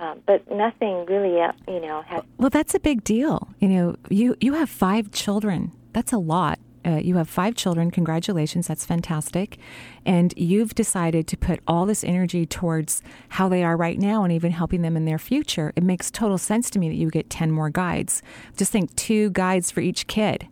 Um, 0.00 0.20
but 0.26 0.50
nothing 0.50 1.06
really, 1.06 1.40
uh, 1.40 1.52
you 1.68 1.80
know, 1.80 2.02
has. 2.02 2.22
Well, 2.36 2.50
that's 2.50 2.74
a 2.74 2.80
big 2.80 3.04
deal. 3.04 3.48
You 3.60 3.68
know, 3.68 3.96
you 4.10 4.36
you 4.40 4.54
have 4.54 4.68
five 4.68 5.12
children. 5.12 5.72
That's 5.92 6.12
a 6.12 6.18
lot. 6.18 6.58
Uh, 6.84 6.96
you 6.96 7.16
have 7.16 7.28
five 7.28 7.54
children. 7.54 7.90
Congratulations. 7.90 8.66
That's 8.66 8.84
fantastic. 8.84 9.58
And 10.04 10.34
you've 10.36 10.74
decided 10.74 11.26
to 11.28 11.36
put 11.36 11.60
all 11.66 11.86
this 11.86 12.04
energy 12.04 12.46
towards 12.46 13.02
how 13.30 13.48
they 13.48 13.64
are 13.64 13.76
right 13.76 13.98
now 13.98 14.24
and 14.24 14.32
even 14.32 14.52
helping 14.52 14.82
them 14.82 14.96
in 14.96 15.04
their 15.04 15.18
future. 15.18 15.72
It 15.76 15.82
makes 15.82 16.10
total 16.10 16.38
sense 16.38 16.70
to 16.70 16.78
me 16.78 16.88
that 16.88 16.96
you 16.96 17.10
get 17.10 17.30
10 17.30 17.50
more 17.50 17.70
guides. 17.70 18.22
Just 18.56 18.72
think 18.72 18.94
two 18.96 19.30
guides 19.30 19.70
for 19.70 19.80
each 19.80 20.06
kid. 20.06 20.48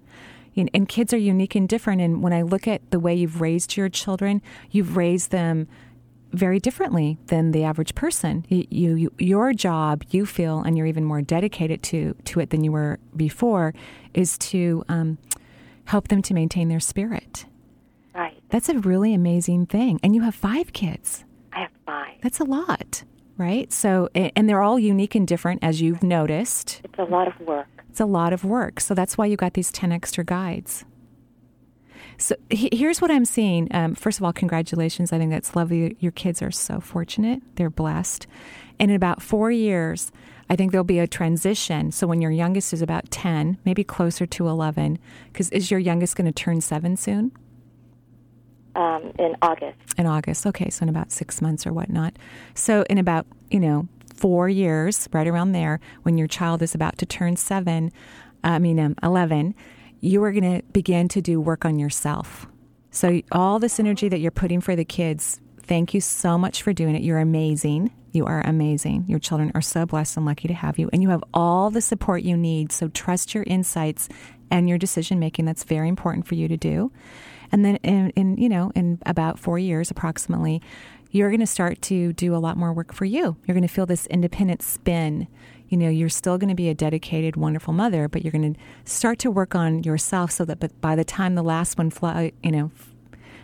And 0.56 0.86
kids 0.86 1.14
are 1.14 1.18
unique 1.18 1.54
and 1.54 1.66
different. 1.66 2.02
And 2.02 2.22
when 2.22 2.34
I 2.34 2.42
look 2.42 2.68
at 2.68 2.90
the 2.90 3.00
way 3.00 3.14
you've 3.14 3.40
raised 3.40 3.76
your 3.76 3.88
children, 3.88 4.42
you've 4.70 4.96
raised 4.98 5.30
them 5.30 5.66
very 6.32 6.58
differently 6.58 7.18
than 7.26 7.52
the 7.52 7.64
average 7.64 7.94
person. 7.94 8.44
You, 8.48 8.66
you, 8.96 9.12
your 9.18 9.52
job, 9.52 10.02
you 10.10 10.26
feel, 10.26 10.60
and 10.60 10.76
you're 10.76 10.86
even 10.86 11.04
more 11.04 11.22
dedicated 11.22 11.82
to 11.84 12.14
to 12.24 12.40
it 12.40 12.50
than 12.50 12.64
you 12.64 12.72
were 12.72 12.98
before, 13.16 13.74
is 14.14 14.38
to 14.38 14.84
um, 14.88 15.18
help 15.84 16.08
them 16.08 16.22
to 16.22 16.34
maintain 16.34 16.68
their 16.68 16.80
spirit. 16.80 17.46
Right. 18.14 18.40
That's 18.50 18.68
a 18.68 18.78
really 18.78 19.14
amazing 19.14 19.66
thing. 19.66 19.98
And 20.02 20.14
you 20.14 20.22
have 20.22 20.34
five 20.34 20.72
kids. 20.72 21.24
I 21.52 21.60
have 21.60 21.70
five. 21.86 22.14
That's 22.22 22.40
a 22.40 22.44
lot. 22.44 23.04
right? 23.38 23.72
So, 23.72 24.08
and 24.14 24.48
they're 24.48 24.60
all 24.62 24.78
unique 24.78 25.14
and 25.14 25.26
different, 25.26 25.64
as 25.64 25.80
you've 25.80 26.02
noticed. 26.02 26.80
It's 26.84 26.98
a 26.98 27.04
lot 27.04 27.26
of 27.26 27.40
work. 27.40 27.66
It's 27.90 28.00
a 28.00 28.06
lot 28.06 28.32
of 28.32 28.44
work. 28.44 28.78
So 28.80 28.94
that's 28.94 29.18
why 29.18 29.26
you 29.26 29.36
got 29.36 29.54
these 29.54 29.72
10 29.72 29.90
extra 29.92 30.24
guides. 30.24 30.84
So 32.18 32.36
here's 32.50 33.00
what 33.00 33.10
I'm 33.10 33.24
seeing. 33.24 33.68
Um, 33.72 33.94
first 33.94 34.18
of 34.18 34.24
all, 34.24 34.32
congratulations. 34.32 35.12
I 35.12 35.18
think 35.18 35.30
that's 35.30 35.56
lovely. 35.56 35.96
Your 35.98 36.12
kids 36.12 36.40
are 36.42 36.50
so 36.52 36.78
fortunate. 36.78 37.42
They're 37.56 37.70
blessed. 37.70 38.26
And 38.78 38.90
in 38.90 38.94
about 38.96 39.22
four 39.22 39.50
years, 39.50 40.12
I 40.52 40.54
think 40.54 40.70
there'll 40.70 40.84
be 40.84 40.98
a 40.98 41.06
transition. 41.06 41.92
So 41.92 42.06
when 42.06 42.20
your 42.20 42.30
youngest 42.30 42.74
is 42.74 42.82
about 42.82 43.10
10, 43.10 43.56
maybe 43.64 43.82
closer 43.82 44.26
to 44.26 44.48
11, 44.48 44.98
because 45.32 45.48
is 45.48 45.70
your 45.70 45.80
youngest 45.80 46.14
going 46.14 46.26
to 46.26 46.32
turn 46.32 46.60
seven 46.60 46.94
soon? 46.94 47.32
Um, 48.76 49.14
in 49.18 49.34
August. 49.40 49.78
In 49.96 50.04
August. 50.04 50.44
Okay. 50.44 50.68
So 50.68 50.82
in 50.82 50.90
about 50.90 51.10
six 51.10 51.40
months 51.40 51.66
or 51.66 51.72
whatnot. 51.72 52.18
So 52.52 52.84
in 52.90 52.98
about, 52.98 53.26
you 53.50 53.60
know, 53.60 53.88
four 54.14 54.46
years, 54.46 55.08
right 55.10 55.26
around 55.26 55.52
there, 55.52 55.80
when 56.02 56.18
your 56.18 56.28
child 56.28 56.60
is 56.60 56.74
about 56.74 56.98
to 56.98 57.06
turn 57.06 57.36
seven, 57.36 57.90
I 58.44 58.58
mean, 58.58 58.78
um, 58.78 58.94
11, 59.02 59.54
you 60.02 60.22
are 60.22 60.32
going 60.32 60.60
to 60.60 60.66
begin 60.74 61.08
to 61.08 61.22
do 61.22 61.40
work 61.40 61.64
on 61.64 61.78
yourself. 61.78 62.46
So, 62.90 63.22
all 63.32 63.58
this 63.58 63.80
energy 63.80 64.10
that 64.10 64.18
you're 64.18 64.30
putting 64.30 64.60
for 64.60 64.76
the 64.76 64.84
kids, 64.84 65.40
thank 65.62 65.94
you 65.94 66.02
so 66.02 66.36
much 66.36 66.62
for 66.62 66.74
doing 66.74 66.94
it. 66.94 67.00
You're 67.00 67.20
amazing. 67.20 67.90
You 68.12 68.26
are 68.26 68.42
amazing. 68.46 69.06
Your 69.08 69.18
children 69.18 69.50
are 69.54 69.62
so 69.62 69.86
blessed 69.86 70.16
and 70.16 70.26
lucky 70.26 70.48
to 70.48 70.54
have 70.54 70.78
you. 70.78 70.88
And 70.92 71.02
you 71.02 71.08
have 71.08 71.24
all 71.32 71.70
the 71.70 71.80
support 71.80 72.22
you 72.22 72.36
need. 72.36 72.70
So, 72.72 72.88
trust 72.88 73.34
your 73.34 73.44
insights 73.46 74.08
and 74.50 74.68
your 74.68 74.78
decision 74.78 75.18
making. 75.18 75.46
That's 75.46 75.64
very 75.64 75.88
important 75.88 76.26
for 76.26 76.34
you 76.34 76.46
to 76.48 76.56
do. 76.56 76.92
And 77.50 77.64
then, 77.64 77.76
in, 77.76 78.10
in 78.10 78.36
you 78.36 78.48
know, 78.48 78.70
in 78.74 78.98
about 79.06 79.38
four 79.38 79.58
years 79.58 79.90
approximately, 79.90 80.62
you're 81.10 81.30
going 81.30 81.40
to 81.40 81.46
start 81.46 81.82
to 81.82 82.12
do 82.12 82.34
a 82.34 82.38
lot 82.38 82.56
more 82.56 82.72
work 82.72 82.92
for 82.92 83.04
you. 83.04 83.36
You're 83.46 83.54
going 83.54 83.66
to 83.66 83.74
feel 83.74 83.86
this 83.86 84.06
independent 84.06 84.62
spin 84.62 85.26
you 85.72 85.78
know, 85.78 85.88
you're 85.88 86.10
still 86.10 86.36
going 86.36 86.50
to 86.50 86.54
be 86.54 86.68
a 86.68 86.74
dedicated, 86.74 87.34
wonderful 87.34 87.72
mother, 87.72 88.06
but 88.06 88.22
you're 88.22 88.30
going 88.30 88.52
to 88.52 88.60
start 88.84 89.18
to 89.20 89.30
work 89.30 89.54
on 89.54 89.82
yourself 89.84 90.30
so 90.30 90.44
that 90.44 90.60
but 90.60 90.78
by 90.82 90.94
the 90.94 91.02
time 91.02 91.34
the 91.34 91.42
last 91.42 91.78
one 91.78 91.88
fly, 91.88 92.32
you 92.42 92.50
know, 92.52 92.70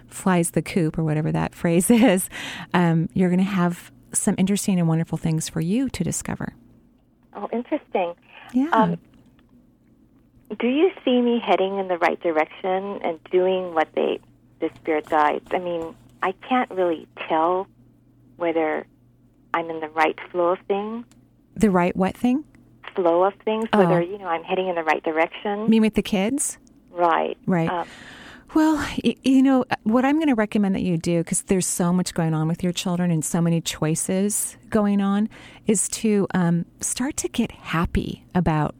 flies 0.08 0.50
the 0.50 0.60
coop 0.60 0.98
or 0.98 1.04
whatever 1.04 1.32
that 1.32 1.54
phrase 1.54 1.90
is, 1.90 2.28
um, 2.74 3.08
you're 3.14 3.30
going 3.30 3.38
to 3.38 3.44
have 3.44 3.90
some 4.12 4.34
interesting 4.38 4.78
and 4.78 4.88
wonderful 4.88 5.18
things 5.18 5.48
for 5.48 5.60
you 5.60 5.88
to 5.90 6.04
discover. 6.04 6.54
Oh, 7.34 7.48
interesting. 7.52 8.14
Yeah. 8.52 8.70
Um, 8.72 8.98
do 10.58 10.66
you 10.66 10.90
see 11.04 11.20
me 11.20 11.40
heading 11.44 11.78
in 11.78 11.88
the 11.88 11.98
right 11.98 12.20
direction 12.20 13.00
and 13.02 13.22
doing 13.30 13.74
what 13.74 13.88
they, 13.94 14.20
the 14.60 14.70
spirit 14.76 15.08
guides? 15.08 15.46
I 15.50 15.58
mean, 15.58 15.94
I 16.22 16.32
can't 16.48 16.70
really 16.70 17.06
tell 17.28 17.66
whether 18.36 18.86
I'm 19.52 19.68
in 19.70 19.80
the 19.80 19.88
right 19.88 20.18
flow 20.30 20.50
of 20.50 20.58
things 20.66 21.04
the 21.58 21.70
right 21.70 21.94
what 21.96 22.16
thing? 22.16 22.44
Flow 22.94 23.24
of 23.24 23.34
things, 23.44 23.68
oh. 23.72 23.78
whether, 23.78 24.00
you 24.00 24.18
know, 24.18 24.28
I'm 24.28 24.44
heading 24.44 24.68
in 24.68 24.76
the 24.76 24.84
right 24.84 25.02
direction. 25.02 25.68
Me 25.68 25.80
with 25.80 25.94
the 25.94 26.02
kids? 26.02 26.58
Right. 26.90 27.36
Right. 27.46 27.68
Um, 27.68 27.86
well, 28.54 28.84
you 29.02 29.42
know, 29.42 29.64
what 29.82 30.04
I'm 30.04 30.16
going 30.16 30.28
to 30.28 30.34
recommend 30.34 30.74
that 30.74 30.82
you 30.82 30.96
do, 30.96 31.18
because 31.18 31.42
there's 31.42 31.66
so 31.66 31.92
much 31.92 32.14
going 32.14 32.34
on 32.34 32.48
with 32.48 32.62
your 32.62 32.72
children 32.72 33.10
and 33.10 33.24
so 33.24 33.40
many 33.40 33.60
choices 33.60 34.56
going 34.70 35.00
on, 35.00 35.28
is 35.66 35.88
to 35.90 36.26
um, 36.34 36.64
start 36.80 37.16
to 37.18 37.28
get 37.28 37.52
happy 37.52 38.24
about 38.34 38.74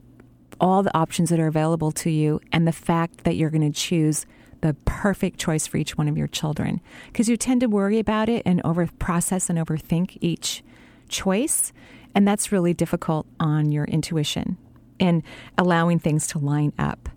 all 0.60 0.82
the 0.82 0.96
options 0.96 1.30
that 1.30 1.38
are 1.38 1.46
available 1.46 1.92
to 1.92 2.10
you 2.10 2.40
and 2.50 2.66
the 2.66 2.72
fact 2.72 3.24
that 3.24 3.36
you're 3.36 3.50
going 3.50 3.72
to 3.72 3.78
choose 3.78 4.26
the 4.60 4.74
perfect 4.84 5.38
choice 5.38 5.66
for 5.66 5.76
each 5.76 5.96
one 5.96 6.08
of 6.08 6.16
your 6.16 6.26
children. 6.26 6.80
Because 7.06 7.28
you 7.28 7.36
tend 7.36 7.60
to 7.60 7.66
worry 7.66 7.98
about 7.98 8.28
it 8.28 8.42
and 8.44 8.60
over 8.64 8.86
process 8.98 9.48
and 9.48 9.58
overthink 9.58 10.18
each 10.20 10.64
choice. 11.08 11.72
And 12.14 12.26
that's 12.26 12.50
really 12.50 12.74
difficult 12.74 13.26
on 13.38 13.70
your 13.70 13.84
intuition 13.84 14.56
and 14.98 15.22
allowing 15.56 15.98
things 15.98 16.26
to 16.28 16.38
line 16.38 16.72
up. 16.78 17.08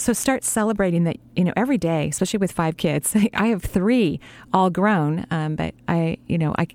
So 0.00 0.14
start 0.14 0.44
celebrating 0.44 1.04
that, 1.04 1.16
you 1.36 1.44
know, 1.44 1.52
every 1.56 1.76
day, 1.76 2.08
especially 2.08 2.38
with 2.38 2.52
five 2.52 2.78
kids. 2.78 3.14
I 3.34 3.48
have 3.48 3.62
three 3.62 4.18
all 4.50 4.70
grown, 4.70 5.26
um, 5.30 5.56
but 5.56 5.74
I, 5.88 6.16
you 6.26 6.38
know, 6.38 6.54
I, 6.56 6.68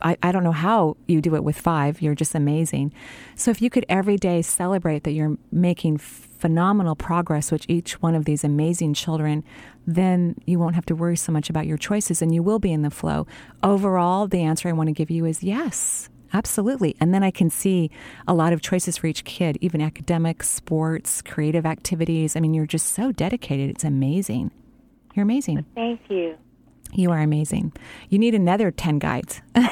I, 0.00 0.16
I 0.22 0.32
don't 0.32 0.42
know 0.44 0.50
how 0.50 0.96
you 1.06 1.20
do 1.20 1.34
it 1.34 1.44
with 1.44 1.60
five. 1.60 2.00
You're 2.00 2.14
just 2.14 2.34
amazing. 2.34 2.94
So 3.34 3.50
if 3.50 3.60
you 3.60 3.68
could 3.68 3.84
every 3.90 4.16
day 4.16 4.40
celebrate 4.40 5.04
that 5.04 5.12
you're 5.12 5.36
making 5.52 5.98
phenomenal 5.98 6.96
progress 6.96 7.52
with 7.52 7.66
each 7.68 8.00
one 8.00 8.14
of 8.14 8.24
these 8.24 8.44
amazing 8.44 8.94
children, 8.94 9.44
then 9.86 10.36
you 10.46 10.58
won't 10.58 10.74
have 10.74 10.86
to 10.86 10.94
worry 10.94 11.18
so 11.18 11.32
much 11.32 11.50
about 11.50 11.66
your 11.66 11.76
choices 11.76 12.22
and 12.22 12.34
you 12.34 12.42
will 12.42 12.58
be 12.58 12.72
in 12.72 12.80
the 12.80 12.90
flow. 12.90 13.26
Overall, 13.62 14.26
the 14.26 14.40
answer 14.40 14.70
I 14.70 14.72
want 14.72 14.86
to 14.86 14.94
give 14.94 15.10
you 15.10 15.26
is 15.26 15.42
yes. 15.42 16.08
Absolutely. 16.32 16.96
And 17.00 17.12
then 17.12 17.22
I 17.22 17.30
can 17.30 17.50
see 17.50 17.90
a 18.26 18.34
lot 18.34 18.52
of 18.52 18.60
choices 18.60 18.96
for 18.96 19.06
each 19.06 19.24
kid, 19.24 19.58
even 19.60 19.80
academics, 19.80 20.48
sports, 20.48 21.22
creative 21.22 21.66
activities. 21.66 22.36
I 22.36 22.40
mean, 22.40 22.54
you're 22.54 22.66
just 22.66 22.92
so 22.92 23.12
dedicated. 23.12 23.70
It's 23.70 23.84
amazing. 23.84 24.50
You're 25.14 25.24
amazing. 25.24 25.64
Thank 25.74 26.00
you. 26.08 26.36
You 26.92 27.10
are 27.12 27.20
amazing. 27.20 27.72
You 28.08 28.18
need 28.18 28.34
another 28.34 28.70
10 28.70 28.98
guides. 28.98 29.40
I 29.54 29.70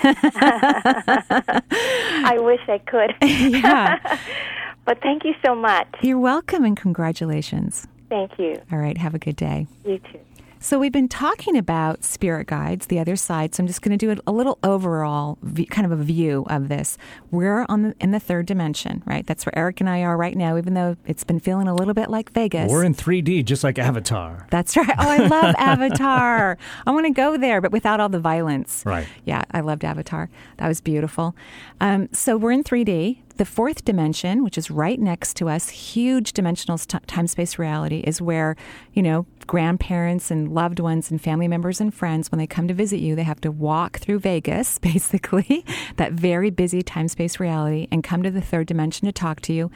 wish 2.39 2.61
I 2.69 2.79
could. 2.87 3.15
yeah. 3.23 4.19
but 4.85 5.01
thank 5.03 5.25
you 5.25 5.35
so 5.45 5.55
much. 5.55 5.89
You're 6.03 6.19
welcome 6.19 6.65
and 6.65 6.77
congratulations. 6.77 7.87
Thank 8.09 8.39
you. 8.39 8.57
All 8.73 8.79
right. 8.79 8.97
Have 8.97 9.15
a 9.15 9.19
good 9.19 9.37
day. 9.37 9.67
You 9.85 9.99
too. 9.99 10.21
So 10.61 10.79
we've 10.79 10.93
been 10.93 11.09
talking 11.09 11.57
about 11.57 12.03
spirit 12.03 12.49
guides, 12.49 12.87
the 12.87 12.99
other 12.99 13.15
side. 13.17 13.55
So 13.55 13.63
I'm 13.63 13.67
just 13.67 13.81
going 13.81 13.97
to 13.97 14.15
do 14.15 14.21
a, 14.27 14.33
little 14.33 14.59
overall 14.63 15.39
kind 15.71 15.91
of 15.91 15.99
a 15.99 16.03
view 16.03 16.45
of 16.49 16.69
this. 16.69 16.99
We're 17.31 17.65
on 17.69 17.83
the, 17.83 17.95
in 18.01 18.11
the 18.11 18.21
third 18.21 18.47
dimension, 18.47 19.03
right? 19.07 19.27
That's 19.27 19.47
where 19.47 19.57
Eric 19.57 19.81
and 19.81 19.89
I 19.89 20.03
are 20.03 20.17
right 20.17 20.37
now, 20.37 20.57
even 20.57 20.75
though 20.75 20.97
it's 21.07 21.25
been 21.25 21.41
feeling 21.41 21.69
a 21.69 21.75
little 21.75 21.95
bit 21.95 22.11
like 22.11 22.33
Vegas. 22.33 22.71
We're 22.71 22.85
in 22.85 22.95
3D, 22.95 23.45
just 23.45 23.63
like 23.65 23.79
Avatar. 23.79 24.47
That's 24.51 24.77
right. 24.77 24.89
Oh, 24.99 25.09
I 25.09 25.19
love 25.27 25.55
Avatar. 25.59 26.59
I 26.87 26.91
want 26.91 27.07
to 27.07 27.13
go 27.13 27.37
there, 27.37 27.61
but 27.61 27.73
without 27.73 28.01
all 28.01 28.09
the 28.09 28.21
violence. 28.21 28.83
Right. 28.85 29.07
Yeah, 29.25 29.45
I 29.53 29.61
loved 29.61 29.85
Avatar. 29.85 30.29
That 30.59 30.69
was 30.69 30.81
beautiful. 30.81 31.35
Um, 31.81 32.09
so 32.13 32.37
we're 32.37 32.53
in 32.53 32.65
3D. 32.65 33.19
The 33.39 33.45
fourth 33.45 33.85
dimension, 33.85 34.43
which 34.43 34.59
is 34.59 34.69
right 34.69 34.99
next 34.99 35.37
to 35.37 35.49
us, 35.49 35.69
huge 35.69 36.33
dimensional 36.33 36.77
t- 36.77 36.99
time 37.07 37.29
space 37.29 37.57
reality, 37.57 38.01
is 38.01 38.21
where, 38.21 38.57
you 38.95 39.01
know, 39.01 39.27
grandparents 39.47 40.33
and 40.33 40.53
loved 40.53 40.81
ones 40.81 41.09
and 41.09 41.23
family 41.23 41.47
members 41.47 41.81
and 41.81 41.95
friends, 41.95 42.33
when 42.33 42.41
they 42.41 42.49
come 42.49 42.67
to 42.67 42.75
visit 42.75 42.99
you, 42.99 43.15
they 43.15 43.23
have 43.23 43.41
to 43.43 43.53
walk 43.53 43.99
through 43.99 44.19
Vegas, 44.19 44.79
basically, 44.81 45.65
that 45.99 46.11
very 46.11 46.51
busy 46.51 46.83
time 46.83 47.07
space 47.07 47.39
reality, 47.39 47.87
and 47.93 48.03
come 48.03 48.25
to 48.25 48.31
the 48.33 48.41
third 48.41 48.67
dimension 48.67 49.07
to 49.07 49.13
talk 49.13 49.41
to 49.43 49.53
you. 49.53 49.71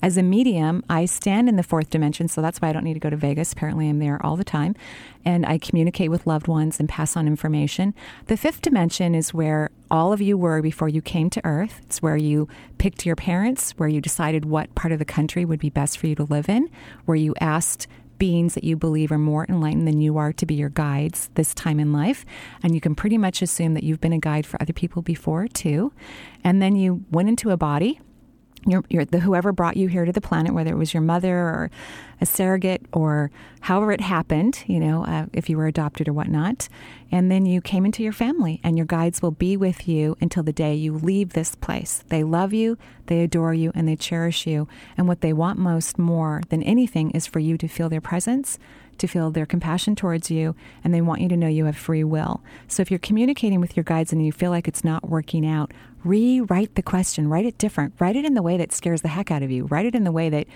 As 0.00 0.16
a 0.16 0.22
medium, 0.22 0.84
I 0.88 1.06
stand 1.06 1.48
in 1.48 1.56
the 1.56 1.64
fourth 1.64 1.90
dimension, 1.90 2.28
so 2.28 2.40
that's 2.40 2.60
why 2.60 2.68
I 2.68 2.72
don't 2.72 2.84
need 2.84 2.94
to 2.94 3.00
go 3.00 3.10
to 3.10 3.16
Vegas. 3.16 3.52
Apparently, 3.52 3.88
I'm 3.88 3.98
there 3.98 4.24
all 4.24 4.36
the 4.36 4.44
time. 4.44 4.76
And 5.24 5.44
I 5.44 5.58
communicate 5.58 6.10
with 6.10 6.26
loved 6.26 6.46
ones 6.46 6.78
and 6.78 6.88
pass 6.88 7.16
on 7.16 7.26
information. 7.26 7.94
The 8.26 8.36
fifth 8.36 8.62
dimension 8.62 9.16
is 9.16 9.34
where 9.34 9.70
all 9.90 10.12
of 10.12 10.20
you 10.20 10.38
were 10.38 10.62
before 10.62 10.88
you 10.88 11.02
came 11.02 11.30
to 11.30 11.40
Earth. 11.44 11.80
It's 11.82 12.00
where 12.00 12.16
you 12.16 12.48
picked 12.78 13.06
your 13.06 13.16
parents, 13.16 13.72
where 13.72 13.88
you 13.88 14.00
decided 14.00 14.44
what 14.44 14.72
part 14.76 14.92
of 14.92 15.00
the 15.00 15.04
country 15.04 15.44
would 15.44 15.58
be 15.58 15.70
best 15.70 15.98
for 15.98 16.06
you 16.06 16.14
to 16.14 16.24
live 16.24 16.48
in, 16.48 16.70
where 17.04 17.16
you 17.16 17.34
asked 17.40 17.88
beings 18.18 18.54
that 18.54 18.64
you 18.64 18.76
believe 18.76 19.10
are 19.12 19.18
more 19.18 19.46
enlightened 19.48 19.86
than 19.86 20.00
you 20.00 20.18
are 20.18 20.32
to 20.32 20.46
be 20.46 20.54
your 20.54 20.68
guides 20.68 21.30
this 21.34 21.54
time 21.54 21.80
in 21.80 21.92
life. 21.92 22.24
And 22.62 22.74
you 22.74 22.80
can 22.80 22.94
pretty 22.94 23.18
much 23.18 23.42
assume 23.42 23.74
that 23.74 23.84
you've 23.84 24.00
been 24.00 24.12
a 24.12 24.18
guide 24.18 24.46
for 24.46 24.60
other 24.62 24.72
people 24.72 25.02
before, 25.02 25.48
too. 25.48 25.92
And 26.44 26.62
then 26.62 26.76
you 26.76 27.04
went 27.10 27.28
into 27.28 27.50
a 27.50 27.56
body 27.56 28.00
your, 28.66 28.84
your, 28.88 29.04
the 29.04 29.20
whoever 29.20 29.52
brought 29.52 29.76
you 29.76 29.88
here 29.88 30.04
to 30.04 30.12
the 30.12 30.20
planet, 30.20 30.52
whether 30.52 30.70
it 30.70 30.76
was 30.76 30.92
your 30.92 31.00
mother 31.02 31.36
or 31.36 31.70
a 32.20 32.26
surrogate 32.26 32.84
or 32.92 33.30
however 33.60 33.92
it 33.92 34.00
happened, 34.00 34.64
you 34.66 34.80
know, 34.80 35.04
uh, 35.04 35.26
if 35.32 35.48
you 35.48 35.56
were 35.56 35.66
adopted 35.66 36.08
or 36.08 36.12
whatnot, 36.12 36.68
and 37.12 37.30
then 37.30 37.46
you 37.46 37.60
came 37.60 37.86
into 37.86 38.02
your 38.02 38.12
family, 38.12 38.60
and 38.62 38.76
your 38.76 38.86
guides 38.86 39.22
will 39.22 39.30
be 39.30 39.56
with 39.56 39.88
you 39.88 40.16
until 40.20 40.42
the 40.42 40.52
day 40.52 40.74
you 40.74 40.92
leave 40.92 41.32
this 41.32 41.54
place. 41.54 42.04
They 42.08 42.24
love 42.24 42.52
you, 42.52 42.76
they 43.06 43.22
adore 43.22 43.54
you, 43.54 43.72
and 43.74 43.88
they 43.88 43.96
cherish 43.96 44.46
you. 44.46 44.68
And 44.96 45.08
what 45.08 45.20
they 45.20 45.32
want 45.32 45.58
most 45.58 45.98
more 45.98 46.42
than 46.48 46.62
anything 46.62 47.10
is 47.12 47.26
for 47.26 47.38
you 47.38 47.56
to 47.58 47.68
feel 47.68 47.88
their 47.88 48.00
presence, 48.00 48.58
to 48.98 49.06
feel 49.06 49.30
their 49.30 49.46
compassion 49.46 49.94
towards 49.94 50.30
you, 50.30 50.54
and 50.82 50.92
they 50.92 51.00
want 51.00 51.20
you 51.20 51.28
to 51.28 51.36
know 51.36 51.46
you 51.46 51.64
have 51.66 51.76
free 51.76 52.04
will. 52.04 52.42
So 52.66 52.82
if 52.82 52.90
you're 52.90 52.98
communicating 52.98 53.60
with 53.60 53.76
your 53.76 53.84
guides 53.84 54.12
and 54.12 54.24
you 54.24 54.32
feel 54.32 54.50
like 54.50 54.68
it's 54.68 54.84
not 54.84 55.08
working 55.08 55.46
out, 55.46 55.72
rewrite 56.04 56.74
the 56.74 56.82
question, 56.82 57.28
write 57.28 57.46
it 57.46 57.58
different, 57.58 57.94
write 57.98 58.16
it 58.16 58.24
in 58.24 58.34
the 58.34 58.42
way 58.42 58.56
that 58.56 58.72
scares 58.72 59.02
the 59.02 59.08
heck 59.08 59.30
out 59.30 59.42
of 59.42 59.50
you, 59.50 59.66
write 59.66 59.86
it 59.86 59.94
in 59.94 60.04
the 60.04 60.12
way 60.12 60.28
that 60.28 60.46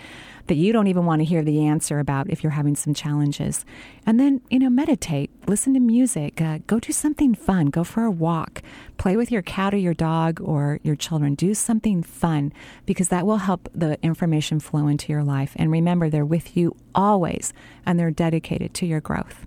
that 0.49 0.57
you 0.57 0.73
don't 0.73 0.89
even 0.89 1.07
want 1.07 1.21
to 1.21 1.25
hear 1.25 1.43
the 1.43 1.65
answer 1.65 1.99
about 1.99 2.29
if 2.29 2.43
you're 2.43 2.51
having 2.51 2.75
some 2.75 2.93
challenges. 2.93 3.65
And 4.05 4.19
then, 4.19 4.41
you 4.51 4.59
know, 4.59 4.71
meditate, 4.71 5.31
listen 5.47 5.75
to 5.75 5.81
music, 5.81 6.41
uh, 6.41 6.59
go 6.67 6.81
do 6.81 6.93
something 6.93 7.35
fun, 7.35 7.67
go 7.67 7.85
for 7.85 8.03
a 8.05 8.11
walk, 8.11 8.63
play 8.99 9.17
with 9.17 9.31
your 9.31 9.43
cat 9.43 9.73
or 9.73 9.77
your 9.77 9.95
dog 9.95 10.41
or 10.41 10.81
your 10.83 10.97
children, 10.97 11.35
do 11.35 11.55
something 11.55 12.03
fun 12.03 12.53
because 12.87 13.09
that 13.09 13.27
will 13.27 13.39
help 13.39 13.69
the 13.73 14.03
information 14.03 14.59
flow 14.59 14.89
into 14.89 15.13
your 15.13 15.23
life. 15.23 15.53
And 15.57 15.71
remember, 15.71 16.11
they're 16.11 16.25
with 16.25 16.57
you 16.57 16.77
always 16.95 17.53
and 17.87 17.99
they're 17.99 18.11
dedicated 18.11 18.75
to 18.75 18.87
your 18.87 19.01
growth. 19.01 19.47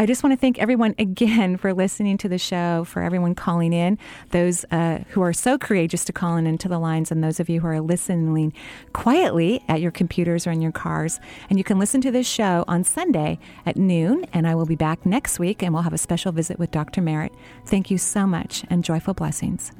I 0.00 0.06
just 0.06 0.22
want 0.22 0.32
to 0.32 0.38
thank 0.38 0.58
everyone 0.58 0.94
again 0.98 1.58
for 1.58 1.74
listening 1.74 2.16
to 2.16 2.28
the 2.30 2.38
show, 2.38 2.84
for 2.84 3.02
everyone 3.02 3.34
calling 3.34 3.74
in, 3.74 3.98
those 4.30 4.64
uh, 4.70 5.00
who 5.10 5.20
are 5.20 5.34
so 5.34 5.58
courageous 5.58 6.06
to 6.06 6.12
call 6.14 6.38
in 6.38 6.46
into 6.46 6.68
the 6.68 6.78
lines, 6.78 7.10
and 7.10 7.22
those 7.22 7.38
of 7.38 7.50
you 7.50 7.60
who 7.60 7.66
are 7.66 7.82
listening 7.82 8.54
quietly 8.94 9.62
at 9.68 9.82
your 9.82 9.90
computers 9.90 10.46
or 10.46 10.52
in 10.52 10.62
your 10.62 10.72
cars. 10.72 11.20
And 11.50 11.58
you 11.58 11.64
can 11.64 11.78
listen 11.78 12.00
to 12.00 12.10
this 12.10 12.26
show 12.26 12.64
on 12.66 12.82
Sunday 12.82 13.38
at 13.66 13.76
noon, 13.76 14.24
and 14.32 14.48
I 14.48 14.54
will 14.54 14.64
be 14.64 14.74
back 14.74 15.04
next 15.04 15.38
week, 15.38 15.62
and 15.62 15.74
we'll 15.74 15.82
have 15.82 15.92
a 15.92 15.98
special 15.98 16.32
visit 16.32 16.58
with 16.58 16.70
Dr. 16.70 17.02
Merritt. 17.02 17.34
Thank 17.66 17.90
you 17.90 17.98
so 17.98 18.26
much, 18.26 18.64
and 18.70 18.82
joyful 18.82 19.12
blessings. 19.12 19.70